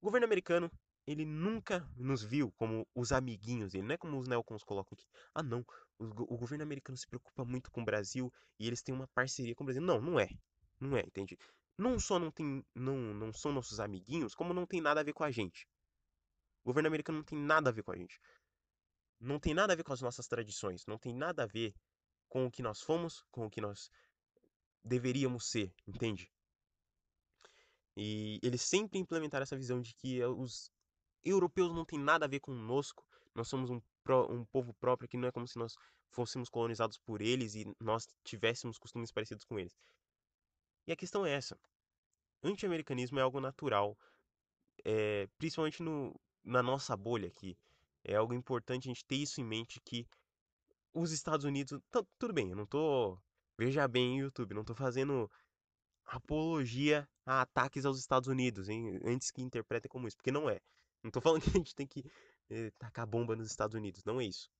O 0.00 0.06
governo 0.06 0.24
americano, 0.24 0.70
ele 1.04 1.24
nunca 1.26 1.80
nos 1.96 2.22
viu 2.22 2.52
como 2.52 2.86
os 2.94 3.10
amiguinhos 3.10 3.72
dele, 3.72 3.86
não 3.86 3.94
é 3.94 3.98
como 3.98 4.16
os 4.16 4.28
neocons 4.28 4.62
colocam 4.62 4.96
aqui. 4.96 5.06
Ah, 5.34 5.42
não, 5.42 5.66
o, 5.98 6.04
o 6.34 6.38
governo 6.38 6.62
americano 6.62 6.96
se 6.96 7.08
preocupa 7.08 7.44
muito 7.44 7.72
com 7.72 7.82
o 7.82 7.84
Brasil 7.84 8.32
e 8.58 8.68
eles 8.68 8.82
têm 8.82 8.94
uma 8.94 9.08
parceria 9.08 9.54
com 9.54 9.64
o 9.64 9.66
Brasil. 9.66 9.82
Não, 9.82 10.00
não 10.00 10.20
é. 10.20 10.28
Não 10.80 10.96
é, 10.96 11.00
entende? 11.00 11.36
Não 11.76 11.98
só 11.98 12.20
não, 12.20 12.30
tem, 12.30 12.64
não, 12.74 12.96
não 12.96 13.32
são 13.32 13.52
nossos 13.52 13.80
amiguinhos, 13.80 14.34
como 14.34 14.54
não 14.54 14.64
tem 14.64 14.80
nada 14.80 15.00
a 15.00 15.04
ver 15.04 15.12
com 15.12 15.24
a 15.24 15.30
gente. 15.32 15.66
O 16.62 16.68
governo 16.68 16.86
americano 16.86 17.18
não 17.18 17.24
tem 17.24 17.38
nada 17.38 17.70
a 17.70 17.72
ver 17.72 17.82
com 17.82 17.90
a 17.90 17.96
gente. 17.96 18.20
Não 19.20 19.40
tem 19.40 19.54
nada 19.54 19.72
a 19.72 19.76
ver 19.76 19.82
com 19.82 19.92
as 19.92 20.00
nossas 20.00 20.28
tradições, 20.28 20.86
não 20.86 20.98
tem 20.98 21.12
nada 21.12 21.42
a 21.42 21.46
ver 21.46 21.74
com 22.28 22.46
o 22.46 22.50
que 22.50 22.62
nós 22.62 22.80
fomos, 22.80 23.24
com 23.30 23.46
o 23.46 23.50
que 23.50 23.60
nós 23.60 23.90
deveríamos 24.84 25.50
ser, 25.50 25.72
entende? 25.86 26.30
E 27.96 28.38
eles 28.42 28.62
sempre 28.62 28.98
implementaram 28.98 29.42
essa 29.42 29.56
visão 29.56 29.80
de 29.80 29.94
que 29.94 30.22
os 30.24 30.70
europeus 31.24 31.74
não 31.74 31.84
têm 31.84 31.98
nada 31.98 32.26
a 32.26 32.28
ver 32.28 32.40
conosco, 32.40 33.04
nós 33.34 33.48
somos 33.48 33.70
um, 33.70 33.80
um 34.30 34.44
povo 34.44 34.72
próprio, 34.74 35.08
que 35.08 35.16
não 35.16 35.28
é 35.28 35.32
como 35.32 35.46
se 35.46 35.58
nós 35.58 35.74
fôssemos 36.10 36.48
colonizados 36.48 36.98
por 36.98 37.20
eles 37.20 37.54
e 37.54 37.66
nós 37.80 38.06
tivéssemos 38.24 38.78
costumes 38.78 39.12
parecidos 39.12 39.44
com 39.44 39.58
eles. 39.58 39.76
E 40.86 40.92
a 40.92 40.96
questão 40.96 41.26
é 41.26 41.32
essa: 41.32 41.58
anti-americanismo 42.42 43.18
é 43.18 43.22
algo 43.22 43.40
natural, 43.40 43.96
é, 44.84 45.28
principalmente 45.36 45.82
no, 45.82 46.18
na 46.44 46.62
nossa 46.62 46.96
bolha 46.96 47.28
aqui. 47.28 47.56
É 48.04 48.14
algo 48.14 48.32
importante 48.32 48.88
a 48.88 48.92
gente 48.92 49.04
ter 49.04 49.16
isso 49.16 49.40
em 49.40 49.44
mente 49.44 49.80
que 49.80 50.06
os 50.92 51.12
Estados 51.12 51.44
Unidos. 51.44 51.80
Tudo 52.18 52.32
bem, 52.32 52.50
eu 52.50 52.56
não 52.56 52.66
tô. 52.66 53.18
Veja 53.58 53.88
bem, 53.88 54.20
YouTube, 54.20 54.54
não 54.54 54.64
tô 54.64 54.74
fazendo 54.74 55.30
apologia 56.04 57.08
a 57.26 57.42
ataques 57.42 57.84
aos 57.84 57.98
Estados 57.98 58.28
Unidos, 58.28 58.68
hein? 58.68 59.00
Antes 59.04 59.30
que 59.30 59.42
interpretem 59.42 59.88
como 59.88 60.08
isso, 60.08 60.16
porque 60.16 60.30
não 60.32 60.48
é. 60.48 60.60
Não 61.02 61.10
tô 61.10 61.20
falando 61.20 61.42
que 61.44 61.50
a 61.50 61.52
gente 61.52 61.74
tem 61.74 61.86
que 61.86 62.04
eh, 62.50 62.70
tacar 62.78 63.06
bomba 63.06 63.36
nos 63.36 63.50
Estados 63.50 63.74
Unidos, 63.74 64.04
não 64.04 64.20
é 64.20 64.24
isso. 64.24 64.50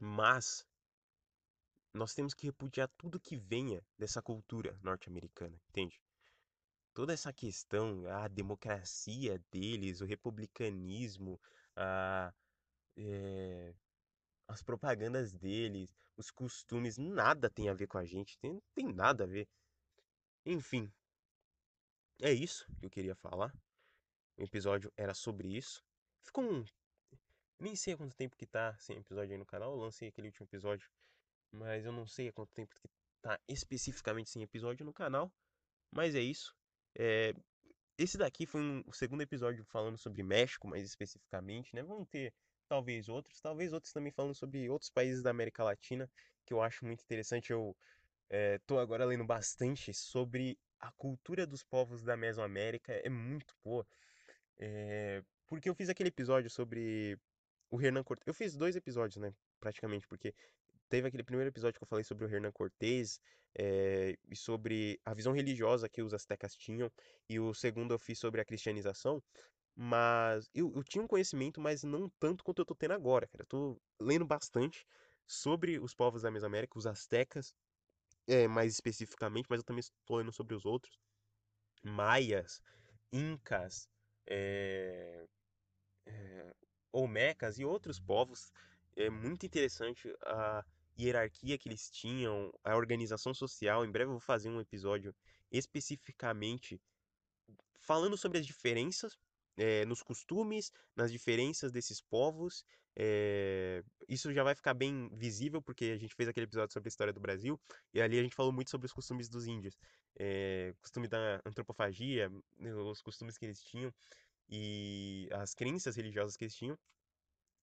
Mas 0.00 0.66
nós 1.94 2.14
temos 2.14 2.34
que 2.34 2.46
repudiar 2.46 2.88
tudo 2.96 3.20
que 3.20 3.36
venha 3.36 3.84
dessa 3.98 4.22
cultura 4.22 4.78
norte-americana, 4.82 5.60
entende? 5.68 6.00
Toda 6.94 7.12
essa 7.12 7.32
questão, 7.32 8.06
a 8.06 8.28
democracia 8.28 9.40
deles, 9.50 10.00
o 10.00 10.04
republicanismo, 10.04 11.40
a, 11.76 12.32
é, 12.96 13.74
as 14.52 14.62
propagandas 14.62 15.32
deles, 15.32 15.94
os 16.16 16.30
costumes, 16.30 16.98
nada 16.98 17.50
tem 17.50 17.68
a 17.68 17.74
ver 17.74 17.86
com 17.86 17.98
a 17.98 18.04
gente, 18.04 18.38
tem, 18.38 18.60
tem 18.74 18.92
nada 18.92 19.24
a 19.24 19.26
ver. 19.26 19.48
Enfim, 20.44 20.92
é 22.20 22.32
isso 22.32 22.66
que 22.78 22.86
eu 22.86 22.90
queria 22.90 23.14
falar. 23.14 23.52
O 24.36 24.42
episódio 24.42 24.92
era 24.96 25.14
sobre 25.14 25.48
isso. 25.56 25.82
Ficou 26.22 26.44
um. 26.44 26.64
Nem 27.58 27.76
sei 27.76 27.94
há 27.94 27.96
quanto 27.96 28.14
tempo 28.14 28.36
que 28.36 28.46
tá 28.46 28.76
sem 28.78 28.96
episódio 28.96 29.32
aí 29.32 29.38
no 29.38 29.46
canal. 29.46 29.72
Eu 29.72 29.78
lancei 29.78 30.08
aquele 30.08 30.28
último 30.28 30.46
episódio, 30.46 30.88
mas 31.50 31.84
eu 31.84 31.92
não 31.92 32.06
sei 32.06 32.28
há 32.28 32.32
quanto 32.32 32.52
tempo 32.52 32.74
que 32.74 32.88
tá 33.20 33.38
especificamente 33.48 34.30
sem 34.30 34.42
episódio 34.42 34.84
no 34.84 34.92
canal. 34.92 35.32
Mas 35.90 36.14
é 36.14 36.20
isso. 36.20 36.54
É... 36.96 37.34
Esse 37.98 38.18
daqui 38.18 38.46
foi 38.46 38.60
um, 38.60 38.82
o 38.86 38.92
segundo 38.92 39.22
episódio 39.22 39.64
falando 39.64 39.98
sobre 39.98 40.22
México, 40.22 40.66
mais 40.66 40.84
especificamente, 40.84 41.74
né? 41.74 41.82
Vamos 41.82 42.08
ter 42.08 42.32
talvez 42.72 43.06
outros, 43.06 43.38
talvez 43.38 43.70
outros 43.74 43.92
também 43.92 44.10
falando 44.10 44.34
sobre 44.34 44.66
outros 44.70 44.88
países 44.88 45.22
da 45.22 45.28
América 45.28 45.62
Latina, 45.62 46.10
que 46.46 46.54
eu 46.54 46.62
acho 46.62 46.86
muito 46.86 47.04
interessante. 47.04 47.50
Eu 47.50 47.76
estou 48.30 48.78
é, 48.78 48.82
agora 48.82 49.04
lendo 49.04 49.26
bastante 49.26 49.92
sobre 49.92 50.58
a 50.80 50.90
cultura 50.92 51.46
dos 51.46 51.62
povos 51.62 52.02
da 52.02 52.16
Mesoamérica, 52.16 52.94
é 52.94 53.10
muito 53.10 53.54
boa. 53.62 53.86
É, 54.58 55.22
porque 55.46 55.68
eu 55.68 55.74
fiz 55.74 55.90
aquele 55.90 56.08
episódio 56.08 56.48
sobre 56.48 57.18
o 57.70 57.78
Hernan 57.78 58.02
Cortés. 58.02 58.26
Eu 58.26 58.32
fiz 58.32 58.56
dois 58.56 58.74
episódios, 58.74 59.18
né? 59.18 59.34
Praticamente, 59.60 60.08
porque 60.08 60.34
teve 60.88 61.08
aquele 61.08 61.22
primeiro 61.22 61.50
episódio 61.50 61.78
que 61.78 61.84
eu 61.84 61.88
falei 61.88 62.04
sobre 62.04 62.24
o 62.24 62.28
Hernan 62.34 62.52
Cortés 62.52 63.20
é, 63.54 64.16
e 64.30 64.34
sobre 64.34 64.98
a 65.04 65.12
visão 65.12 65.34
religiosa 65.34 65.90
que 65.90 66.00
os 66.00 66.14
astecas 66.14 66.56
tinham, 66.56 66.90
e 67.28 67.38
o 67.38 67.52
segundo 67.52 67.92
eu 67.92 67.98
fiz 67.98 68.18
sobre 68.18 68.40
a 68.40 68.46
cristianização. 68.46 69.22
Mas 69.74 70.50
eu, 70.54 70.72
eu 70.74 70.84
tinha 70.84 71.02
um 71.02 71.06
conhecimento, 71.06 71.60
mas 71.60 71.82
não 71.82 72.08
tanto 72.20 72.44
quanto 72.44 72.60
eu 72.60 72.66
tô 72.66 72.74
tendo 72.74 72.92
agora, 72.92 73.26
cara. 73.26 73.42
Eu 73.42 73.46
tô 73.46 73.80
lendo 74.00 74.24
bastante 74.24 74.86
sobre 75.26 75.78
os 75.78 75.94
povos 75.94 76.22
da 76.22 76.30
Mesoamérica, 76.30 76.78
os 76.78 76.86
astecas, 76.86 77.54
é, 78.26 78.46
mais 78.46 78.72
especificamente, 78.72 79.46
mas 79.48 79.60
eu 79.60 79.64
também 79.64 79.80
estou 79.80 80.18
lendo 80.18 80.32
sobre 80.32 80.54
os 80.54 80.66
outros. 80.66 80.98
Maias, 81.82 82.62
incas, 83.10 83.88
é, 84.26 85.26
é, 86.06 86.54
olmecas 86.92 87.58
e 87.58 87.64
outros 87.64 87.98
povos. 87.98 88.52
É 88.94 89.08
muito 89.08 89.46
interessante 89.46 90.14
a 90.22 90.64
hierarquia 90.98 91.56
que 91.56 91.68
eles 91.68 91.90
tinham, 91.90 92.52
a 92.62 92.76
organização 92.76 93.32
social. 93.32 93.84
Em 93.84 93.90
breve 93.90 94.08
eu 94.08 94.12
vou 94.12 94.20
fazer 94.20 94.50
um 94.50 94.60
episódio 94.60 95.14
especificamente 95.50 96.80
falando 97.80 98.16
sobre 98.16 98.38
as 98.38 98.46
diferenças 98.46 99.18
é, 99.56 99.84
nos 99.84 100.02
costumes, 100.02 100.72
nas 100.96 101.10
diferenças 101.12 101.72
desses 101.72 102.00
povos. 102.00 102.64
É, 102.94 103.82
isso 104.08 104.32
já 104.32 104.42
vai 104.42 104.54
ficar 104.54 104.74
bem 104.74 105.08
visível 105.14 105.62
porque 105.62 105.86
a 105.86 105.96
gente 105.96 106.14
fez 106.14 106.28
aquele 106.28 106.44
episódio 106.44 106.72
sobre 106.72 106.88
a 106.88 106.90
história 106.90 107.12
do 107.12 107.20
Brasil 107.20 107.58
e 107.94 108.02
ali 108.02 108.18
a 108.18 108.22
gente 108.22 108.34
falou 108.34 108.52
muito 108.52 108.70
sobre 108.70 108.86
os 108.86 108.92
costumes 108.92 109.30
dos 109.30 109.46
índios, 109.46 109.78
é, 110.18 110.74
costume 110.80 111.08
da 111.08 111.40
antropofagia, 111.46 112.30
os 112.60 113.00
costumes 113.00 113.38
que 113.38 113.46
eles 113.46 113.62
tinham 113.62 113.92
e 114.48 115.28
as 115.32 115.54
crenças 115.54 115.96
religiosas 115.96 116.36
que 116.36 116.44
eles 116.44 116.54
tinham. 116.54 116.78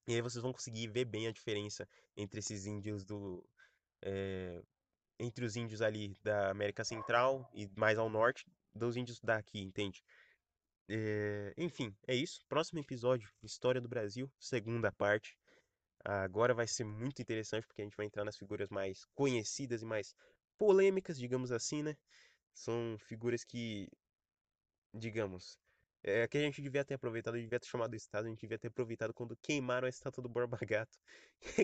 E 0.08 0.16
aí 0.16 0.22
vocês 0.22 0.42
vão 0.42 0.52
conseguir 0.52 0.88
ver 0.88 1.06
bem 1.06 1.28
a 1.28 1.32
diferença 1.32 1.88
entre 2.18 2.40
esses 2.40 2.66
índios 2.66 3.06
do 3.06 3.48
é, 4.02 4.62
entre 5.20 5.46
os 5.46 5.56
índios 5.56 5.82
ali 5.82 6.16
da 6.24 6.50
América 6.50 6.84
Central 6.84 7.48
e 7.54 7.70
mais 7.76 8.00
ao 8.00 8.10
norte 8.10 8.46
dos 8.74 8.96
índios 8.96 9.20
daqui, 9.20 9.60
entende? 9.60 10.02
É, 10.90 11.54
enfim, 11.56 11.96
é 12.08 12.16
isso. 12.16 12.42
Próximo 12.50 12.80
episódio, 12.80 13.30
História 13.44 13.80
do 13.80 13.88
Brasil, 13.88 14.32
segunda 14.40 14.92
parte. 14.92 15.38
Agora 16.04 16.54
vai 16.54 16.68
ser 16.68 16.84
muito 16.84 17.22
interessante 17.22 17.68
porque 17.68 17.82
a 17.82 17.86
gente 17.86 17.96
vai 17.96 18.08
entrar 18.08 18.26
nas 18.26 18.38
figuras 18.38 18.70
mais 18.70 19.06
conhecidas 19.14 19.84
e 19.84 19.86
mais 19.86 20.16
polêmicas, 20.58 21.20
digamos 21.20 21.52
assim, 21.52 21.84
né? 21.84 21.96
São 22.54 22.98
figuras 23.00 23.44
que, 23.44 23.88
digamos, 24.94 25.60
é 26.04 26.28
que 26.28 26.38
a 26.38 26.42
gente 26.42 26.62
devia 26.62 26.84
ter 26.84 26.96
aproveitado, 26.96 27.36
devia 27.36 27.60
ter 27.60 27.68
chamado 27.68 27.94
o 27.94 27.96
Estado, 27.96 28.26
a 28.26 28.30
gente 28.30 28.42
devia 28.42 28.58
ter 28.58 28.70
aproveitado 28.70 29.14
quando 29.14 29.38
queimaram 29.38 29.86
a 29.86 29.90
estátua 29.90 30.24
do 30.24 30.30
Borba 30.30 30.58
Gato. 30.68 30.98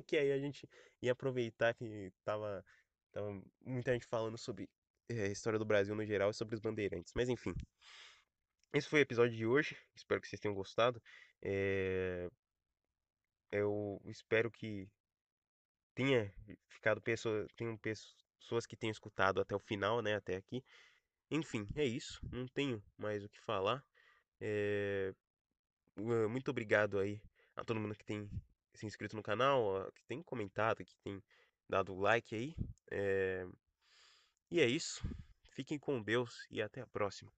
que 0.06 0.18
aí 0.18 0.32
a 0.32 0.38
gente 0.38 0.70
ia 1.02 1.14
aproveitar 1.14 1.74
que 1.74 2.12
tava, 2.24 2.64
tava 3.12 3.42
muita 3.66 3.94
gente 3.94 4.06
falando 4.06 4.38
sobre 4.38 4.70
é, 5.10 5.24
a 5.24 5.28
história 5.32 5.58
do 5.58 5.66
Brasil 5.66 5.96
no 5.96 6.06
geral 6.06 6.30
e 6.30 6.34
sobre 6.34 6.56
os 6.56 6.62
bandeirantes. 6.62 7.14
Mas 7.16 7.30
enfim. 7.30 7.54
Esse 8.76 8.90
foi 8.90 9.00
o 9.00 9.04
episódio 9.04 9.34
de 9.34 9.46
hoje. 9.46 9.78
Espero 9.96 10.20
que 10.20 10.28
vocês 10.28 10.38
tenham 10.38 10.54
gostado. 10.54 11.02
É... 11.42 12.30
Eu 13.50 14.02
espero 14.04 14.52
que 14.52 14.86
tenha 15.94 16.30
ficado 16.68 17.00
pessoa, 17.00 17.48
tenham 17.56 17.78
pessoas 17.78 18.66
que 18.66 18.76
tenham 18.76 18.92
escutado 18.92 19.40
até 19.40 19.56
o 19.56 19.60
final, 19.60 20.02
né? 20.02 20.16
Até 20.16 20.36
aqui. 20.36 20.62
Enfim, 21.32 21.66
é 21.74 21.86
isso. 21.86 22.20
Não 22.30 22.50
tenho 22.50 22.84
mais 22.98 23.24
o 23.24 23.30
que 23.30 23.40
falar. 23.40 23.82
É... 24.42 25.14
Muito 26.30 26.52
obrigado 26.52 27.00
aí 27.00 27.22
a 27.56 27.64
todo 27.64 27.80
mundo 27.80 27.96
que 27.96 28.04
tem 28.04 28.30
se 28.74 28.86
inscrito 28.86 29.16
no 29.16 29.24
canal, 29.24 29.90
que 29.94 30.04
tem 30.04 30.22
comentado, 30.22 30.84
que 30.84 30.98
tem 30.98 31.24
dado 31.70 31.96
like 31.96 32.36
aí. 32.36 32.54
É... 32.92 33.48
E 34.52 34.60
é 34.60 34.68
isso. 34.68 35.02
Fiquem 35.52 35.80
com 35.80 36.04
Deus 36.04 36.46
e 36.52 36.62
até 36.62 36.82
a 36.82 36.88
próxima. 36.88 37.32